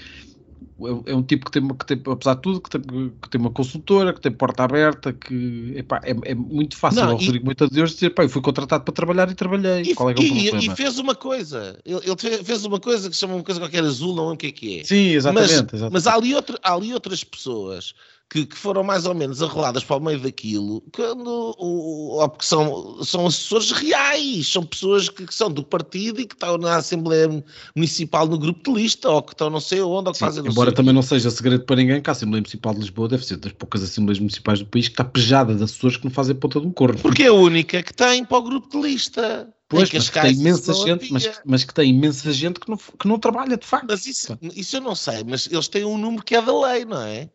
é, 0.88 1.12
é 1.12 1.14
um 1.14 1.22
tipo 1.22 1.46
que 1.46 1.52
tem, 1.52 1.68
que 1.68 1.86
tem, 1.86 2.02
apesar 2.12 2.34
de 2.34 2.42
tudo, 2.42 2.60
que 2.60 2.70
tem, 2.70 2.80
que 2.80 3.28
tem 3.28 3.40
uma 3.40 3.50
consultora, 3.50 4.12
que 4.12 4.20
tem 4.20 4.32
porta 4.32 4.64
aberta, 4.64 5.12
que 5.12 5.74
epá, 5.76 6.00
é, 6.04 6.14
é 6.30 6.34
muito 6.34 6.76
fácil 6.76 7.02
não, 7.02 7.12
ao 7.12 7.16
Rodrigo 7.16 7.44
Moita 7.44 7.68
de 7.68 7.74
Deus 7.74 7.92
dizer, 7.92 8.10
pá, 8.10 8.22
eu 8.24 8.28
fui 8.28 8.42
contratado 8.42 8.84
para 8.84 8.94
trabalhar 8.94 9.30
e 9.30 9.34
trabalhei. 9.34 9.82
E, 9.82 9.94
Qual 9.94 10.10
é, 10.10 10.12
é 10.12 10.14
o 10.14 10.18
problema? 10.18 10.58
E 10.58 10.76
fez 10.76 10.98
uma 10.98 11.14
coisa, 11.14 11.78
ele, 11.84 12.00
ele, 12.04 12.44
fez 12.44 12.64
uma 12.64 12.80
coisa 12.80 13.08
que 13.08 13.14
se 13.14 13.20
chama 13.20 13.34
uma 13.34 13.44
coisa 13.44 13.60
qualquer 13.60 13.84
azul, 13.84 14.14
não 14.14 14.30
é 14.30 14.32
o 14.32 14.36
que 14.36 14.46
é 14.46 14.52
que 14.52 14.80
é. 14.80 14.84
Sim, 14.84 15.08
exatamente. 15.10 15.42
Mas, 15.42 15.52
exatamente. 15.52 15.92
mas 15.92 16.06
há, 16.06 16.14
ali 16.14 16.34
outro, 16.34 16.58
há 16.62 16.74
ali 16.74 16.94
outras 16.94 17.24
pessoas 17.24 17.94
que, 18.32 18.46
que, 18.46 18.56
foram 18.56 18.82
mais 18.82 19.04
ou 19.04 19.14
menos 19.14 19.42
arroladas 19.42 19.84
para 19.84 19.96
o 19.96 20.00
meio 20.00 20.18
daquilo, 20.18 20.82
quando, 20.90 21.54
ou 21.58 22.26
porque 22.30 22.46
são, 22.46 23.04
são 23.04 23.26
assessores 23.26 23.72
reais, 23.72 24.48
são 24.48 24.64
pessoas 24.64 25.10
que, 25.10 25.26
que, 25.26 25.34
são 25.34 25.50
do 25.50 25.62
partido 25.62 26.18
e 26.18 26.24
que 26.24 26.34
estão 26.34 26.56
na 26.56 26.76
Assembleia 26.76 27.28
Municipal 27.76 28.26
no 28.26 28.38
grupo 28.38 28.72
de 28.72 28.80
lista, 28.80 29.10
ou 29.10 29.22
que 29.22 29.34
estão 29.34 29.50
não 29.50 29.60
sei 29.60 29.82
onde, 29.82 30.08
ou 30.08 30.12
que 30.12 30.18
Sim, 30.18 30.24
fazem 30.24 30.46
Embora 30.46 30.70
sei. 30.70 30.76
também 30.76 30.94
não 30.94 31.02
seja 31.02 31.30
segredo 31.30 31.66
para 31.66 31.76
ninguém 31.76 32.00
que 32.00 32.08
a 32.08 32.12
Assembleia 32.12 32.40
Municipal 32.40 32.72
de 32.72 32.80
Lisboa 32.80 33.08
deve 33.08 33.26
ser 33.26 33.36
das 33.36 33.52
poucas 33.52 33.82
Assembleias 33.82 34.18
Municipais 34.18 34.60
do 34.60 34.66
país 34.66 34.88
que 34.88 34.94
está 34.94 35.04
pejada 35.04 35.54
de 35.54 35.62
assessores 35.62 35.98
que 35.98 36.04
não 36.04 36.10
fazem 36.10 36.34
ponta 36.34 36.58
de 36.58 36.66
um 36.66 36.72
corno. 36.72 36.98
Porque 37.00 37.24
é 37.24 37.26
a 37.26 37.34
única 37.34 37.82
que 37.82 37.92
tem 37.92 38.24
para 38.24 38.38
o 38.38 38.42
grupo 38.42 38.70
de 38.70 38.80
lista. 38.88 39.46
Pois, 39.68 39.92
mas 39.92 40.08
que 40.08 40.20
tem 40.20 40.32
imensa 40.32 40.72
gente, 40.72 41.12
mas, 41.12 41.30
mas, 41.44 41.64
que 41.64 41.74
tem 41.74 41.90
imensa 41.90 42.32
gente 42.32 42.60
que 42.60 42.70
não, 42.70 42.76
que 42.78 43.08
não 43.08 43.18
trabalha 43.18 43.58
de 43.58 43.66
facto. 43.66 43.86
Mas 43.88 44.06
isso, 44.06 44.38
isso 44.54 44.76
eu 44.76 44.80
não 44.80 44.94
sei, 44.94 45.22
mas 45.22 45.46
eles 45.50 45.68
têm 45.68 45.84
um 45.84 45.98
número 45.98 46.22
que 46.22 46.34
é 46.34 46.40
da 46.40 46.58
lei, 46.58 46.86
não 46.86 47.02
é? 47.02 47.30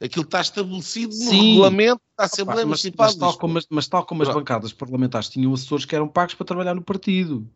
Aquilo 0.00 0.24
está 0.24 0.40
estabelecido 0.40 1.14
no 1.14 1.30
Sim. 1.30 1.48
regulamento 1.48 2.02
da 2.18 2.24
Assembleia 2.24 2.60
Opa, 2.60 2.68
mas, 2.70 2.82
Municipal. 2.82 3.06
Mas, 3.06 3.16
tal 3.16 3.38
como, 3.38 3.60
mas 3.70 3.88
tal 3.88 4.04
como 4.04 4.22
as 4.22 4.28
bancadas 4.28 4.72
parlamentares 4.72 5.28
tinham 5.28 5.54
assessores 5.54 5.84
que 5.84 5.94
eram 5.94 6.06
pagos 6.06 6.34
para 6.34 6.46
trabalhar 6.46 6.74
no 6.74 6.82
partido. 6.82 7.48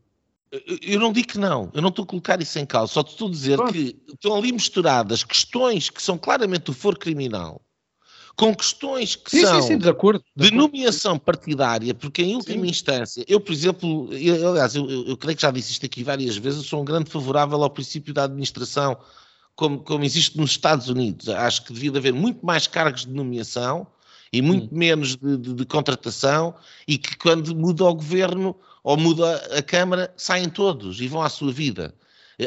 Eu 0.83 0.99
não 0.99 1.13
digo 1.13 1.29
que 1.29 1.39
não, 1.39 1.71
eu 1.73 1.81
não 1.81 1.91
estou 1.91 2.03
a 2.03 2.07
colocar 2.07 2.41
isso 2.41 2.59
em 2.59 2.67
causa, 2.67 2.93
só 2.93 3.03
estou 3.03 3.29
a 3.29 3.31
dizer 3.31 3.57
Pronto. 3.57 3.73
que 3.73 3.97
estão 4.09 4.35
ali 4.35 4.51
misturadas 4.51 5.23
questões 5.23 5.91
que 5.91 6.03
são 6.03 6.19
claramente 6.19 6.71
o 6.71 6.75
foro 6.75 6.99
criminal 6.99 7.63
com 8.41 8.55
questões 8.55 9.17
que 9.17 9.31
sim, 9.31 9.45
são 9.45 9.61
sim, 9.61 9.69
sim, 9.69 9.79
de, 9.79 9.87
acordo, 9.87 10.25
de, 10.35 10.49
de 10.49 10.57
nomeação 10.57 11.19
partidária, 11.19 11.95
porque 11.95 12.23
em 12.23 12.35
última 12.35 12.67
instância, 12.67 13.23
eu, 13.29 13.39
por 13.39 13.53
exemplo, 13.53 14.09
eu, 14.15 14.49
aliás, 14.49 14.75
eu, 14.75 14.89
eu, 14.89 15.15
creio 15.15 15.37
que 15.37 15.43
já 15.43 15.51
disse 15.51 15.73
isto 15.73 15.85
aqui 15.85 16.03
várias 16.03 16.39
vezes, 16.39 16.61
eu 16.61 16.65
sou 16.65 16.81
um 16.81 16.85
grande 16.85 17.11
favorável 17.11 17.63
ao 17.63 17.69
princípio 17.69 18.15
da 18.15 18.25
administração 18.25 18.97
como, 19.57 19.81
como 19.81 20.05
existe 20.05 20.37
nos 20.39 20.53
Estados 20.53 20.89
Unidos. 20.89 21.29
Acho 21.29 21.65
que 21.65 21.73
devia 21.73 21.91
haver 21.91 22.13
muito 22.13 22.45
mais 22.45 22.67
cargos 22.67 23.05
de 23.05 23.13
nomeação 23.13 23.87
e 24.33 24.41
muito 24.41 24.75
hum. 24.75 24.79
menos 24.79 25.17
de, 25.17 25.37
de, 25.37 25.55
de, 25.55 25.67
contratação 25.67 26.55
e 26.87 26.97
que 26.97 27.17
quando 27.17 27.55
muda 27.55 27.85
o 27.85 27.95
governo 27.95 28.57
ou 28.83 28.97
muda 28.97 29.37
a 29.57 29.63
Câmara, 29.63 30.13
saem 30.17 30.49
todos 30.49 31.01
e 31.01 31.09
vão 31.09 31.23
à 31.23 31.29
sua 31.29 31.53
vida. 31.53 31.95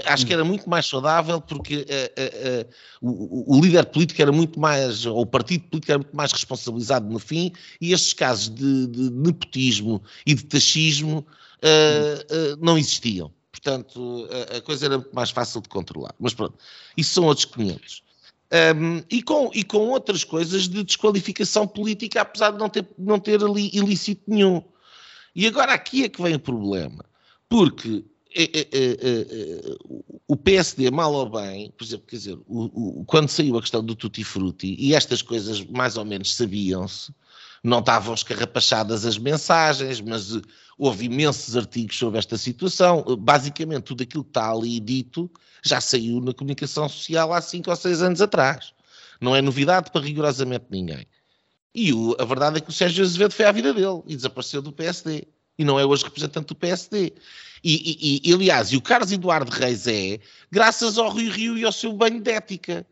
Acho 0.06 0.26
que 0.26 0.34
hum. 0.34 0.38
era 0.38 0.44
muito 0.44 0.68
mais 0.68 0.88
saudável 0.88 1.40
porque 1.40 1.76
uh, 1.76 3.06
uh, 3.06 3.08
uh, 3.08 3.12
o, 3.12 3.58
o, 3.58 3.62
líder 3.62 3.86
político 3.86 4.20
era 4.22 4.32
muito 4.32 4.60
mais, 4.60 5.06
ou 5.06 5.22
o 5.22 5.26
partido 5.26 5.66
político 5.70 5.92
era 5.92 6.00
muito 6.00 6.16
mais 6.16 6.32
responsabilizado 6.32 7.08
no 7.08 7.20
fim, 7.20 7.52
e 7.80 7.94
estes 7.94 8.14
casos 8.14 8.50
de, 8.50 8.88
de 8.88 9.12
nepotismo 9.12 10.02
e 10.26 10.34
de 10.34 10.44
taxismo 10.46 11.26
hum. 11.64 12.58
não 12.60 12.78
existiam. 12.78 13.32
Portanto, 13.54 14.28
a, 14.32 14.58
a, 14.58 14.62
coisa 14.62 14.88
era 14.88 14.98
muito 14.98 15.14
mais 15.14 15.30
fácil 15.30 15.62
de 15.62 15.70
controlar. 15.70 16.16
Mas 16.20 16.34
pronto, 16.34 16.58
isso 16.98 17.14
são 17.14 17.26
outros 17.26 17.46
500. 17.46 18.04
Um, 18.76 19.04
e, 19.10 19.22
com, 19.22 19.52
e 19.54 19.64
com 19.64 19.90
outras 19.90 20.24
coisas 20.24 20.68
de 20.68 20.84
desqualificação 20.84 21.68
política, 21.68 22.22
apesar 22.22 22.52
de 22.52 22.58
não 22.58 22.68
ter, 22.68 22.88
não 22.98 23.20
ter 23.20 23.44
ali 23.44 23.70
ilícito 23.72 24.24
nenhum. 24.28 24.64
E 25.36 25.46
agora 25.46 25.72
aqui 25.72 26.04
é 26.04 26.10
que 26.10 26.22
vem 26.22 26.34
o 26.34 26.40
problema. 26.40 27.06
Porque 27.48 28.04
é, 28.36 28.44
é, 28.44 28.68
é, 28.72 29.76
o 30.28 30.36
PSD, 30.36 30.90
mal 30.90 31.14
ou 31.14 31.30
bem, 31.30 31.72
por 31.78 31.84
exemplo, 31.84 32.08
quer 32.08 32.16
dizer, 32.16 32.40
o, 32.48 33.02
o, 33.02 33.06
quando 33.06 33.30
saiu 33.30 33.56
a 33.58 33.62
questão 33.62 33.84
do 33.84 33.96
Tutti 33.96 34.24
Frutti, 34.24 34.76
e 34.80 34.96
estas 34.96 35.22
coisas 35.22 35.64
mais 35.66 35.96
ou 35.96 36.06
menos 36.06 36.36
sabiam-se, 36.36 37.14
não 37.64 37.80
estavam 37.80 38.14
escarrapachadas 38.14 39.06
as 39.06 39.18
mensagens, 39.18 40.02
mas 40.02 40.38
houve 40.78 41.06
imensos 41.06 41.56
artigos 41.56 41.98
sobre 41.98 42.20
esta 42.20 42.38
situação. 42.38 43.04
Basicamente, 43.18 43.84
tudo 43.84 44.04
aquilo 44.04 44.24
que 44.24 44.32
está 44.32 44.52
ali 44.52 44.80
dito 44.80 45.32
já 45.64 45.80
saiu 45.80 46.20
na 46.20 46.34
comunicação 46.34 46.90
social 46.90 47.32
há 47.32 47.40
cinco 47.40 47.70
ou 47.70 47.76
seis 47.76 48.02
anos 48.02 48.22
atrás. 48.22 48.74
Não 49.22 49.34
é 49.34 49.42
novidade 49.42 49.92
para 49.92 50.02
rigorosamente 50.02 50.66
ninguém. 50.70 51.08
E 51.74 51.94
o, 51.94 52.16
a 52.20 52.26
verdade 52.26 52.58
é 52.58 52.60
que 52.60 52.70
o 52.70 52.74
Sérgio 52.74 53.04
Azevedo 53.04 53.34
foi 53.34 53.46
à 53.46 53.52
vida 53.52 53.74
dele 53.74 54.04
e 54.06 54.16
desapareceu 54.16 54.62
do 54.62 54.74
PSD. 54.74 55.26
E 55.58 55.64
não 55.64 55.80
é 55.80 55.86
hoje 55.86 56.04
representante 56.04 56.48
do 56.48 56.56
PSD. 56.56 57.14
E, 57.64 58.22
e, 58.24 58.30
e 58.30 58.34
aliás, 58.34 58.74
e 58.74 58.78
o 58.78 58.82
Carlos 58.82 59.12
Eduardo 59.12 59.50
Reis 59.50 59.88
é 59.88 60.20
graças 60.52 60.98
ao 60.98 61.10
Rui 61.10 61.30
Rio 61.30 61.58
e 61.58 61.64
ao 61.64 61.72
seu 61.72 61.94
banho 61.94 62.22
de 62.22 62.30
ética. 62.30 62.86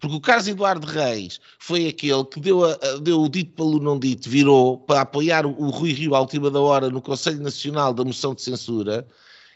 Porque 0.00 0.16
o 0.16 0.20
Carlos 0.20 0.48
Eduardo 0.48 0.86
Reis 0.86 1.38
foi 1.58 1.86
aquele 1.86 2.24
que 2.24 2.40
deu, 2.40 2.64
a, 2.64 2.74
deu 3.02 3.22
o 3.22 3.28
dito 3.28 3.52
pelo 3.52 3.78
não 3.78 3.98
dito, 3.98 4.28
virou 4.28 4.78
para 4.78 5.02
apoiar 5.02 5.44
o, 5.44 5.50
o 5.50 5.68
Rui 5.68 5.92
Rio 5.92 6.14
à 6.14 6.20
última 6.20 6.50
da 6.50 6.60
hora 6.60 6.88
no 6.88 7.02
Conselho 7.02 7.40
Nacional 7.42 7.92
da 7.92 8.02
moção 8.02 8.34
de 8.34 8.42
censura 8.42 9.06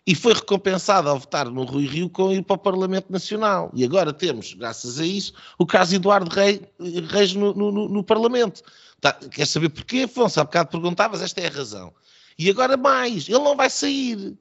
e 0.07 0.15
foi 0.15 0.35
recompensado 0.35 1.09
ao 1.09 1.19
votar 1.19 1.47
no 1.47 1.65
Rui 1.65 1.87
Rio 1.87 2.11
com 2.11 2.31
ir 2.31 2.43
para 2.43 2.55
o 2.55 2.59
Parlamento 2.59 3.11
Nacional. 3.11 3.71
E 3.75 3.85
agora 3.85 4.13
temos, 4.13 4.53
graças 4.53 5.01
a 5.01 5.07
isso, 5.07 5.33
o 5.59 5.65
Carlos 5.65 5.93
Eduardo 5.93 6.31
Reis, 6.31 6.61
Reis 7.09 7.35
no, 7.35 7.55
no, 7.55 7.89
no, 7.89 8.05
Parlamento. 8.05 8.63
Tá, 9.01 9.13
quer 9.13 9.47
saber 9.47 9.71
porquê, 9.71 10.01
Afonso? 10.01 10.41
Há 10.41 10.45
bocado 10.45 10.71
perguntavas, 10.71 11.23
esta 11.23 11.41
é 11.41 11.47
a 11.47 11.51
razão. 11.51 11.93
E 12.39 12.51
agora 12.51 12.77
mais, 12.77 13.29
ele 13.29 13.39
não 13.39 13.57
vai 13.57 13.71
sair. 13.71 14.37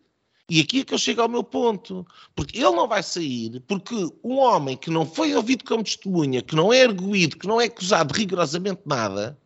E 0.49 0.60
aqui 0.60 0.82
é 0.82 0.84
que 0.84 0.93
eu 0.93 0.97
chego 0.97 1.21
ao 1.21 1.29
meu 1.29 1.43
ponto. 1.43 2.06
Porque 2.36 2.58
ele 2.58 2.75
não 2.75 2.88
vai 2.88 3.01
sair 3.01 3.62
porque 3.67 3.95
um 4.23 4.38
homem 4.38 4.75
que 4.75 4.89
não 4.89 5.06
foi 5.06 5.34
ouvido 5.36 5.63
como 5.63 5.84
testemunha, 5.84 6.41
que 6.41 6.56
não 6.56 6.73
é 6.73 6.79
erguido, 6.79 7.38
que 7.38 7.47
não 7.47 7.62
é 7.62 7.65
acusado 7.65 8.13
rigorosamente 8.13 8.82
nada, 8.86 9.38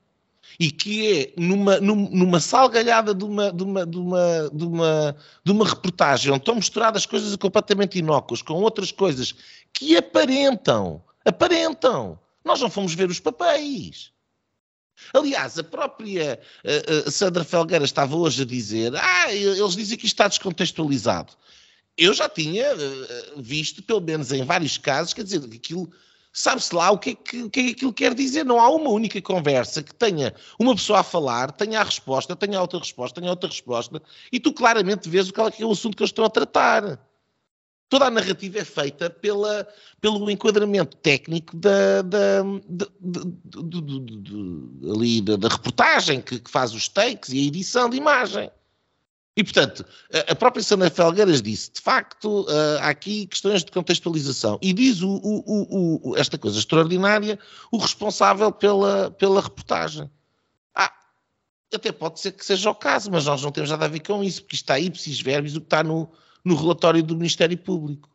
e 0.60 0.72
que 0.72 1.22
é 1.22 1.34
numa, 1.38 1.80
numa 1.80 2.40
salgalhada 2.40 3.14
de 3.14 3.24
uma, 3.24 3.52
de, 3.52 3.64
uma, 3.64 3.86
de, 3.86 3.98
uma, 3.98 4.50
de, 4.52 4.66
uma, 4.66 5.16
de 5.44 5.52
uma 5.52 5.68
reportagem 5.68 6.32
onde 6.32 6.42
estão 6.42 6.56
misturadas 6.56 7.06
coisas 7.06 7.36
completamente 7.36 8.00
inócuas 8.00 8.42
com 8.42 8.54
outras 8.56 8.92
coisas 8.92 9.36
que 9.72 9.96
aparentam, 9.96 11.04
aparentam. 11.24 12.20
Nós 12.44 12.62
não 12.62 12.70
fomos 12.70 12.94
ver 12.94 13.10
os 13.10 13.20
papéis. 13.20 14.12
Aliás, 15.14 15.58
a 15.58 15.64
própria 15.64 16.40
uh, 16.64 17.08
uh, 17.08 17.12
Sandra 17.12 17.44
Felgueira 17.44 17.86
estava 17.86 18.16
hoje 18.16 18.42
a 18.42 18.46
dizer: 18.46 18.96
ah, 18.96 19.34
eles 19.34 19.76
dizem 19.76 19.98
que 19.98 20.06
isto 20.06 20.16
está 20.16 20.28
descontextualizado. 20.28 21.34
Eu 21.98 22.14
já 22.14 22.30
tinha 22.30 22.74
uh, 22.76 23.42
visto, 23.42 23.82
pelo 23.82 24.02
menos 24.02 24.32
em 24.32 24.44
vários 24.44 24.78
casos, 24.78 25.14
quer 25.14 25.24
dizer, 25.24 25.44
aquilo. 25.44 25.90
Sabe-se 26.34 26.76
lá 26.76 26.92
o 26.92 27.00
que, 27.00 27.12
é 27.12 27.16
que, 27.16 27.44
o 27.44 27.50
que 27.50 27.60
é 27.60 27.64
que 27.64 27.72
aquilo 27.72 27.94
quer 27.94 28.14
dizer. 28.14 28.46
Não 28.46 28.60
há 28.60 28.70
uma 28.70 28.92
única 28.92 29.20
conversa 29.22 29.82
que 29.82 29.96
tenha 29.96 30.36
uma 30.60 30.76
pessoa 30.76 31.00
a 31.00 31.04
falar, 31.04 31.52
tenha 31.52 31.80
a 31.80 31.84
resposta, 31.84 32.36
tenha 32.36 32.62
outra 32.62 32.78
resposta, 32.78 33.20
tenha 33.20 33.32
outra 33.32 33.50
resposta, 33.50 34.00
e 34.32 34.40
tu 34.40 34.54
claramente 34.54 35.10
vês 35.10 35.30
o 35.30 35.34
que 35.34 35.42
é, 35.42 35.52
é 35.60 35.66
o 35.66 35.72
assunto 35.72 35.98
que 35.98 36.04
eles 36.04 36.12
estão 36.12 36.26
a 36.26 36.30
tratar 36.30 37.00
toda 37.90 38.06
a 38.06 38.12
narrativa 38.12 38.60
é 38.60 38.66
feita 38.66 39.10
pela, 39.10 39.68
pelo 40.02 40.30
enquadramento 40.30 40.98
técnico 40.98 41.56
da, 41.56 42.02
da, 42.02 42.44
da, 42.68 42.88
ali, 44.94 45.22
da, 45.22 45.48
reportagem 45.48 46.22
que, 46.22 46.40
que, 46.40 46.50
faz 46.50 46.74
os 46.74 46.88
takes 46.88 47.32
e 47.32 47.40
a 47.40 47.44
edição 47.44 47.90
de 47.90 47.98
imagem. 47.98 48.52
E, 49.36 49.44
portanto, 49.44 49.86
a 50.28 50.34
própria 50.34 50.64
Sandra 50.64 50.90
Felgueiras 50.90 51.44
disse, 51.44 51.72
de 51.72 51.80
facto, 51.80 52.48
há 52.82 52.90
aqui 52.90 53.28
questões 53.28 53.64
de 53.64 53.72
contextualização. 53.72 54.58
E 54.64 54.74
diz 54.74 55.04
o, 55.04 55.10
o, 55.10 56.10
o, 56.10 56.18
esta 56.18 56.40
coisa 56.40 56.58
extraordinária, 56.58 57.38
o 57.72 57.78
responsável 57.78 58.52
pela, 58.52 59.12
pela 59.12 59.40
reportagem. 59.40 60.10
Ah, 60.74 60.92
até 61.72 61.92
pode 61.92 62.20
ser 62.20 62.32
que 62.32 62.44
seja 62.44 62.72
o 62.72 62.74
caso, 62.74 63.12
mas 63.12 63.26
nós 63.26 63.44
não 63.44 63.52
temos 63.52 63.70
nada 63.70 63.86
a 63.86 63.88
ver 63.88 64.00
com 64.00 64.24
isso, 64.24 64.42
porque 64.42 64.56
está 64.56 64.80
ipsis 64.80 65.22
verbis 65.22 65.56
o 65.56 65.62
que 65.62 65.68
está 65.68 65.84
no, 65.84 66.12
no 66.48 66.56
relatório 66.56 67.04
do 67.04 67.16
Ministério 67.16 67.58
Público. 67.58 68.10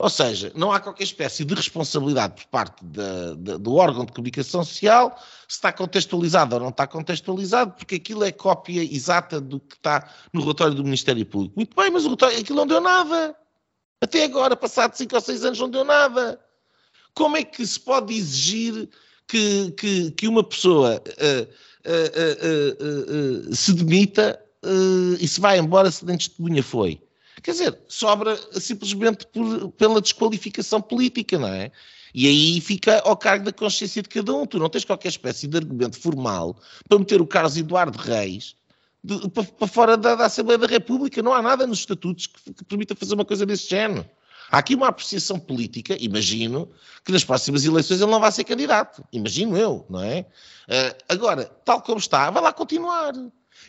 Ou 0.00 0.08
seja, 0.08 0.52
não 0.54 0.70
há 0.70 0.78
qualquer 0.78 1.02
espécie 1.02 1.44
de 1.44 1.52
responsabilidade 1.52 2.34
por 2.36 2.46
parte 2.46 2.84
do 2.84 3.74
órgão 3.74 4.04
de 4.04 4.12
comunicação 4.12 4.62
social 4.62 5.18
se 5.48 5.56
está 5.56 5.72
contextualizado 5.72 6.54
ou 6.54 6.60
não 6.60 6.68
está 6.68 6.86
contextualizado, 6.86 7.72
porque 7.72 7.96
aquilo 7.96 8.22
é 8.22 8.30
cópia 8.30 8.80
exata 8.84 9.40
do 9.40 9.58
que 9.58 9.74
está 9.74 10.08
no 10.32 10.40
relatório 10.40 10.74
do 10.76 10.84
Ministério 10.84 11.26
Público. 11.26 11.54
Muito 11.56 11.74
bem, 11.74 11.90
mas 11.90 12.04
o 12.04 12.06
relatório, 12.06 12.38
aquilo 12.38 12.58
não 12.58 12.66
deu 12.68 12.80
nada. 12.80 13.34
Até 14.00 14.22
agora, 14.22 14.54
passado 14.54 14.94
5 14.94 15.12
ou 15.16 15.20
6 15.20 15.44
anos, 15.44 15.58
não 15.58 15.68
deu 15.68 15.84
nada. 15.84 16.38
Como 17.12 17.36
é 17.36 17.42
que 17.42 17.66
se 17.66 17.80
pode 17.80 18.14
exigir 18.14 18.88
que, 19.26 19.72
que, 19.72 20.12
que 20.12 20.28
uma 20.28 20.44
pessoa 20.44 21.02
uh, 21.02 21.42
uh, 21.88 23.50
uh, 23.50 23.56
se 23.56 23.72
demita 23.72 24.40
e 25.18 25.26
se 25.26 25.40
vai 25.40 25.58
embora 25.58 25.90
se 25.90 26.04
nem 26.04 26.16
testemunha 26.16 26.62
foi? 26.62 27.00
Quer 27.42 27.52
dizer, 27.52 27.78
sobra 27.88 28.36
simplesmente 28.52 29.26
por, 29.26 29.70
pela 29.72 30.00
desqualificação 30.00 30.80
política, 30.80 31.38
não 31.38 31.48
é? 31.48 31.70
E 32.14 32.26
aí 32.26 32.60
fica 32.60 33.00
ao 33.00 33.16
cargo 33.16 33.44
da 33.44 33.52
consciência 33.52 34.02
de 34.02 34.08
cada 34.08 34.34
um. 34.34 34.46
Tu 34.46 34.58
não 34.58 34.68
tens 34.68 34.84
qualquer 34.84 35.08
espécie 35.08 35.46
de 35.46 35.56
argumento 35.56 36.00
formal 36.00 36.56
para 36.88 36.98
meter 36.98 37.20
o 37.20 37.26
Carlos 37.26 37.56
Eduardo 37.56 37.98
Reis 37.98 38.56
de, 39.02 39.28
para, 39.28 39.44
para, 39.44 39.66
fora 39.66 39.96
da, 39.96 40.14
da, 40.14 40.26
Assembleia 40.26 40.58
da 40.58 40.66
República. 40.66 41.22
Não 41.22 41.32
há 41.32 41.42
nada 41.42 41.66
nos 41.66 41.80
estatutos 41.80 42.26
que, 42.26 42.52
que 42.52 42.64
permita 42.64 42.94
fazer 42.94 43.14
uma 43.14 43.24
coisa 43.24 43.44
desse 43.46 43.68
género. 43.68 44.08
Há 44.50 44.58
aqui 44.58 44.74
uma 44.74 44.88
apreciação 44.88 45.38
política, 45.38 45.94
imagino, 46.00 46.70
que 47.04 47.12
nas 47.12 47.22
próximas 47.22 47.64
eleições 47.66 48.00
ele 48.00 48.10
não 48.10 48.20
vai 48.20 48.32
ser 48.32 48.44
candidato. 48.44 49.04
Imagino 49.12 49.58
eu, 49.58 49.84
não 49.90 50.02
é? 50.02 50.20
Uh, 50.20 50.96
agora, 51.08 51.44
tal 51.64 51.82
como 51.82 51.98
está, 51.98 52.30
vai 52.30 52.42
lá 52.42 52.52
continuar. 52.52 53.12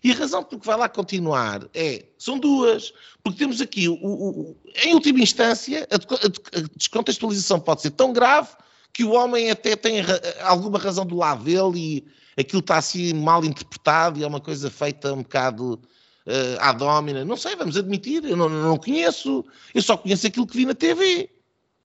E 0.04 0.12
a 0.12 0.16
razão 0.16 0.44
por 0.44 0.60
que 0.60 0.66
vai 0.66 0.78
lá 0.78 0.88
continuar 0.88 1.68
é, 1.74 2.06
são 2.18 2.38
duas, 2.38 2.94
porque 3.24 3.40
temos 3.40 3.60
aqui, 3.62 3.88
o, 3.88 3.94
o, 3.94 4.58
em 4.84 4.94
última 4.94 5.20
instância, 5.20 5.88
a, 5.92 6.68
descontextualização 6.76 7.60
pode 7.60 7.82
ser 7.82 7.92
tão 7.92 8.14
grave 8.14 8.50
que 8.94 9.04
o 9.04 9.12
homem 9.12 9.52
até 9.52 9.76
tem 9.76 10.02
alguma 10.42 10.80
razão 10.80 11.06
do 11.06 11.16
lado 11.16 11.44
dele 11.44 12.06
e 12.36 12.42
aquilo 12.42 12.60
está 12.60 12.78
assim 12.78 13.14
mal 13.14 13.44
interpretado 13.44 14.20
e 14.20 14.24
é 14.24 14.28
uma 14.28 14.40
coisa 14.40 14.70
feita 14.70 15.14
um 15.14 15.24
bocado 15.24 15.74
uh, 15.74 16.60
à 16.60 16.72
domina. 16.72 17.26
Não 17.26 17.38
sei, 17.38 17.56
vamos 17.56 17.78
admitir, 17.78 18.24
eu 18.26 18.36
não, 18.36 18.50
não 18.50 18.78
conheço, 18.78 19.46
eu 19.74 19.82
só 19.82 19.98
conheço 19.98 20.28
aquilo 20.28 20.48
que 20.48 20.58
vi 20.58 20.66
na 20.66 20.74
TV. 20.74 21.30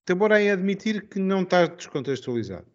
Embora 0.09 0.43
é 0.43 0.53
admitir 0.53 1.09
que 1.09 1.19
não 1.19 1.43
está 1.43 1.67
descontextualizado. 1.67 2.67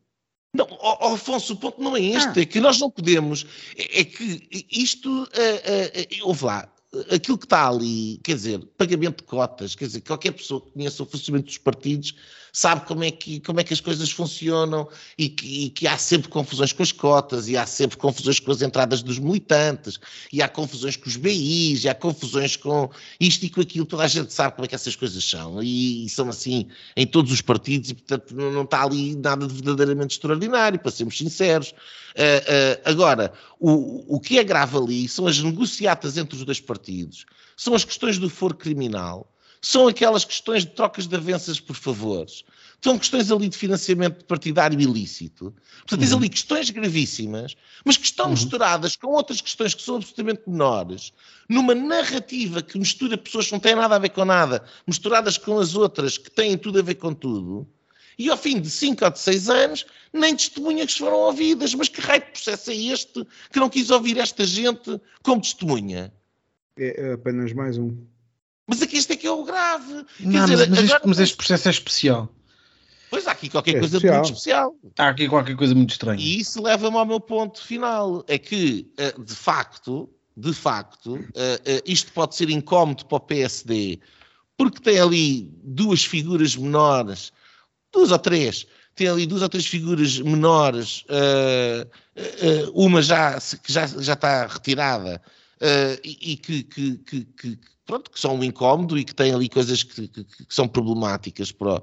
Não, 0.54 0.68
oh, 0.82 1.14
Afonso, 1.14 1.54
o 1.54 1.58
ponto 1.58 1.82
não 1.82 1.96
é 1.96 2.02
este, 2.02 2.40
ah. 2.40 2.42
é 2.42 2.46
que 2.46 2.60
nós 2.60 2.80
não 2.80 2.90
podemos, 2.90 3.46
é, 3.78 4.02
é 4.02 4.04
que 4.04 4.66
isto, 4.72 5.24
uh, 5.24 5.26
uh, 5.26 6.28
ouve 6.28 6.46
lá, 6.46 6.68
aquilo 7.12 7.38
que 7.38 7.46
está 7.46 7.68
ali, 7.68 8.20
quer 8.24 8.34
dizer, 8.34 8.60
pagamento 8.78 9.18
de 9.18 9.24
cotas, 9.24 9.76
quer 9.76 9.86
dizer, 9.86 10.02
qualquer 10.02 10.32
pessoa 10.32 10.62
que 10.62 10.72
conheça 10.72 11.04
o 11.04 11.06
funcionamento 11.06 11.48
dos 11.48 11.58
partidos 11.60 12.16
sabe 12.52 12.86
como 12.86 13.04
é 13.04 13.12
que, 13.12 13.40
como 13.40 13.60
é 13.60 13.64
que 13.64 13.74
as 13.74 13.82
coisas 13.82 14.10
funcionam 14.12 14.88
e 15.18 15.30
que, 15.30 15.66
e 15.66 15.70
que, 15.70 15.88
há 15.88 15.98
sempre 15.98 16.30
confusões 16.30 16.74
com 16.74 16.84
as 16.84 16.92
cotas 16.92 17.48
e 17.48 17.58
há 17.58 17.66
sempre 17.66 17.98
confusões 17.98 18.40
com 18.40 18.52
as 18.52 18.62
entradas 18.62 19.02
dos 19.02 19.20
militantes 19.20 20.00
e 20.32 20.42
há 20.42 20.48
confusões 20.48 20.96
com 20.96 21.08
os 21.08 21.16
BIs 21.16 21.84
e 21.84 21.90
há 21.90 21.96
confusões 21.96 22.56
com 22.56 22.90
isto 23.20 23.46
e 23.46 23.50
com 23.50 23.62
aquilo, 23.62 23.86
toda 23.86 24.04
a 24.04 24.08
gente 24.08 24.34
sabe 24.34 24.56
como 24.56 24.66
é 24.66 24.68
que 24.68 24.76
essas 24.76 24.96
coisas 24.96 25.24
são 25.24 25.62
e, 25.62 26.06
e 26.06 26.10
são 26.10 26.30
assim 26.30 26.68
em 26.96 27.06
todos 27.06 27.32
os 27.32 27.42
partidos 27.42 27.90
e 27.90 27.94
portanto 27.94 28.36
não, 28.36 28.52
não, 28.52 28.64
está 28.64 28.84
ali 28.84 29.16
nada 29.16 29.48
de 29.48 29.54
verdadeiramente 29.54 30.14
extraordinário, 30.14 30.80
para 30.80 30.92
sermos 30.92 31.18
sinceros. 31.18 31.70
Uh, 31.70 31.74
uh, 31.74 32.82
agora, 32.86 33.34
o, 33.60 34.16
o 34.16 34.20
que 34.20 34.40
é 34.40 34.44
grave 34.44 34.78
ali 34.78 35.08
são 35.08 35.28
as 35.28 35.40
negociatas 35.40 36.18
entre 36.18 36.36
os 36.36 36.44
dois 36.44 36.60
partidos, 36.60 37.26
são 37.56 37.74
as 37.74 37.84
questões 37.84 38.18
do 38.18 38.30
foro 38.30 38.56
criminal, 38.56 39.32
são 39.62 39.88
aquelas 39.88 40.24
questões 40.24 40.64
de 40.64 40.72
trocas 40.72 41.08
de 41.08 41.16
avanças 41.16 41.60
por 41.60 41.76
favores. 41.76 42.44
São 42.82 42.98
questões 42.98 43.30
ali 43.30 43.50
de 43.50 43.58
financiamento 43.58 44.24
partidário 44.24 44.80
ilícito. 44.80 45.54
Portanto, 45.80 45.92
uhum. 45.92 45.98
tens 45.98 46.14
ali 46.14 46.30
questões 46.30 46.70
gravíssimas, 46.70 47.58
mas 47.84 47.98
que 47.98 48.06
estão 48.06 48.28
uhum. 48.28 48.32
misturadas 48.32 48.96
com 48.96 49.08
outras 49.08 49.42
questões 49.42 49.74
que 49.74 49.82
são 49.82 49.98
absolutamente 49.98 50.44
menores, 50.48 51.12
numa 51.50 51.76
narrativa 51.76 52.62
que 52.62 52.80
mistura 52.80 53.18
pessoas 53.18 53.48
que 53.48 53.52
não 53.52 53.60
têm 53.60 53.76
nada 53.76 53.96
a 53.96 54.00
ver 54.00 54.10
com 54.10 54.24
nada, 54.24 54.64
misturadas 54.88 55.38
com 55.38 55.60
as 55.60 55.76
outras 55.76 56.18
que 56.18 56.32
têm 56.32 56.58
tudo 56.58 56.80
a 56.80 56.82
ver 56.82 56.96
com 56.96 57.14
tudo. 57.14 57.68
E 58.18 58.30
ao 58.30 58.38
fim 58.38 58.60
de 58.60 58.70
5 58.70 59.06
ou 59.06 59.12
de 59.12 59.20
6 59.20 59.50
anos, 59.50 59.86
nem 60.12 60.36
testemunhas 60.36 60.98
foram 60.98 61.18
ouvidas. 61.18 61.74
Mas 61.74 61.88
que 61.88 62.02
raio 62.02 62.22
de 62.22 62.32
processo 62.32 62.70
é 62.70 62.76
este 62.76 63.26
que 63.52 63.60
não 63.60 63.70
quis 63.70 63.90
ouvir 63.90 64.18
esta 64.18 64.46
gente 64.46 65.00
como 65.24 65.42
testemunha? 65.42 66.14
É 66.78 67.14
apenas 67.14 67.54
mais 67.54 67.78
um. 67.78 67.98
Mas 68.70 68.84
aqui 68.84 68.98
este 68.98 69.14
é 69.14 69.16
que 69.16 69.26
é 69.26 69.32
o 69.32 69.44
grave. 69.44 70.06
Não, 70.20 70.46
dizer, 70.46 70.70
mas, 70.70 70.70
mas, 70.70 70.80
agora... 70.80 70.96
este, 70.96 71.08
mas, 71.08 71.20
este, 71.20 71.36
processo 71.36 71.68
é 71.68 71.72
especial. 71.72 72.30
Pois 73.10 73.28
há 73.28 73.32
aqui 73.32 73.50
qualquer 73.50 73.78
é 73.78 73.80
coisa 73.80 73.98
especial. 73.98 74.16
muito 74.16 74.26
especial. 74.26 74.76
Há 74.96 75.10
aqui 75.10 75.28
qualquer 75.28 75.56
coisa 75.56 75.74
muito 75.74 75.90
estranha. 75.90 76.22
E 76.22 76.40
isso 76.40 76.62
leva-me 76.62 76.96
ao 76.96 77.06
meu 77.06 77.20
ponto 77.20 77.60
final. 77.60 78.24
É 78.28 78.38
que, 78.38 78.88
eh, 78.98 79.16
de 79.18 79.34
facto, 79.34 80.08
de 80.38 80.54
facto, 80.54 81.18
eh, 81.34 81.62
eh, 81.66 81.84
isto 81.88 82.12
pode 82.14 82.36
ser 82.36 82.52
incómodo 82.52 83.08
para 83.08 83.18
o 83.18 83.20
PSD, 83.20 84.00
porque 84.56 84.80
tem 84.80 85.00
ali 85.00 85.52
duas 85.64 86.06
figuras 86.06 86.56
menores, 86.56 87.34
duas 87.92 88.12
ou 88.12 88.20
três, 88.20 88.68
tem 88.94 89.08
ali 89.08 89.26
duas 89.26 89.42
ou 89.42 89.50
três 89.50 89.66
figuras 89.66 90.20
menores, 90.20 91.04
uma 92.74 93.02
já, 93.02 93.40
que 93.64 93.72
já, 93.72 93.88
já 93.88 94.14
está 94.14 94.46
retirada, 94.46 95.22
e, 96.04 96.36
que, 96.36 96.64
que, 96.64 96.98
que, 96.98 97.24
que 97.24 97.60
pronto, 97.90 98.12
que 98.12 98.20
são 98.20 98.36
um 98.36 98.44
incómodo 98.44 99.00
e 99.00 99.04
que 99.04 99.16
têm 99.16 99.34
ali 99.34 99.50
coisas 99.50 99.82
que, 99.82 100.08
que, 100.08 100.24
que 100.24 100.46
são 100.48 100.68
problemáticas 100.68 101.52
para, 101.52 101.82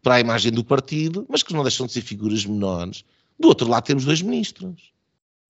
para 0.00 0.14
a 0.14 0.20
imagem 0.20 0.52
do 0.52 0.62
partido, 0.62 1.26
mas 1.28 1.42
que 1.42 1.52
não 1.52 1.64
deixam 1.64 1.86
de 1.86 1.92
ser 1.92 2.02
figuras 2.02 2.46
menores. 2.46 3.04
Do 3.38 3.48
outro 3.48 3.68
lado 3.68 3.84
temos 3.84 4.04
dois 4.04 4.22
ministros. 4.22 4.92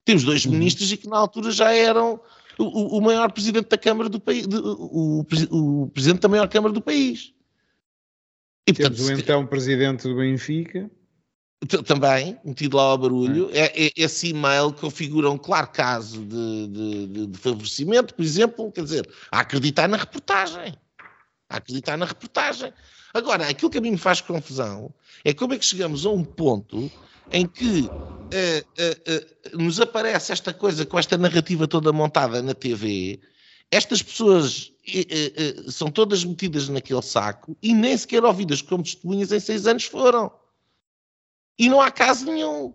Temos 0.06 0.24
dois 0.24 0.46
uhum. 0.46 0.52
ministros 0.52 0.90
e 0.90 0.96
que 0.96 1.06
na 1.06 1.18
altura 1.18 1.50
já 1.50 1.72
eram 1.72 2.18
o, 2.58 2.96
o 2.96 3.00
maior 3.02 3.30
presidente 3.30 3.68
da 3.68 3.76
Câmara 3.76 4.08
do 4.08 4.18
país, 4.18 4.46
o, 4.46 5.26
o, 5.50 5.82
o, 5.82 5.88
presidente 5.88 6.20
da 6.20 6.28
maior 6.28 6.48
Câmara 6.48 6.72
do 6.72 6.80
país. 6.80 7.34
E, 8.66 8.72
portanto, 8.72 8.96
temos 8.96 9.10
o 9.10 9.20
então 9.20 9.46
presidente 9.46 10.08
do 10.08 10.16
Benfica. 10.16 10.90
Também, 11.84 12.38
metido 12.44 12.76
lá 12.76 12.84
ao 12.84 12.98
barulho, 12.98 13.50
é. 13.52 13.86
É, 13.86 13.92
esse 13.96 14.28
e-mail 14.28 14.72
configura 14.72 15.28
um 15.28 15.36
claro 15.36 15.66
caso 15.68 16.24
de, 16.24 16.68
de, 16.68 17.26
de, 17.26 17.38
favorecimento, 17.38 18.14
por 18.14 18.24
exemplo, 18.24 18.70
quer 18.70 18.84
dizer, 18.84 19.10
a 19.32 19.40
acreditar 19.40 19.88
na 19.88 19.96
reportagem. 19.96 20.78
A 21.50 21.56
acreditar 21.56 21.96
na 21.96 22.06
reportagem. 22.06 22.72
Agora, 23.12 23.48
aquilo 23.48 23.70
que 23.70 23.78
a 23.78 23.80
mim 23.80 23.92
me 23.92 23.98
faz 23.98 24.20
confusão 24.20 24.94
é 25.24 25.34
como 25.34 25.52
é 25.52 25.58
que 25.58 25.64
chegamos 25.64 26.06
a 26.06 26.10
um 26.10 26.22
ponto 26.22 26.90
em 27.32 27.46
que 27.46 27.80
uh, 27.80 27.90
uh, 27.90 29.54
uh, 29.54 29.58
nos 29.58 29.80
aparece 29.80 30.32
esta 30.32 30.52
coisa 30.52 30.86
com 30.86 30.98
esta 30.98 31.18
narrativa 31.18 31.66
toda 31.66 31.92
montada 31.92 32.40
na 32.40 32.54
TV, 32.54 33.20
estas 33.70 34.02
pessoas 34.02 34.72
são 35.68 35.90
todas 35.90 36.24
metidas 36.24 36.70
naquele 36.70 37.02
saco 37.02 37.54
e 37.62 37.74
nem 37.74 37.94
sequer 37.94 38.24
ouvidas 38.24 38.62
como 38.62 38.82
testemunhas 38.82 39.30
em 39.32 39.40
seis 39.40 39.66
anos 39.66 39.84
foram. 39.84 40.32
E 41.58 41.68
não 41.68 41.80
há 41.80 41.90
caso 41.90 42.26
nenhum. 42.26 42.72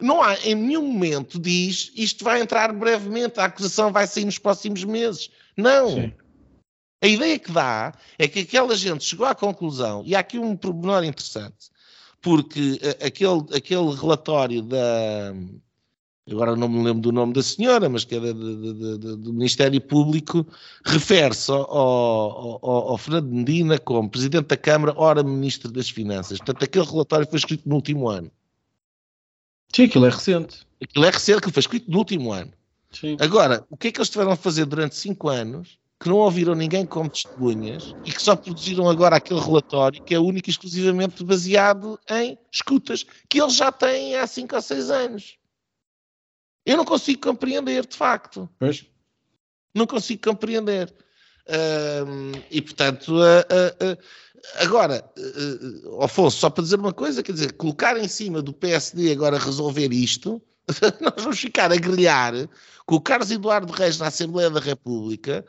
Não 0.00 0.20
há, 0.22 0.34
em 0.40 0.54
nenhum 0.54 0.82
momento 0.82 1.38
diz 1.38 1.92
isto 1.94 2.24
vai 2.24 2.40
entrar 2.40 2.72
brevemente, 2.72 3.38
a 3.38 3.44
acusação 3.44 3.92
vai 3.92 4.06
sair 4.06 4.24
nos 4.24 4.38
próximos 4.38 4.82
meses. 4.84 5.30
Não. 5.56 5.90
Sim. 5.90 6.12
A 7.02 7.06
ideia 7.06 7.38
que 7.38 7.52
dá 7.52 7.92
é 8.18 8.26
que 8.26 8.40
aquela 8.40 8.74
gente 8.74 9.04
chegou 9.04 9.26
à 9.26 9.34
conclusão, 9.34 10.02
e 10.06 10.16
há 10.16 10.20
aqui 10.20 10.38
um 10.38 10.56
pormenor 10.56 11.04
interessante, 11.04 11.70
porque 12.20 12.80
eh, 12.80 13.06
aquele, 13.06 13.44
aquele 13.54 13.94
relatório 13.94 14.62
da. 14.62 15.34
Agora 16.30 16.56
não 16.56 16.68
me 16.68 16.82
lembro 16.82 17.02
do 17.02 17.12
nome 17.12 17.34
da 17.34 17.42
senhora, 17.42 17.86
mas 17.86 18.04
que 18.04 18.14
era 18.14 18.32
de, 18.32 18.56
de, 18.56 18.98
de, 18.98 19.16
do 19.16 19.32
Ministério 19.32 19.78
Público, 19.78 20.46
refere-se 20.82 21.50
ao, 21.50 21.70
ao, 21.70 22.90
ao, 22.90 22.98
Fernando 22.98 23.30
Medina 23.30 23.78
como 23.78 24.08
Presidente 24.08 24.46
da 24.46 24.56
Câmara, 24.56 24.94
ora 24.96 25.22
Ministro 25.22 25.70
das 25.70 25.90
Finanças. 25.90 26.38
Portanto, 26.38 26.64
aquele 26.64 26.86
relatório 26.86 27.26
foi 27.28 27.38
escrito 27.38 27.68
no 27.68 27.74
último 27.74 28.08
ano. 28.08 28.30
Sim, 29.74 29.84
aquilo 29.84 30.06
é 30.06 30.10
recente. 30.10 30.66
Aquilo 30.82 31.04
é 31.04 31.10
recente, 31.10 31.42
que 31.42 31.50
foi 31.50 31.60
escrito 31.60 31.90
no 31.90 31.98
último 31.98 32.32
ano. 32.32 32.52
Sim. 32.90 33.16
Agora, 33.20 33.66
o 33.68 33.76
que 33.76 33.88
é 33.88 33.92
que 33.92 33.98
eles 33.98 34.08
tiveram 34.08 34.32
a 34.32 34.36
fazer 34.36 34.64
durante 34.64 34.94
cinco 34.94 35.28
anos 35.28 35.78
que 36.00 36.08
não 36.08 36.16
ouviram 36.16 36.54
ninguém 36.54 36.86
como 36.86 37.08
testemunhas 37.08 37.94
e 38.04 38.12
que 38.12 38.22
só 38.22 38.34
produziram 38.34 38.88
agora 38.88 39.16
aquele 39.16 39.40
relatório 39.40 40.02
que 40.02 40.14
é 40.14 40.18
único 40.18 40.48
e 40.48 40.52
exclusivamente 40.52 41.22
baseado 41.22 41.98
em 42.10 42.38
escutas 42.50 43.04
que 43.28 43.40
eles 43.40 43.54
já 43.54 43.70
têm 43.70 44.16
há 44.16 44.26
cinco 44.26 44.54
ou 44.54 44.62
seis 44.62 44.90
anos. 44.90 45.36
Eu 46.64 46.76
não 46.76 46.84
consigo 46.84 47.20
compreender, 47.20 47.86
de 47.86 47.96
facto. 47.96 48.48
Pois. 48.58 48.86
Não 49.74 49.86
consigo 49.86 50.22
compreender. 50.22 50.92
E 52.50 52.62
portanto, 52.62 53.16
uh, 53.16 53.20
uh, 53.20 53.92
uh, 53.92 53.98
agora, 54.56 55.04
Afonso, 56.00 56.38
só 56.38 56.48
para 56.48 56.62
dizer 56.62 56.78
uma 56.78 56.92
coisa, 56.92 57.22
quer 57.22 57.32
dizer, 57.32 57.52
colocar 57.52 57.98
em 57.98 58.08
cima 58.08 58.40
do 58.40 58.52
PSD 58.52 59.12
agora 59.12 59.38
resolver 59.38 59.92
isto, 59.92 60.40
nós 61.00 61.22
vamos 61.22 61.38
ficar 61.38 61.70
a 61.70 61.76
grelhar 61.76 62.32
com 62.86 62.96
o 62.96 63.00
Carlos 63.00 63.30
Eduardo 63.30 63.72
Reis 63.72 63.98
na 63.98 64.06
Assembleia 64.06 64.50
da 64.50 64.60
República 64.60 65.44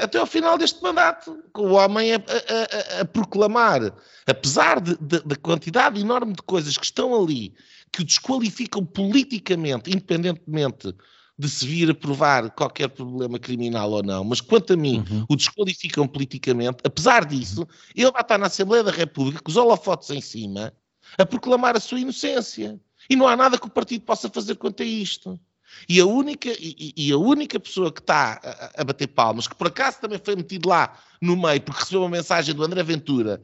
até 0.00 0.18
ao 0.18 0.26
final 0.26 0.56
deste 0.56 0.80
mandato, 0.80 1.42
com 1.52 1.62
o 1.62 1.72
homem 1.72 2.14
a, 2.14 2.18
a, 2.18 2.98
a, 2.98 3.00
a 3.00 3.04
proclamar, 3.04 3.92
apesar 4.24 4.80
da 4.80 5.36
quantidade 5.42 6.00
enorme 6.00 6.34
de 6.34 6.42
coisas 6.42 6.78
que 6.78 6.84
estão 6.84 7.20
ali 7.20 7.52
que 7.96 8.02
o 8.02 8.04
desqualificam 8.04 8.84
politicamente, 8.84 9.90
independentemente 9.90 10.94
de 11.38 11.48
se 11.48 11.66
vir 11.66 11.90
a 11.90 11.94
provar 11.94 12.50
qualquer 12.50 12.88
problema 12.88 13.38
criminal 13.38 13.90
ou 13.90 14.02
não, 14.02 14.22
mas 14.22 14.38
quanto 14.38 14.74
a 14.74 14.76
mim, 14.76 15.02
uhum. 15.10 15.24
o 15.30 15.34
desqualificam 15.34 16.06
politicamente, 16.06 16.76
apesar 16.84 17.24
disso, 17.24 17.66
ele 17.94 18.10
vai 18.10 18.20
estar 18.20 18.36
na 18.36 18.48
Assembleia 18.48 18.84
da 18.84 18.90
República 18.90 19.40
com 19.42 19.50
os 19.50 19.56
holofotes 19.56 20.10
em 20.10 20.20
cima 20.20 20.74
a 21.16 21.24
proclamar 21.24 21.74
a 21.74 21.80
sua 21.80 21.98
inocência. 21.98 22.78
E 23.08 23.16
não 23.16 23.26
há 23.26 23.34
nada 23.34 23.58
que 23.58 23.66
o 23.66 23.70
partido 23.70 24.02
possa 24.02 24.28
fazer 24.28 24.56
quanto 24.56 24.82
a 24.82 24.86
isto. 24.86 25.40
E 25.88 25.98
a 25.98 26.04
única, 26.04 26.50
e, 26.50 26.92
e 26.94 27.12
a 27.12 27.16
única 27.16 27.58
pessoa 27.58 27.90
que 27.90 28.00
está 28.00 28.38
a, 28.44 28.82
a, 28.82 28.84
bater 28.84 29.06
palmas, 29.06 29.48
que 29.48 29.54
por 29.54 29.68
acaso 29.68 30.00
também 30.00 30.20
foi 30.22 30.36
metido 30.36 30.68
lá 30.68 30.98
no 31.20 31.34
meio, 31.34 31.62
porque 31.62 31.80
recebeu 31.80 32.02
uma 32.02 32.10
mensagem 32.10 32.54
do 32.54 32.62
André 32.62 32.82
Ventura, 32.82 33.42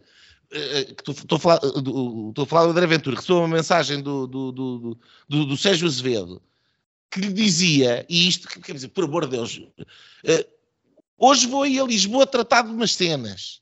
estou 0.52 1.36
a 1.36 1.38
falar 1.38 1.58
do, 1.58 2.28
estou 2.30 2.44
a 2.44 2.46
falar 2.46 2.64
do 2.64 2.70
André 2.70 2.86
Ventura, 2.86 3.16
recebeu 3.16 3.38
uma 3.38 3.48
mensagem 3.48 4.02
do, 4.02 4.26
do, 4.26 4.52
do, 4.52 4.98
do, 5.28 5.46
do 5.46 5.56
Sérgio 5.56 5.86
Azevedo, 5.86 6.42
que 7.10 7.20
lhe 7.20 7.32
dizia, 7.32 8.06
e 8.08 8.28
isto, 8.28 8.48
quer 8.60 8.72
dizer, 8.74 8.88
por 8.88 9.04
amor 9.04 9.24
de 9.24 9.36
Deus, 9.36 9.56
uh, 9.56 10.44
hoje 11.18 11.46
vou 11.46 11.66
ir 11.66 11.80
a 11.80 11.84
Lisboa 11.84 12.26
tratar 12.26 12.62
de 12.62 12.70
umas 12.70 12.94
cenas 12.94 13.60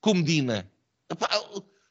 com 0.00 0.14
Medina. 0.14 0.70
Epá, 1.10 1.28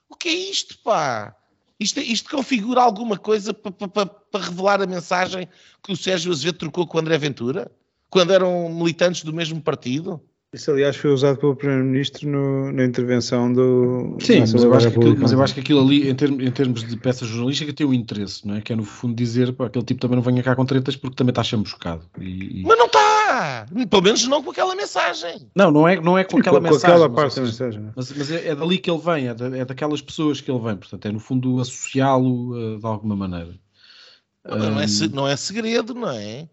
o 0.09 0.15
que 0.15 0.29
é 0.29 0.33
isto, 0.33 0.77
pá? 0.79 1.35
Isto, 1.79 1.99
isto 1.99 2.29
configura 2.29 2.81
alguma 2.81 3.17
coisa 3.17 3.53
para 3.53 4.43
revelar 4.43 4.81
a 4.81 4.87
mensagem 4.87 5.47
que 5.81 5.93
o 5.93 5.97
Sérgio 5.97 6.31
Azevedo 6.31 6.57
trocou 6.57 6.85
com 6.85 6.97
o 6.97 7.01
André 7.01 7.17
Ventura? 7.17 7.71
Quando 8.09 8.33
eram 8.33 8.67
militantes 8.69 9.23
do 9.23 9.31
mesmo 9.31 9.61
partido? 9.61 10.21
Isso, 10.51 10.71
aliás, 10.71 10.95
foi 10.95 11.11
usado 11.11 11.37
pelo 11.37 11.55
Primeiro-Ministro 11.55 12.27
na 12.73 12.83
intervenção 12.83 13.53
do. 13.53 14.17
Sim, 14.19 14.39
mas 14.39 14.53
eu, 14.55 14.73
acho 14.73 14.89
que 14.89 14.97
aquilo, 14.97 15.17
mas 15.19 15.31
eu 15.31 15.43
acho 15.43 15.53
que 15.53 15.59
aquilo 15.59 15.79
ali, 15.79 16.09
em, 16.09 16.15
termos, 16.15 16.43
em 16.43 16.51
termos 16.51 16.83
de 16.83 16.97
peça 16.97 17.23
jornalística, 17.23 17.71
tem 17.71 17.85
um 17.85 17.93
interesse, 17.93 18.47
não 18.47 18.55
é? 18.55 18.61
Que 18.61 18.73
é, 18.73 18.75
no 18.75 18.83
fundo, 18.83 19.13
dizer 19.13 19.53
para 19.53 19.67
aquele 19.67 19.85
tipo 19.85 20.01
também 20.01 20.15
não 20.15 20.23
venha 20.23 20.41
cá 20.41 20.55
com 20.55 20.65
tretas 20.65 20.95
porque 20.95 21.15
também 21.15 21.29
está 21.29 21.43
chamuscado. 21.43 22.03
E, 22.19 22.61
e... 22.61 22.63
Mas 22.63 22.79
não 22.79 22.87
está! 22.87 23.67
Pelo 23.91 24.01
menos 24.01 24.27
não 24.27 24.43
com 24.43 24.49
aquela 24.49 24.73
mensagem. 24.73 25.51
Não, 25.55 25.69
não 25.69 25.87
é, 25.87 26.01
não 26.01 26.17
é 26.17 26.23
com 26.23 26.37
Sim, 26.37 26.41
aquela 26.41 26.59
com, 26.59 26.63
mensagem. 26.63 26.97
Com 26.97 27.03
aquela 27.03 27.09
parte 27.09 27.35
da 27.35 27.41
mensagem. 27.43 27.81
É? 27.81 27.91
Mas, 27.95 28.11
mas 28.11 28.31
é, 28.31 28.47
é, 28.47 28.55
dali 28.55 28.79
que 28.79 28.89
ele 28.89 29.01
vem, 29.01 29.27
é, 29.27 29.33
da, 29.35 29.55
é, 29.55 29.65
daquelas 29.65 30.01
pessoas 30.01 30.41
que 30.41 30.49
ele 30.49 30.59
vem. 30.59 30.77
Portanto, 30.77 31.05
é 31.05 31.11
no 31.11 31.19
fundo 31.19 31.59
associá-lo 31.59 32.55
uh, 32.55 32.79
de 32.79 32.85
alguma 32.87 33.15
maneira. 33.15 33.53
Não, 34.43 34.55
um... 34.55 34.71
não, 34.71 34.81
é, 34.81 34.85
não 35.13 35.27
é 35.27 35.37
segredo, 35.37 35.93
não 35.93 36.09
é? 36.09 36.49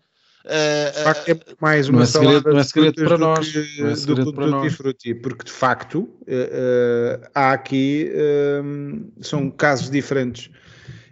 De 0.47 1.03
facto, 1.03 1.29
é 1.31 1.39
mais 1.61 1.89
uma 1.89 1.99
não 1.99 2.03
é 2.03 2.07
segredo, 2.07 2.53
não 2.53 2.59
é 2.59 2.65
segredo 2.65 3.05
para 3.05 3.19
nós, 3.19 3.49
que, 3.51 3.83
não 3.83 3.89
é 3.89 3.95
segredo 3.97 4.25
do 4.27 4.33
para 4.33 4.47
nós. 4.47 4.75
Frutti, 4.75 5.15
porque 5.15 5.45
de 5.45 5.51
facto 5.51 6.01
uh, 6.01 7.29
há 7.35 7.53
aqui 7.53 8.11
uh, 8.13 9.13
são 9.21 9.51
casos 9.51 9.91
diferentes 9.91 10.51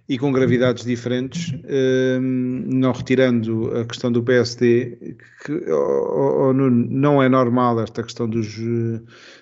e 0.08 0.18
com 0.18 0.30
gravidades 0.30 0.84
diferentes, 0.84 1.48
uh, 1.48 2.20
não 2.20 2.92
retirando 2.92 3.76
a 3.76 3.84
questão 3.84 4.12
do 4.12 4.22
PSD, 4.22 5.16
que 5.44 5.52
oh, 5.70 6.50
oh, 6.50 6.52
não 6.52 7.22
é 7.22 7.28
normal 7.28 7.80
esta 7.80 8.02
questão 8.02 8.28
dos, 8.28 8.58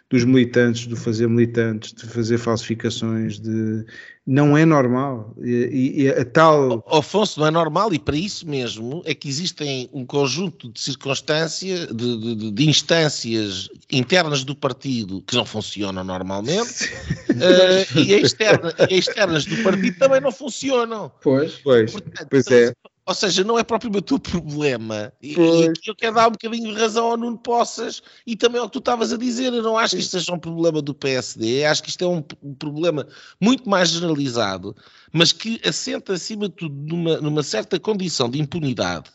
dos 0.09 0.25
militantes, 0.25 0.87
de 0.87 0.95
fazer 0.95 1.29
militantes, 1.29 1.93
de 1.93 2.07
fazer 2.07 2.39
falsificações, 2.39 3.41
de 3.41 3.85
não 4.27 4.57
é 4.57 4.65
normal. 4.65 5.35
E, 5.43 6.03
e 6.03 6.09
a 6.09 6.25
tal. 6.25 6.85
Afonso, 6.89 7.41
não 7.41 7.47
é 7.47 7.51
normal, 7.51 7.93
e 7.93 7.99
para 7.99 8.17
isso 8.17 8.49
mesmo 8.49 9.03
é 9.05 9.15
que 9.15 9.29
existem 9.29 9.89
um 9.93 10.07
conjunto 10.07 10.71
de 10.71 10.81
circunstâncias, 10.81 11.89
de, 11.89 12.37
de, 12.37 12.51
de 12.51 12.69
instâncias 12.69 13.69
internas 13.91 14.45
do 14.45 14.55
partido 14.55 15.23
que 15.23 15.35
não 15.35 15.45
funcionam 15.45 16.05
normalmente, 16.05 16.85
uh, 17.31 17.99
e, 17.99 18.15
externa, 18.15 18.75
e 18.89 18.99
externas 18.99 19.45
do 19.45 19.63
partido 19.63 19.99
também 19.99 20.21
não 20.21 20.33
funcionam. 20.33 21.11
Pois, 21.21 21.55
pois, 21.55 21.93
Portanto, 21.93 22.29
pois 22.31 22.47
é. 22.47 22.73
Ou 23.05 23.15
seja, 23.15 23.43
não 23.43 23.59
é 23.59 23.65
propriamente 23.65 24.15
o 24.15 24.19
problema. 24.19 25.12
E, 25.21 25.35
e 25.35 25.69
aqui 25.69 25.91
eu 25.91 25.97
quero 25.97 26.15
dar 26.15 26.29
um 26.29 26.33
bocadinho 26.33 26.73
de 26.73 26.81
razão 26.81 27.07
ao 27.07 27.17
Nuno 27.17 27.37
Poças 27.37 28.01
e 28.25 28.37
também 28.37 28.61
ao 28.61 28.69
que 28.69 28.75
tu 28.75 28.79
estavas 28.79 29.12
a 29.12 29.17
dizer. 29.17 29.53
Eu 29.53 29.62
não 29.62 29.77
acho 29.77 29.97
que 29.97 30.03
isto 30.03 30.12
seja 30.12 30.33
um 30.33 30.38
problema 30.38 30.81
do 30.81 30.95
PSD, 30.95 31.65
acho 31.65 31.83
que 31.83 31.88
isto 31.88 32.05
é 32.05 32.07
um, 32.07 32.23
um 32.43 32.55
problema 32.55 33.07
muito 33.41 33.69
mais 33.69 33.88
generalizado, 33.88 34.77
mas 35.12 35.33
que 35.33 35.61
assenta 35.65 36.12
acima 36.12 36.49
de 36.49 36.55
tudo 36.55 36.75
numa, 36.75 37.21
numa 37.21 37.43
certa 37.43 37.81
condição 37.81 38.31
de 38.31 38.41
impunidade 38.41 39.11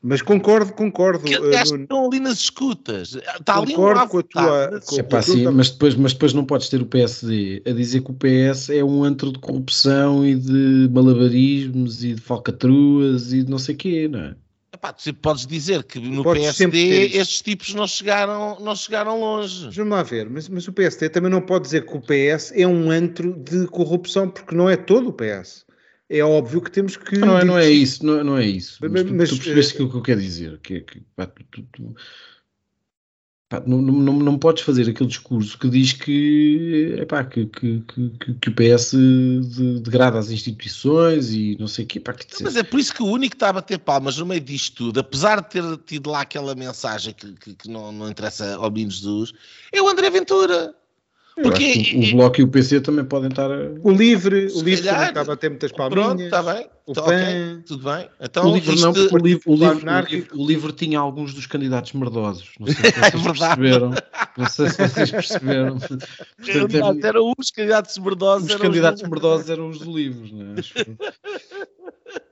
mas 0.00 0.22
concordo, 0.22 0.72
concordo. 0.72 1.24
Que, 1.24 1.36
uh, 1.36 1.50
estão 1.50 2.06
ali 2.06 2.20
nas 2.20 2.38
escutas. 2.38 3.16
Está 3.16 3.54
concordo 3.54 4.00
ali 4.00 4.06
um 4.06 4.08
com 4.08 4.18
a 4.18 4.22
tua. 4.22 4.80
Com, 4.86 4.96
Epá, 4.96 5.22
sim, 5.22 5.44
mas, 5.48 5.70
depois, 5.70 5.94
mas 5.96 6.12
depois 6.12 6.32
não 6.32 6.44
podes 6.44 6.68
ter 6.68 6.80
o 6.80 6.86
PSD 6.86 7.62
a 7.66 7.72
dizer 7.72 8.02
que 8.02 8.10
o 8.10 8.14
PS 8.14 8.70
é 8.70 8.84
um 8.84 9.02
antro 9.02 9.32
de 9.32 9.40
corrupção 9.40 10.24
e 10.24 10.36
de 10.36 10.88
malabarismos 10.92 12.04
e 12.04 12.14
de 12.14 12.20
falcatruas 12.20 13.32
e 13.32 13.42
de 13.42 13.50
não 13.50 13.58
sei 13.58 13.74
o 13.74 13.78
quê, 13.78 14.08
não 14.08 14.20
é? 14.20 14.36
Epá, 14.72 14.92
tu 14.92 15.12
podes 15.14 15.44
dizer 15.44 15.82
que 15.82 15.98
no 15.98 16.22
podes 16.22 16.42
PSD 16.42 17.16
estes 17.16 17.42
tipos 17.42 17.74
não 17.74 17.88
chegaram, 17.88 18.58
não 18.60 18.76
chegaram 18.76 19.18
longe. 19.18 19.68
Vamos 19.70 19.90
lá 19.90 20.02
ver, 20.04 20.30
mas, 20.30 20.48
mas 20.48 20.68
o 20.68 20.72
PSD 20.72 21.08
também 21.08 21.30
não 21.30 21.40
pode 21.40 21.64
dizer 21.64 21.84
que 21.84 21.96
o 21.96 22.00
PS 22.00 22.52
é 22.54 22.66
um 22.66 22.88
antro 22.88 23.34
de 23.34 23.66
corrupção, 23.66 24.30
porque 24.30 24.54
não 24.54 24.70
é 24.70 24.76
todo 24.76 25.08
o 25.08 25.12
PS 25.12 25.66
é 26.08 26.22
óbvio 26.22 26.62
que 26.62 26.70
temos 26.70 26.96
que. 26.96 27.18
Não, 27.18 27.38
é, 27.38 27.44
não 27.44 27.58
é 27.58 27.68
isso, 27.68 28.04
não, 28.04 28.24
não 28.24 28.38
é 28.38 28.46
isso. 28.46 28.78
Mas, 28.80 29.04
mas 29.04 29.28
tu, 29.28 29.36
tu 29.36 29.42
percebeste 29.42 29.74
aquilo 29.74 29.90
que 29.90 29.96
eu 29.96 30.02
quero 30.02 30.20
dizer. 30.20 30.58
Que, 30.58 30.80
que 30.80 31.02
pá, 31.14 31.26
tu, 31.26 31.62
tu, 31.70 31.94
pá, 33.46 33.62
não, 33.66 33.82
não, 33.82 34.14
não 34.14 34.38
podes 34.38 34.62
fazer 34.62 34.88
aquele 34.88 35.10
discurso 35.10 35.58
que 35.58 35.68
diz 35.68 35.92
que, 35.92 36.96
epá, 36.98 37.24
que, 37.24 37.44
que, 37.46 37.80
que, 37.82 38.34
que 38.40 38.48
o 38.48 38.54
PS 38.54 38.94
degrada 39.82 40.18
as 40.18 40.30
instituições 40.30 41.30
e 41.30 41.58
não 41.60 41.68
sei 41.68 41.84
o 41.84 41.88
quê. 41.88 42.00
Pá, 42.00 42.14
que 42.14 42.42
mas 42.42 42.56
é 42.56 42.62
por 42.62 42.80
isso 42.80 42.94
que 42.94 43.02
o 43.02 43.06
único 43.06 43.32
que 43.32 43.36
está 43.36 43.50
a 43.50 43.54
bater 43.54 43.78
palmas 43.78 44.16
no 44.16 44.24
meio 44.24 44.40
disto 44.40 44.76
tudo, 44.76 45.00
apesar 45.00 45.42
de 45.42 45.50
ter 45.50 45.76
tido 45.84 46.08
lá 46.10 46.22
aquela 46.22 46.54
mensagem 46.54 47.12
que, 47.12 47.34
que, 47.34 47.54
que 47.54 47.68
não, 47.68 47.92
não 47.92 48.08
interessa 48.08 48.56
ao 48.56 48.70
Menino 48.70 48.92
Jesus, 48.92 49.34
é 49.70 49.82
o 49.82 49.88
André 49.88 50.08
Ventura. 50.08 50.74
Porque 51.42 51.94
o, 51.94 52.00
o 52.00 52.16
Bloco 52.16 52.40
e 52.40 52.44
o 52.44 52.48
PC 52.48 52.80
também 52.80 53.04
podem 53.04 53.28
estar. 53.28 53.50
O 53.82 53.90
Livre, 53.90 54.48
o 54.54 54.62
Livre 54.62 54.84
calhar, 54.84 55.10
acaba 55.10 55.32
a 55.32 55.36
ter 55.36 55.48
muitas 55.48 55.72
palminhas. 55.72 56.06
Pronto, 56.06 56.22
está 56.22 56.42
bem. 56.42 56.66
O 56.86 56.92
então, 56.92 57.04
PAN. 57.04 57.12
Okay, 57.12 57.62
tudo 57.66 57.84
bem. 57.84 58.08
Então, 58.18 58.46
o 58.46 58.54
livro 58.54 58.74
isto... 58.74 58.84
não, 58.84 58.92
porque 58.94 59.14
o 59.14 59.18
livro, 59.18 59.42
o, 59.46 59.54
livro, 59.54 59.86
o, 59.86 60.00
livro, 60.00 60.28
o 60.34 60.46
livro 60.46 60.72
tinha 60.72 60.98
alguns 60.98 61.34
dos 61.34 61.46
candidatos 61.46 61.92
merdosos. 61.92 62.50
Não 62.58 62.66
sei 62.66 62.74
se 62.90 63.16
vocês 63.16 63.24
é 63.24 63.46
perceberam. 63.46 63.90
Não 64.36 64.48
sei 64.48 64.68
se 64.70 64.88
vocês 64.88 65.10
perceberam. 65.10 65.78
Portanto, 65.78 67.04
é... 67.04 67.08
eram 67.08 67.32
os 67.36 67.50
candidatos 67.50 67.98
merdosos. 67.98 68.48
Os 68.48 68.56
candidatos 68.56 69.02
os... 69.02 69.08
merdosos 69.08 69.50
eram 69.50 69.68
os 69.68 69.78
do 69.80 69.96
livro, 69.96 70.28
não 70.32 70.54
é? 70.54 70.56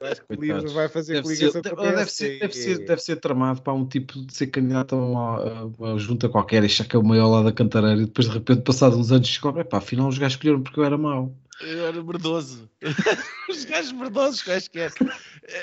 Acho 0.00 0.26
que 0.26 0.36
o 0.36 0.40
livro 0.40 0.68
vai 0.70 0.88
fazer 0.88 1.14
deve 1.14 1.24
coligação 1.24 1.62
ser, 1.62 1.76
deve, 1.76 2.10
ser, 2.10 2.38
deve, 2.38 2.54
ser, 2.54 2.78
deve 2.84 3.00
ser 3.02 3.16
tramado 3.16 3.62
para 3.62 3.72
um 3.72 3.86
tipo 3.86 4.24
de 4.24 4.34
ser 4.34 4.46
candidato 4.48 4.94
a 4.94 4.98
uma, 4.98 5.36
a 5.36 5.64
uma 5.66 5.98
junta 5.98 6.28
qualquer 6.28 6.62
e 6.62 6.66
achar 6.66 6.86
que 6.86 6.96
é 6.96 6.98
o 6.98 7.04
maior 7.04 7.28
lá 7.28 7.42
da 7.42 7.52
cantareira 7.52 8.02
e 8.02 8.06
depois 8.06 8.26
de 8.26 8.34
repente, 8.34 8.62
passados 8.62 8.98
uns 8.98 9.12
anos, 9.12 9.28
descobre: 9.28 9.64
pá, 9.64 9.78
afinal 9.78 10.08
os 10.08 10.18
gajos 10.18 10.34
escolheram 10.34 10.62
porque 10.62 10.80
eu 10.80 10.84
era 10.84 10.96
mau. 10.96 11.34
Eu 11.60 11.86
era 11.86 12.02
merdoso. 12.02 12.68
Os 13.48 13.64
gajos 13.64 13.92
merdosos 13.92 14.42
quaisquer. 14.42 14.92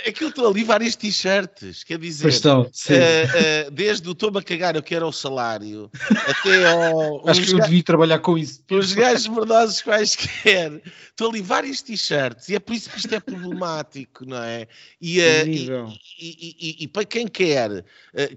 Aquilo 0.07 0.29
estão 0.29 0.47
ali 0.47 0.63
várias 0.63 0.95
t-shirts, 0.95 1.83
quer 1.83 1.97
dizer, 1.97 2.29
estão, 2.29 2.61
uh, 2.61 2.65
uh, 2.65 3.71
desde 3.71 4.07
o 4.09 4.15
toma 4.15 4.39
a 4.39 4.43
cagar, 4.43 4.77
eu 4.77 4.83
quero 4.83 5.05
o 5.05 5.11
salário, 5.11 5.91
até 6.09 6.71
ao. 6.71 7.21
Acho 7.27 7.41
que 7.41 7.53
eu 7.53 7.59
devia 7.59 7.83
trabalhar 7.83 8.19
com 8.19 8.37
isso. 8.37 8.63
Os 8.71 8.93
gajos 8.93 9.27
merdosos 9.27 9.81
quaisquer. 9.81 10.81
Estão 11.09 11.29
ali 11.29 11.41
várias 11.41 11.81
t-shirts 11.81 12.47
e 12.47 12.55
é 12.55 12.59
por 12.59 12.73
isso 12.73 12.89
que 12.89 12.97
isto 12.97 13.13
é 13.13 13.19
problemático, 13.19 14.25
não 14.25 14.41
é? 14.41 14.67
E, 15.01 15.19
uh, 15.19 15.23
e, 15.45 15.97
e, 16.17 16.55
e, 16.59 16.75
e, 16.83 16.87
para 16.87 17.03
quem 17.03 17.27
quer 17.27 17.83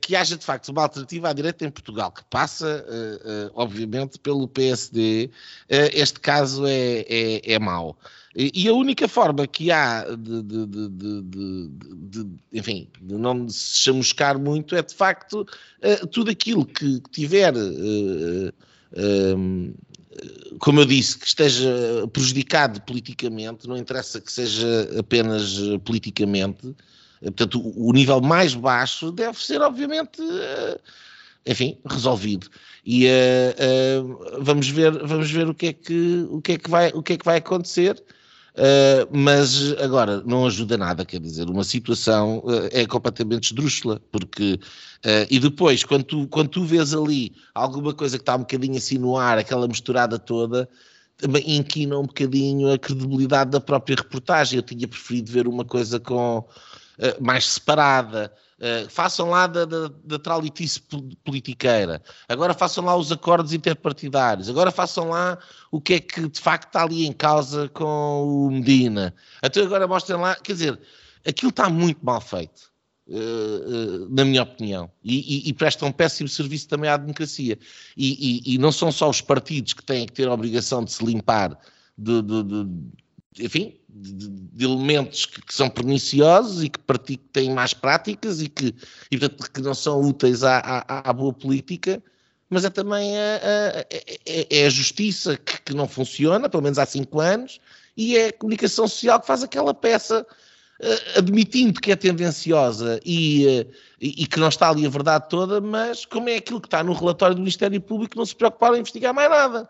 que 0.00 0.16
haja 0.16 0.36
de 0.36 0.44
facto 0.44 0.70
uma 0.70 0.82
alternativa 0.82 1.28
à 1.28 1.32
direita 1.32 1.64
em 1.64 1.70
Portugal, 1.70 2.10
que 2.10 2.24
passa, 2.24 2.84
obviamente, 3.54 4.18
pelo 4.18 4.48
PSD, 4.48 5.30
este 5.68 6.18
caso 6.18 6.66
é, 6.66 7.04
é, 7.08 7.52
é 7.52 7.58
mau. 7.58 7.96
E 8.38 8.68
a 8.68 8.74
única 8.74 9.08
forma 9.08 9.46
que 9.46 9.70
há 9.70 10.04
de, 10.04 10.42
de, 10.42 10.66
de, 10.66 11.22
de 11.22 12.26
enfim, 12.52 12.86
de 13.00 13.14
não 13.14 13.48
se 13.48 13.78
chamuscar 13.78 14.38
muito 14.38 14.76
é 14.76 14.82
de 14.82 14.94
facto 14.94 15.40
uh, 15.40 16.06
tudo 16.08 16.30
aquilo 16.30 16.66
que 16.66 17.00
tiver, 17.10 17.54
uh, 17.56 18.48
uh, 18.92 19.74
como 20.58 20.80
eu 20.80 20.84
disse, 20.84 21.18
que 21.18 21.26
esteja 21.26 21.70
prejudicado 22.12 22.82
politicamente, 22.82 23.66
não 23.66 23.76
interessa 23.76 24.20
que 24.20 24.30
seja 24.30 24.86
apenas 24.98 25.56
politicamente, 25.84 26.76
Portanto, 27.20 27.72
o, 27.76 27.92
nível 27.92 28.20
mais 28.20 28.54
baixo 28.54 29.10
deve 29.10 29.42
ser, 29.42 29.60
obviamente, 29.60 30.20
uh, 30.20 30.78
enfim, 31.46 31.78
resolvido. 31.86 32.48
E 32.84 33.06
uh, 33.06 34.42
vamos 34.42 34.68
ver, 34.68 34.92
vamos 35.06 35.30
ver 35.30 35.48
o 35.48 35.54
que 35.54 35.68
é 35.68 35.72
que, 35.72 36.26
o 36.28 36.40
que 36.40 36.52
é 36.52 36.58
que 36.58 36.70
vai, 36.70 36.90
o 36.94 37.02
que 37.02 37.14
é 37.14 37.16
que 37.16 37.24
vai 37.24 37.38
acontecer. 37.38 38.02
Uh, 38.56 39.06
mas 39.14 39.74
agora 39.74 40.22
não 40.24 40.46
ajuda 40.46 40.78
nada, 40.78 41.04
quer 41.04 41.20
dizer, 41.20 41.50
uma 41.50 41.62
situação 41.62 42.38
uh, 42.38 42.70
é 42.72 42.86
completamente 42.86 43.48
esdrúxula, 43.48 44.00
porque 44.10 44.54
uh, 45.04 45.26
e 45.28 45.38
depois, 45.38 45.84
quando 45.84 46.04
tu, 46.04 46.26
quando 46.28 46.48
tu 46.48 46.64
vês 46.64 46.94
ali 46.94 47.34
alguma 47.54 47.92
coisa 47.92 48.16
que 48.16 48.22
está 48.22 48.34
um 48.34 48.40
bocadinho 48.40 48.78
assim 48.78 48.96
no 48.96 49.18
ar, 49.18 49.36
aquela 49.36 49.68
misturada 49.68 50.18
toda, 50.18 50.66
também 51.18 51.44
inquina 51.54 51.98
um 51.98 52.06
bocadinho 52.06 52.72
a 52.72 52.78
credibilidade 52.78 53.50
da 53.50 53.60
própria 53.60 53.96
reportagem. 53.96 54.56
Eu 54.56 54.62
tinha 54.62 54.88
preferido 54.88 55.30
ver 55.30 55.46
uma 55.46 55.64
coisa 55.64 56.00
com 56.00 56.46
mais 57.20 57.46
separada. 57.46 58.32
Uh, 58.58 58.88
façam 58.88 59.28
lá 59.28 59.46
da, 59.46 59.66
da, 59.66 59.90
da 60.02 60.18
tralitice 60.18 60.80
politiqueira, 61.22 62.02
agora 62.26 62.54
façam 62.54 62.82
lá 62.86 62.96
os 62.96 63.12
acordos 63.12 63.52
interpartidários, 63.52 64.48
agora 64.48 64.70
façam 64.70 65.10
lá 65.10 65.38
o 65.70 65.78
que 65.78 65.92
é 65.92 66.00
que 66.00 66.26
de 66.26 66.40
facto 66.40 66.68
está 66.68 66.82
ali 66.82 67.06
em 67.06 67.12
causa 67.12 67.68
com 67.68 68.24
o 68.24 68.50
Medina. 68.50 69.14
Até 69.42 69.60
agora 69.60 69.86
mostrem 69.86 70.18
lá, 70.18 70.34
quer 70.36 70.54
dizer, 70.54 70.80
aquilo 71.26 71.50
está 71.50 71.68
muito 71.68 72.02
mal 72.02 72.20
feito. 72.20 72.74
Uh, 73.08 73.12
uh, 73.12 74.08
na 74.10 74.24
minha 74.24 74.42
opinião, 74.42 74.90
e, 75.04 75.46
e, 75.46 75.48
e 75.48 75.52
prestam 75.52 75.88
um 75.88 75.92
péssimo 75.92 76.28
serviço 76.28 76.66
também 76.66 76.90
à 76.90 76.96
democracia. 76.96 77.56
E, 77.96 78.54
e, 78.54 78.58
não 78.58 78.72
são 78.72 78.90
só 78.90 79.08
os 79.08 79.20
partidos 79.20 79.74
que 79.74 79.84
têm 79.84 80.06
que 80.06 80.12
ter 80.12 80.26
a 80.26 80.32
obrigação 80.32 80.82
de 80.82 80.92
se 80.92 81.04
limpar 81.04 81.56
de, 81.96 82.20
de, 82.20 82.42
de 82.42 82.66
enfim, 83.40 83.78
de, 83.88 84.28
de 84.28 84.64
elementos 84.64 85.26
que, 85.26 85.42
que, 85.42 85.54
são 85.54 85.68
perniciosos 85.68 86.62
e 86.62 86.68
que, 86.68 86.78
que 86.78 87.16
têm 87.16 87.50
más 87.52 87.74
práticas 87.74 88.40
e 88.40 88.48
que, 88.48 88.74
e, 89.10 89.18
portanto, 89.18 89.52
que 89.52 89.60
não 89.60 89.74
são 89.74 90.00
úteis 90.00 90.42
à, 90.42 90.58
à, 90.58 91.10
à 91.10 91.12
boa 91.12 91.32
política, 91.32 92.02
mas 92.48 92.64
é 92.64 92.70
também 92.70 93.16
a, 93.16 93.20
a, 93.20 93.86
é, 93.90 94.46
é 94.50 94.66
a 94.66 94.70
justiça 94.70 95.36
que, 95.36 95.60
que, 95.62 95.74
não 95.74 95.88
funciona, 95.88 96.48
pelo 96.48 96.62
menos 96.62 96.78
há 96.78 96.86
cinco 96.86 97.20
anos, 97.20 97.60
e 97.96 98.16
é 98.16 98.28
a 98.28 98.32
comunicação 98.32 98.86
social 98.86 99.20
que 99.20 99.26
faz 99.26 99.42
aquela 99.42 99.74
peça 99.74 100.24
uh, 100.80 101.18
admitindo 101.18 101.80
que 101.80 101.90
é 101.90 101.96
tendenciosa 101.96 103.00
e, 103.04 103.46
uh, 103.46 103.72
e, 104.00 104.22
e, 104.22 104.26
que 104.26 104.38
não 104.38 104.48
está 104.48 104.68
ali 104.68 104.86
a 104.86 104.90
verdade 104.90 105.28
toda, 105.28 105.60
mas 105.60 106.04
como 106.04 106.28
é 106.28 106.36
aquilo 106.36 106.60
que 106.60 106.68
está 106.68 106.84
no 106.84 106.92
relatório 106.92 107.34
do 107.34 107.40
Ministério 107.40 107.80
Público, 107.80 108.16
não 108.16 108.26
se 108.26 108.36
preocuparam 108.36 108.76
em 108.76 108.80
investigar 108.80 109.12
mais 109.12 109.30
nada. 109.30 109.68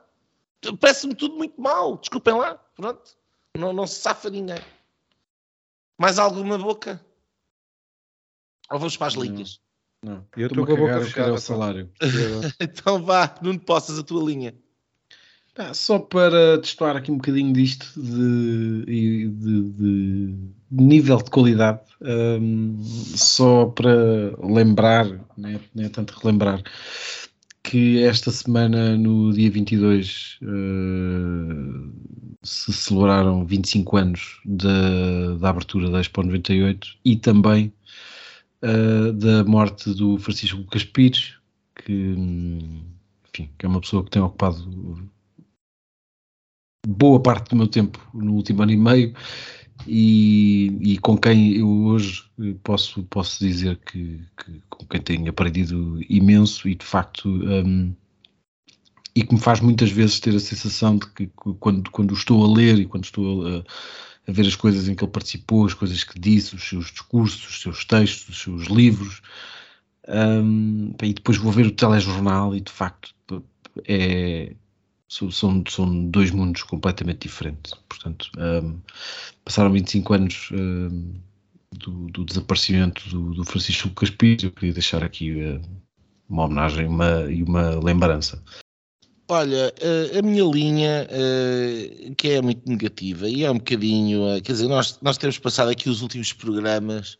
Parece-me 0.81 1.15
tudo 1.15 1.37
muito 1.37 1.61
mal, 1.61 1.97
desculpem 1.97 2.35
lá, 2.35 2.55
pronto. 2.75 3.16
Não, 3.57 3.73
não 3.73 3.87
se 3.87 4.01
safa 4.01 4.31
ninguém. 4.31 4.61
Mais 5.99 6.19
alguma 6.19 6.59
boca? 6.59 7.01
Ou 8.71 8.79
vamos 8.79 8.97
para 8.97 9.07
as 9.07 9.15
linhas? 9.15 9.61
Não, 10.03 10.15
não. 10.15 10.27
eu 10.37 10.47
estou 10.49 10.67
com 10.67 10.73
a 10.73 10.77
boca 10.77 11.01
fechada. 11.03 11.33
O 11.33 11.39
salário. 11.39 11.91
então 12.61 13.03
vá, 13.03 13.35
não 13.41 13.57
possas 13.59 13.99
a 13.99 14.03
tua 14.03 14.23
linha. 14.23 14.55
Ah, 15.59 15.73
só 15.73 15.99
para 15.99 16.59
testar 16.61 16.97
aqui 16.97 17.11
um 17.11 17.17
bocadinho 17.17 17.51
disto 17.51 17.91
de, 17.97 18.85
de, 18.85 19.29
de, 19.31 19.71
de 19.71 20.85
nível 20.85 21.17
de 21.17 21.31
qualidade, 21.31 21.81
um, 22.03 22.79
só 22.83 23.65
para 23.65 24.37
lembrar, 24.39 25.07
não 25.35 25.49
é, 25.49 25.61
não 25.75 25.85
é 25.85 25.89
tanto 25.89 26.15
relembrar, 26.21 26.63
que 27.67 28.01
esta 28.05 28.31
semana, 28.31 28.97
no 28.97 29.33
dia 29.33 29.51
22, 29.51 30.39
uh, 30.43 31.93
se 32.41 32.73
celebraram 32.73 33.45
25 33.45 33.97
anos 33.97 34.41
da, 34.45 35.35
da 35.41 35.51
abertura 35.51 35.91
da 35.91 36.01
Expo 36.01 36.23
98 36.23 36.97
e 37.05 37.17
também 37.17 37.73
uh, 38.63 39.13
da 39.13 39.43
morte 39.45 39.93
do 39.95 40.17
Francisco 40.17 40.59
Lucas 40.59 40.85
Pires, 40.85 41.35
que, 41.75 41.93
enfim, 41.93 43.51
que 43.59 43.67
é 43.67 43.69
uma 43.69 43.81
pessoa 43.81 44.05
que 44.05 44.11
tem 44.11 44.23
ocupado 44.23 45.11
boa 46.87 47.21
parte 47.21 47.51
do 47.51 47.57
meu 47.57 47.67
tempo 47.67 47.99
no 48.15 48.35
último 48.35 48.63
ano 48.63 48.71
e 48.71 48.77
meio 48.77 49.15
e, 49.87 50.77
e, 50.81 50.99
com 50.99 51.17
quem 51.19 51.57
eu 51.57 51.69
hoje 51.69 52.25
posso, 52.63 53.03
posso 53.05 53.39
dizer 53.39 53.79
que, 53.85 54.21
que, 54.37 54.63
com 54.71 54.87
quem 54.87 55.01
tenho 55.01 55.29
aprendido 55.29 56.01
imenso 56.09 56.69
e 56.69 56.75
de 56.75 56.85
facto 56.85 57.29
um, 57.29 57.93
e 59.15 59.23
que 59.23 59.35
me 59.35 59.41
faz 59.41 59.61
muitas 59.61 59.91
vezes 59.91 60.21
ter 60.21 60.35
a 60.35 60.41
sensação 60.41 60.99
de 60.99 61.07
que 61.09 61.27
quando, 61.59 61.91
quando 61.91 62.15
estou 62.15 62.45
a 62.45 62.55
ler 62.55 62.79
e 62.79 62.87
quando 62.87 63.05
estou 63.05 63.47
a, 63.47 63.65
a 64.29 64.33
ver 64.33 64.47
as 64.47 64.55
coisas 64.55 64.89
em 64.89 64.95
que 64.95 65.03
ele 65.03 65.11
participou, 65.11 65.65
as 65.65 65.75
coisas 65.75 66.05
que 66.05 66.19
disse, 66.19 66.55
os 66.55 66.69
seus 66.69 66.91
discursos, 66.91 67.49
os 67.49 67.61
seus 67.63 67.85
textos, 67.85 68.29
os 68.29 68.43
seus 68.43 68.65
livros, 68.67 69.23
um, 70.09 70.93
e 71.03 71.15
depois 71.15 71.39
vou 71.39 71.51
ver 71.51 71.67
o 71.67 71.71
telejornal 71.71 72.55
e 72.55 72.61
de 72.61 72.71
facto 72.71 73.15
é, 73.87 74.55
são, 75.09 75.63
são 75.69 76.11
dois 76.11 76.31
mundos 76.31 76.63
completamente 76.63 77.29
diferentes. 77.29 77.73
Portanto, 77.89 78.31
um, 78.39 78.81
passaram 79.45 79.73
25 79.73 80.15
anos 80.15 80.49
um, 80.53 81.15
do, 81.73 82.11
do, 82.11 82.25
desaparecimento 82.25 83.09
do, 83.09 83.35
do 83.35 83.45
Francisco 83.45 83.91
Caspires. 83.91 84.45
Eu 84.45 84.53
queria 84.53 84.73
deixar 84.73 85.05
aqui 85.05 85.33
uh, 85.33 85.63
uma 86.29 86.45
homenagem 86.45 86.87
uma, 86.87 87.31
e 87.31 87.43
uma 87.43 87.79
lembrança. 87.83 88.43
Olha, 89.29 89.75
a 90.17 90.23
minha 90.23 90.45
linha, 90.45 91.09
uh, 91.11 92.15
que 92.15 92.31
é 92.31 92.41
muito 92.41 92.69
negativa, 92.69 93.29
e 93.29 93.43
é 93.43 93.51
um 93.51 93.59
bocadinho, 93.59 94.23
uh, 94.23 94.41
quer 94.41 94.53
dizer, 94.53 94.69
nós, 94.69 95.01
nós 95.03 95.19
temos 95.19 95.37
passado 95.37 95.69
aqui 95.69 95.91
os 95.91 96.01
últimos 96.01 96.33
programas 96.33 97.19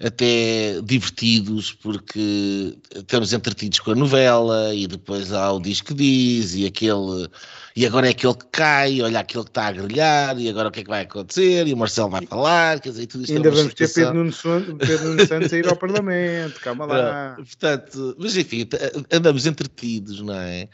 até 0.00 0.80
divertidos, 0.82 1.72
porque 1.72 2.78
estamos 2.94 3.32
entretidos 3.32 3.80
com 3.80 3.90
a 3.90 3.94
novela 3.96 4.72
e 4.72 4.86
depois 4.86 5.32
há 5.32 5.52
o 5.52 5.60
disco 5.60 5.88
que 5.88 5.94
diz 5.94 6.54
e 6.54 6.66
aquele. 6.66 7.28
E 7.74 7.86
agora 7.86 8.06
é 8.06 8.10
aquele 8.10 8.34
que 8.34 8.46
cai, 8.46 9.00
olha 9.02 9.20
aquele 9.20 9.44
que 9.44 9.50
está 9.50 9.66
a 9.66 9.72
grelhar, 9.72 10.38
e 10.38 10.48
agora 10.48 10.68
o 10.68 10.70
que 10.72 10.80
é 10.80 10.82
que 10.82 10.88
vai 10.88 11.02
acontecer? 11.02 11.66
E 11.66 11.74
o 11.74 11.76
Marcelo 11.76 12.10
vai 12.10 12.26
falar, 12.26 12.80
quer 12.80 12.90
dizer, 12.90 13.06
tudo 13.06 13.22
isto 13.22 13.32
é 13.32 13.36
Ainda 13.36 13.48
é 13.48 13.52
vamos 13.52 13.74
ter 13.74 13.92
Pedro 13.92 14.14
Nuno, 14.14 14.32
Pedro 14.78 15.08
Nuno 15.08 15.26
Santos 15.26 15.52
a 15.52 15.58
ir 15.58 15.68
ao 15.68 15.76
Parlamento, 15.76 16.60
calma 16.60 16.86
lá. 16.86 17.34
Portanto, 17.36 18.16
mas 18.18 18.36
enfim, 18.36 18.68
andamos 19.12 19.46
entretidos, 19.46 20.20
não 20.20 20.34
é? 20.34 20.68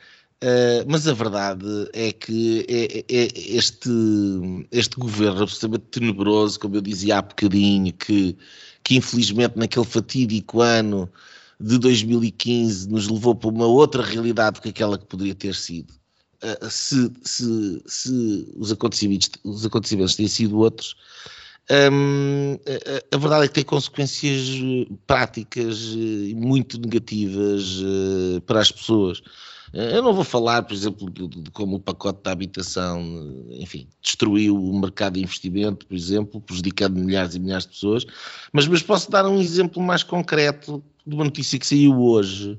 Uh, 0.45 0.85
mas 0.87 1.09
a 1.09 1.15
verdade 1.15 1.65
é 1.95 2.13
que 2.13 2.67
é, 2.69 2.99
é, 2.99 3.05
é 3.09 3.57
este, 3.57 3.89
este 4.71 4.97
governo 4.97 5.45
absolutamente 5.45 5.87
tenebroso, 5.91 6.61
como 6.61 6.77
eu 6.77 6.83
dizia 6.83 7.17
há 7.17 7.23
bocadinho, 7.23 7.91
que 7.95 8.37
que 8.85 8.97
infelizmente 8.97 9.57
naquele 9.57 9.87
fatídico 9.87 10.61
ano 10.61 11.11
de 11.59 11.79
2015 11.79 12.89
nos 12.91 13.09
levou 13.09 13.35
para 13.35 13.49
uma 13.49 13.67
outra 13.67 14.03
realidade 14.03 14.61
que 14.61 14.69
aquela 14.69 14.99
que 14.99 15.07
poderia 15.07 15.35
ter 15.35 15.55
sido. 15.55 15.95
Uh, 16.43 16.71
se, 16.71 17.11
se, 17.23 17.83
se 17.87 18.53
os, 18.57 18.71
acontecimentos, 18.71 19.31
os 19.43 19.65
acontecimentos 19.65 20.15
têm 20.15 20.29
sido 20.29 20.59
outros, 20.59 20.95
um, 21.91 22.59
a, 22.67 23.17
a, 23.17 23.19
verdade 23.19 23.47
é 23.47 23.49
que 23.49 23.55
tem 23.55 23.65
consequências 23.65 24.39
práticas 25.07 25.95
uh, 25.95 26.37
muito 26.37 26.79
negativas 26.79 27.81
uh, 27.81 28.43
para 28.43 28.61
as 28.61 28.71
pessoas. 28.71 29.23
Eu 29.75 30.03
não 30.03 30.15
vou 30.15 30.23
falar, 30.23 30.63
por 30.63 30.73
exemplo, 30.73 31.11
de, 31.11 31.27
de, 31.27 31.51
como 31.51 31.77
o 31.77 31.81
pacote 31.81 32.23
da 32.23 32.31
habitação, 32.31 33.03
enfim, 33.51 33.89
destruiu 34.01 34.57
o 34.57 34.81
mercado 34.81 35.15
de 35.15 35.23
investimento, 35.23 35.85
por 35.85 35.97
exemplo, 35.97 36.41
prejudicando 36.41 36.97
milhares 36.97 37.35
e 37.35 37.41
milhares 37.41 37.65
de 37.65 37.73
pessoas, 37.73 38.07
mas, 38.53 38.69
mas 38.69 38.83
posso 38.83 39.11
dar 39.11 39.27
um 39.27 39.41
exemplo 39.41 39.83
mais 39.83 40.05
concreto 40.05 40.83
de 41.05 41.15
uma 41.15 41.25
notícia 41.25 41.59
que 41.59 41.67
saiu 41.67 42.01
hoje 42.01 42.57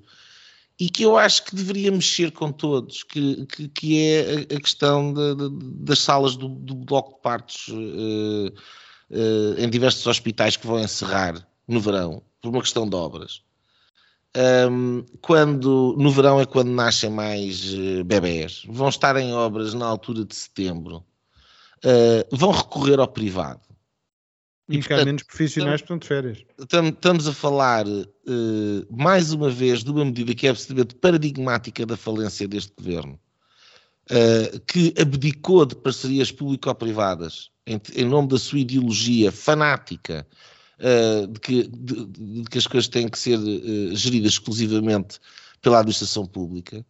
e 0.77 0.89
que 0.89 1.03
eu 1.03 1.17
acho 1.17 1.45
que 1.45 1.55
deveria 1.55 1.89
mexer 1.89 2.31
com 2.31 2.51
todos, 2.51 3.03
que, 3.03 3.45
que, 3.45 3.67
que 3.69 4.01
é 4.01 4.53
a, 4.53 4.59
questão 4.59 5.13
de, 5.13 5.35
de, 5.35 5.49
das 5.85 5.99
salas 5.99 6.35
do, 6.35 6.49
do, 6.49 6.75
bloco 6.75 7.15
de 7.15 7.21
partos 7.21 7.69
uh, 7.69 8.47
uh, 9.09 9.55
em 9.57 9.69
diversos 9.69 10.05
hospitais 10.05 10.57
que 10.57 10.67
vão 10.67 10.81
encerrar 10.81 11.47
no 11.65 11.79
verão 11.79 12.21
por 12.41 12.49
uma 12.49 12.61
questão 12.61 12.89
de 12.89 12.95
obras 12.95 13.44
um, 14.69 15.05
quando 15.21 15.95
no 15.97 16.11
verão 16.11 16.39
é 16.39 16.45
quando 16.45 16.69
nascem 16.69 17.09
mais 17.09 17.73
uh, 17.73 18.03
bebés, 18.03 18.63
vão 18.67 18.89
estar 18.89 19.15
em 19.15 19.33
obras 19.33 19.73
na 19.73 19.85
altura 19.85 20.25
de 20.25 20.35
setembro, 20.35 20.97
uh, 20.97 22.35
vão 22.35 22.51
recorrer 22.51 22.99
ao 22.99 23.07
privado. 23.07 23.61
E, 24.67 24.79
porque 24.79 24.93
há 24.93 25.05
menos 25.05 25.23
profissionais 25.23 25.81
estão 25.81 25.97
de 25.97 26.07
férias. 26.07 26.43
Estamos 26.59 27.27
a 27.27 27.33
falar 27.33 27.85
uh, 27.87 28.03
mais 28.89 29.31
uma 29.31 29.49
vez 29.49 29.83
de 29.83 29.91
uma 29.91 30.03
medida 30.03 30.33
que 30.33 30.47
é 30.47 30.49
absolutamente 30.49 30.95
paradigmática 30.95 31.85
da 31.85 31.95
falência 31.95 32.47
deste 32.47 32.73
governo, 32.75 33.19
uh, 34.09 34.59
que 34.61 34.93
abdicou 34.99 35.65
de 35.65 35.75
parcerias 35.75 36.31
público-privadas 36.31 37.51
em, 37.65 37.79
em, 37.95 38.05
nome 38.05 38.27
da 38.27 38.39
sua 38.39 38.59
ideologia 38.59 39.31
fanática 39.31 40.25
uh, 40.79 41.27
de, 41.27 41.39
que, 41.39 41.67
de, 41.67 42.05
de, 42.05 42.49
que, 42.49 42.57
as 42.57 42.67
coisas 42.67 42.87
têm 42.87 43.07
que 43.07 43.17
ser 43.17 43.37
uh, 43.37 43.95
geridas 43.95 44.33
exclusivamente 44.33 45.19
pela 45.61 45.79
administração 45.79 46.25
pública 46.25 46.85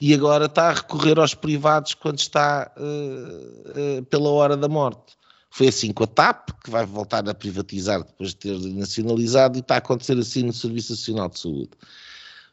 e 0.00 0.14
agora 0.14 0.46
está 0.46 0.70
a 0.70 0.74
recorrer 0.74 1.18
aos 1.18 1.34
privados 1.34 1.94
quando 1.94 2.18
está 2.18 2.72
uh, 2.76 4.02
pela 4.04 4.30
hora 4.30 4.56
da 4.56 4.68
morte. 4.68 5.16
Foi 5.50 5.68
assim 5.68 5.92
com 5.92 6.04
a 6.04 6.06
TAP, 6.06 6.50
que 6.62 6.70
vai 6.70 6.84
voltar 6.84 7.28
a 7.28 7.34
privatizar 7.34 8.04
depois 8.04 8.30
de 8.30 8.36
ter 8.36 8.58
nacionalizado, 8.74 9.56
e 9.56 9.60
está 9.60 9.76
a 9.76 9.78
acontecer 9.78 10.16
assim 10.18 10.42
no 10.42 10.52
Serviço 10.52 10.92
Nacional 10.92 11.28
de 11.28 11.40
Saúde. 11.40 11.70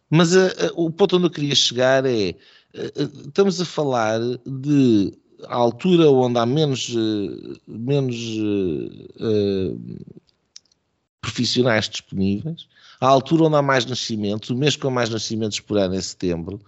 Mas 0.09 0.35
uh, 0.35 0.47
uh, 0.73 0.85
o 0.85 0.89
ponto 0.89 1.17
onde 1.17 1.25
eu 1.25 1.31
queria 1.31 1.55
chegar 1.55 2.05
é: 2.05 2.35
uh, 2.73 3.27
estamos 3.27 3.59
a 3.59 3.65
falar 3.65 4.19
de 4.45 5.13
altura 5.47 6.09
onde 6.09 6.39
há 6.39 6.45
menos, 6.45 6.95
menos 7.67 8.15
profissionais 11.25 11.89
disponíveis, 11.89 12.67
a 13.01 13.07
altura 13.07 13.45
onde 13.45 13.55
há 13.55 13.61
mais 13.61 13.85
nascimentos, 13.85 14.51
o 14.51 14.55
mês 14.55 14.75
com 14.75 14.91
mais 14.91 15.09
nascimentos 15.09 15.59
por 15.59 15.77
ano 15.77 15.95
é 15.95 16.01
setembro, 16.01 16.61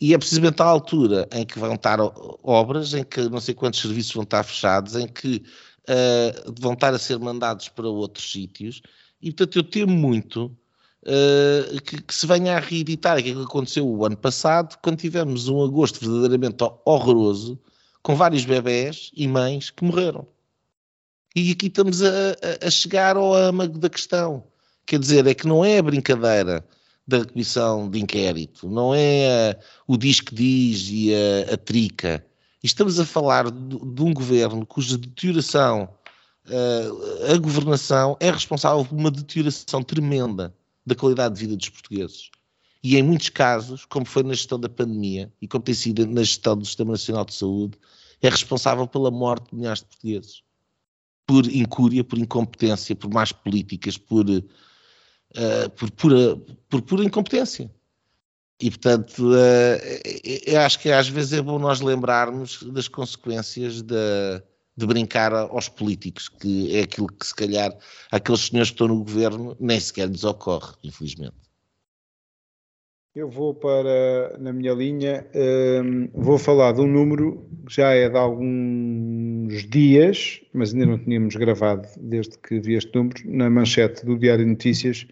e 0.00 0.14
é 0.14 0.18
precisamente 0.18 0.60
a 0.62 0.64
altura 0.64 1.28
em 1.32 1.44
que 1.44 1.58
vão 1.58 1.74
estar 1.74 1.98
obras, 2.42 2.94
em 2.94 3.04
que 3.04 3.28
não 3.28 3.40
sei 3.40 3.54
quantos 3.54 3.80
serviços 3.80 4.14
vão 4.14 4.24
estar 4.24 4.42
fechados, 4.42 4.96
em 4.96 5.06
que 5.06 5.42
uh, 5.88 6.54
vão 6.58 6.72
estar 6.72 6.94
a 6.94 6.98
ser 6.98 7.18
mandados 7.18 7.68
para 7.68 7.86
outros 7.86 8.30
sítios, 8.32 8.80
e 9.20 9.30
portanto 9.30 9.56
eu 9.56 9.62
temo 9.62 9.92
muito 9.92 10.46
uh, 10.46 11.82
que, 11.82 12.02
que, 12.02 12.14
se 12.14 12.26
venha 12.26 12.56
a 12.56 12.60
reeditar 12.60 13.18
aquilo 13.18 13.40
que 13.40 13.50
aconteceu 13.50 13.86
o 13.86 14.04
ano 14.04 14.16
passado, 14.16 14.78
quando 14.82 14.96
tivemos 14.96 15.46
um 15.48 15.62
agosto 15.62 16.00
verdadeiramente 16.00 16.64
horroroso, 16.86 17.58
com 18.02 18.16
vários 18.16 18.44
bebés 18.44 19.10
e 19.14 19.28
mães 19.28 19.70
que 19.70 19.84
morreram. 19.84 20.26
E 21.36 21.50
aqui 21.50 21.66
estamos 21.66 22.00
a, 22.02 22.08
a, 22.08 22.66
a 22.68 22.70
chegar 22.70 23.16
ao 23.16 23.34
âmago 23.34 23.76
da 23.78 23.90
questão. 23.90 24.44
Quer 24.86 25.00
dizer, 25.00 25.26
é 25.26 25.34
que 25.34 25.46
não 25.46 25.64
é 25.64 25.78
a 25.78 25.82
brincadeira 25.82 26.64
da 27.06 27.24
comissão 27.24 27.90
de 27.90 28.00
inquérito, 28.00 28.68
não 28.68 28.94
é 28.94 29.50
a, 29.50 29.56
o 29.86 29.96
diz 29.96 30.20
que 30.20 30.34
diz 30.34 30.88
e 30.88 31.12
a, 31.14 31.54
a 31.54 31.56
trica. 31.56 32.24
Estamos 32.62 32.98
a 33.00 33.04
falar 33.04 33.50
de, 33.50 33.78
de 33.78 34.02
um 34.02 34.14
governo 34.14 34.64
cuja 34.64 34.96
deterioração, 34.96 35.88
uh, 36.46 37.32
a 37.32 37.36
governação 37.36 38.16
é 38.20 38.30
responsável 38.30 38.84
por 38.84 38.96
uma 38.96 39.10
deterioração 39.10 39.82
tremenda 39.82 40.54
da 40.86 40.94
qualidade 40.94 41.34
de 41.34 41.40
vida 41.40 41.56
dos 41.56 41.68
portugueses. 41.68 42.30
E 42.82 42.96
em 42.96 43.02
muitos 43.02 43.30
casos, 43.30 43.84
como 43.84 44.06
foi 44.06 44.22
na 44.22 44.34
gestão 44.34 44.60
da 44.60 44.68
pandemia 44.68 45.32
e 45.42 45.48
como 45.48 45.64
tem 45.64 45.74
sido 45.74 46.06
na 46.06 46.22
gestão 46.22 46.56
do 46.56 46.64
Sistema 46.64 46.92
Nacional 46.92 47.24
de 47.24 47.34
Saúde, 47.34 47.76
é 48.22 48.28
responsável 48.28 48.86
pela 48.86 49.10
morte 49.10 49.50
de 49.50 49.56
milhares 49.56 49.80
de 49.80 49.86
portugueses. 49.86 50.43
Por 51.26 51.46
incúria, 51.46 52.04
por 52.04 52.18
incompetência, 52.18 52.94
por 52.94 53.12
más 53.12 53.32
políticas, 53.32 53.96
por 53.96 54.26
uh, 54.28 55.70
por, 55.76 55.90
pura, 55.92 56.36
por 56.68 56.82
pura 56.82 57.04
incompetência. 57.04 57.70
E, 58.60 58.70
portanto, 58.70 59.32
uh, 59.32 60.58
acho 60.64 60.78
que 60.78 60.90
às 60.90 61.08
vezes 61.08 61.32
é 61.32 61.42
bom 61.42 61.58
nós 61.58 61.80
lembrarmos 61.80 62.62
das 62.62 62.88
consequências 62.88 63.82
de, 63.82 64.42
de 64.76 64.86
brincar 64.86 65.32
aos 65.32 65.68
políticos, 65.68 66.28
que 66.28 66.76
é 66.76 66.82
aquilo 66.82 67.08
que, 67.08 67.26
se 67.26 67.34
calhar, 67.34 67.76
aqueles 68.10 68.42
senhores 68.42 68.70
que 68.70 68.74
estão 68.74 68.88
no 68.88 68.98
governo 68.98 69.56
nem 69.58 69.78
sequer 69.80 70.08
lhes 70.08 70.24
ocorre, 70.24 70.74
infelizmente. 70.84 71.43
Eu 73.14 73.30
vou 73.30 73.54
para, 73.54 74.36
na 74.40 74.52
minha 74.52 74.72
linha, 74.72 75.24
um, 75.84 76.08
vou 76.12 76.36
falar 76.36 76.72
de 76.72 76.80
um 76.80 76.86
número 76.88 77.46
que 77.64 77.76
já 77.76 77.92
é 77.92 78.08
de 78.08 78.16
alguns 78.16 79.68
dias, 79.68 80.40
mas 80.52 80.74
ainda 80.74 80.86
não 80.86 80.98
tínhamos 80.98 81.36
gravado 81.36 81.86
desde 81.96 82.36
que 82.36 82.58
vi 82.58 82.74
este 82.74 82.92
número, 82.92 83.22
na 83.24 83.48
manchete 83.48 84.04
do 84.04 84.18
Diário 84.18 84.44
de 84.44 84.50
Notícias, 84.50 85.06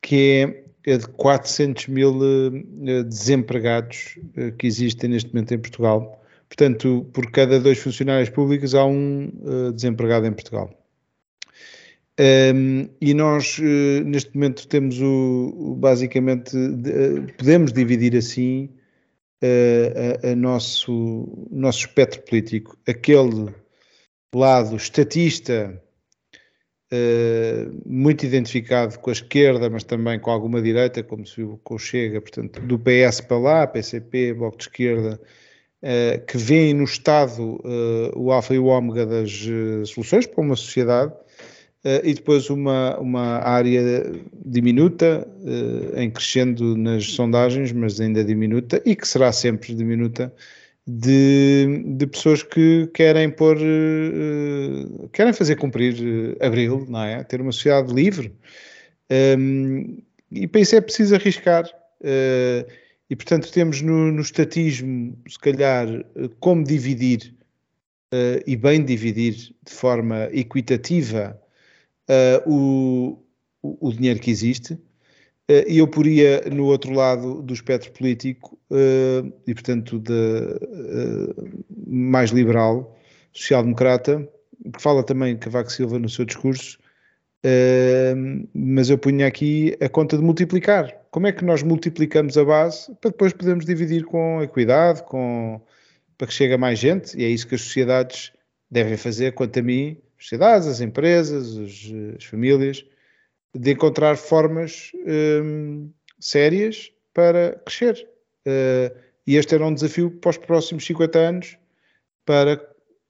que 0.00 0.64
é, 0.86 0.96
de 0.98 1.08
400 1.08 1.88
mil 1.88 2.16
uh, 2.16 3.02
desempregados 3.02 4.20
uh, 4.38 4.52
que 4.52 4.68
existem 4.68 5.10
neste 5.10 5.34
momento 5.34 5.52
em 5.52 5.58
Portugal. 5.58 6.22
Portanto, 6.48 7.10
por 7.12 7.28
cada 7.32 7.58
dois 7.58 7.78
funcionários 7.78 8.30
públicos 8.30 8.72
há 8.72 8.84
um 8.84 9.32
uh, 9.42 9.72
desempregado 9.72 10.26
em 10.26 10.32
Portugal. 10.32 10.70
Um, 12.18 12.88
e 12.98 13.12
nós, 13.12 13.58
uh, 13.58 14.04
neste 14.04 14.34
momento, 14.34 14.66
temos 14.66 14.98
o, 15.00 15.52
o 15.54 15.74
basicamente, 15.74 16.56
de, 16.56 16.90
uh, 16.90 17.26
podemos 17.36 17.72
dividir 17.74 18.16
assim 18.16 18.70
uh, 19.44 20.26
a, 20.26 20.30
a 20.30 20.36
nosso, 20.36 21.46
nosso 21.50 21.80
espectro 21.80 22.22
político. 22.22 22.78
Aquele 22.88 23.54
lado 24.34 24.76
estatista, 24.76 25.82
muito 27.86 28.24
identificado 28.24 28.98
com 28.98 29.10
a 29.10 29.12
esquerda, 29.12 29.68
mas 29.70 29.82
também 29.82 30.20
com 30.20 30.30
alguma 30.30 30.60
direita, 30.60 31.02
como 31.02 31.26
se 31.26 31.36
viu 31.36 31.60
com 31.64 31.74
o 31.74 31.78
Chega, 31.78 32.20
portanto, 32.20 32.60
do 32.60 32.78
PS 32.78 33.22
para 33.22 33.38
lá, 33.38 33.66
PCP, 33.66 34.34
Bloco 34.34 34.58
de 34.58 34.64
Esquerda, 34.64 35.20
que 36.28 36.36
vêem 36.36 36.74
no 36.74 36.84
Estado 36.84 37.58
o 38.14 38.30
alfa 38.30 38.54
e 38.54 38.58
o 38.58 38.66
ômega 38.66 39.06
das 39.06 39.48
soluções 39.88 40.26
para 40.26 40.42
uma 40.42 40.54
sociedade 40.54 41.14
e 42.02 42.14
depois 42.14 42.50
uma, 42.50 42.98
uma 42.98 43.38
área 43.38 43.80
diminuta, 44.44 45.26
uh, 45.40 46.00
em 46.00 46.10
crescendo 46.10 46.76
nas 46.76 47.12
sondagens, 47.12 47.70
mas 47.70 48.00
ainda 48.00 48.24
diminuta, 48.24 48.82
e 48.84 48.96
que 48.96 49.06
será 49.06 49.30
sempre 49.30 49.72
diminuta, 49.72 50.34
de, 50.84 51.84
de 51.96 52.06
pessoas 52.08 52.42
que 52.42 52.88
querem 52.92 53.30
pôr, 53.30 53.56
uh, 53.56 55.08
querem 55.12 55.32
fazer 55.32 55.56
cumprir 55.56 56.36
Abril, 56.40 56.84
não 56.88 57.04
é? 57.04 57.22
Ter 57.22 57.40
uma 57.40 57.52
sociedade 57.52 57.94
livre. 57.94 58.32
Ehm, 59.08 59.98
e 60.32 60.48
para 60.48 60.60
isso 60.60 60.74
é 60.74 60.80
preciso 60.80 61.14
arriscar. 61.14 61.64
e 63.08 63.14
portanto 63.16 63.52
temos 63.52 63.80
no, 63.80 64.10
no 64.10 64.20
estatismo, 64.20 65.16
se 65.28 65.38
calhar, 65.38 65.86
como 66.40 66.64
dividir, 66.64 67.34
e 68.46 68.56
bem 68.56 68.84
dividir 68.84 69.34
de 69.34 69.72
forma 69.72 70.28
equitativa, 70.32 71.40
uh, 72.08 72.50
o, 72.50 73.18
o, 73.62 73.92
dinheiro 73.92 74.20
que 74.20 74.30
existe, 74.30 74.74
uh, 74.74 75.64
e 75.66 75.78
eu 75.78 75.88
poria 75.88 76.42
no 76.52 76.64
outro 76.64 76.92
lado 76.92 77.42
do 77.42 77.54
espectro 77.54 77.92
político, 77.92 78.58
uh, 78.70 79.32
e 79.46 79.54
portanto 79.54 79.98
de, 79.98 80.12
mais 81.86 82.30
liberal, 82.30 82.96
social-democrata, 83.32 84.28
que 84.72 84.82
fala 84.82 85.02
também 85.04 85.36
Cavaco 85.36 85.70
Silva 85.70 85.98
no 85.98 86.08
seu 86.08 86.24
discurso, 86.24 86.78
mas 88.52 88.90
eu 88.90 88.98
punha 88.98 89.24
aqui 89.24 89.76
a 89.80 89.88
conta 89.88 90.16
de 90.16 90.22
multiplicar. 90.24 90.92
Como 91.12 91.28
é 91.28 91.32
que 91.32 91.44
nós 91.44 91.62
multiplicamos 91.62 92.36
a 92.36 92.44
base 92.44 92.92
para 93.00 93.12
depois 93.12 93.32
podermos 93.32 93.64
dividir 93.64 94.04
com 94.04 94.42
equidade, 94.42 95.04
com, 95.04 95.60
para 96.18 96.26
que 96.26 96.32
chegue 96.32 96.54
a 96.54 96.58
mais 96.58 96.80
gente, 96.80 97.16
e 97.16 97.22
é 97.22 97.28
isso 97.28 97.46
que 97.46 97.54
as 97.54 97.60
sociedades 97.60 98.32
devem 98.68 98.96
fazer, 98.96 99.32
quanto 99.32 99.60
a 99.60 99.62
mim, 99.62 99.96
as 100.18 100.24
sociedades, 100.24 100.68
as 100.68 100.80
empresas, 100.80 101.54
os, 101.54 101.92
as 102.16 102.24
famílias, 102.24 102.84
de 103.54 103.72
encontrar 103.72 104.16
formas 104.16 104.92
um, 105.42 105.90
sérias 106.18 106.92
para 107.14 107.60
crescer. 107.64 108.08
Uh, 108.46 108.96
e 109.26 109.36
este 109.36 109.54
era 109.54 109.66
um 109.66 109.74
desafio 109.74 110.10
para 110.10 110.30
os 110.30 110.38
próximos 110.38 110.84
50 110.86 111.18
anos 111.18 111.58
para 112.24 112.60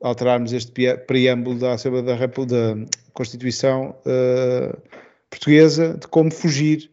alterarmos 0.00 0.52
este 0.52 0.72
preâmbulo 1.06 1.58
da 1.58 1.72
Assembleia 1.72 2.04
da, 2.04 2.14
da 2.16 2.86
Constituição 3.12 3.96
uh, 4.06 4.82
Portuguesa 5.30 5.94
de 5.94 6.06
como 6.08 6.32
fugir 6.32 6.90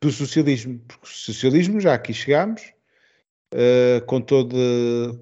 do 0.00 0.10
socialismo. 0.10 0.80
Porque 0.86 1.06
o 1.06 1.08
socialismo, 1.08 1.80
já 1.80 1.94
aqui 1.94 2.12
chegámos, 2.12 2.72
uh, 3.54 4.04
com, 4.04 4.20
todo, 4.20 4.56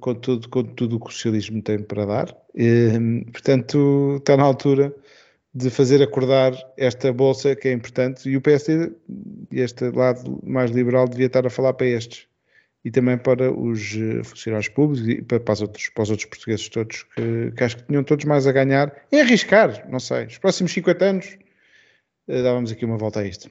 com, 0.01 0.15
todo, 0.15 0.49
com 0.49 0.65
tudo 0.65 0.97
o 0.97 1.01
que 1.01 1.09
o 1.09 1.13
socialismo 1.13 1.63
tem 1.63 1.79
para 1.79 2.07
dar. 2.07 2.31
Uh, 2.55 3.31
portanto, 3.31 4.17
está 4.19 4.37
na 4.37 4.43
altura 4.43 4.95
de 5.55 5.69
fazer 5.69 6.03
acordar 6.03 6.55
esta 6.77 7.13
bolsa 7.13 7.55
que 7.55 7.69
é 7.69 7.73
importante 7.73 8.29
e 8.29 8.37
o 8.37 8.41
PSD, 8.41 8.93
este 9.53 9.91
lado 9.91 10.41
mais 10.45 10.71
liberal, 10.71 11.07
devia 11.07 11.27
estar 11.27 11.47
a 11.47 11.51
falar 11.51 11.75
para 11.75 11.87
estes 11.87 12.27
e 12.85 12.91
também 12.91 13.17
para 13.17 13.53
os 13.53 13.95
eh, 13.95 14.25
funcionários 14.25 14.69
públicos 14.69 15.09
e 15.09 15.23
para, 15.23 15.39
para, 15.39 15.53
os, 15.53 15.63
outros, 15.63 15.89
para 15.91 16.03
os 16.03 16.11
outros 16.11 16.29
portugueses 16.29 16.69
todos, 16.69 17.05
que, 17.15 17.53
que, 17.53 17.65
acho 17.65 17.77
que 17.77 17.85
tinham 17.85 18.03
todos 18.03 18.25
mais 18.25 18.47
a 18.47 18.53
ganhar 18.53 18.93
em 19.13 19.21
arriscar, 19.21 19.89
não 19.89 20.01
sei, 20.01 20.27
os 20.27 20.39
próximos 20.39 20.73
50 20.73 21.05
anos 21.05 21.39
uh, 22.29 22.43
dávamos 22.43 22.73
aqui 22.73 22.85
uma 22.85 22.97
volta 22.97 23.21
a 23.21 23.27
isto. 23.27 23.51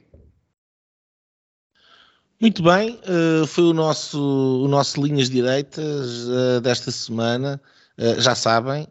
Muito 2.42 2.62
bem, 2.64 3.00
uh, 3.08 3.46
foi 3.46 3.66
o 3.66 3.74
nosso, 3.74 4.20
o 4.20 4.68
nosso 4.68 5.00
Linhas 5.00 5.30
Direitas 5.30 6.28
uh, 6.28 6.60
desta 6.60 6.90
semana. 6.90 7.62
Uh, 8.00 8.20
já 8.20 8.34
sabem, 8.34 8.88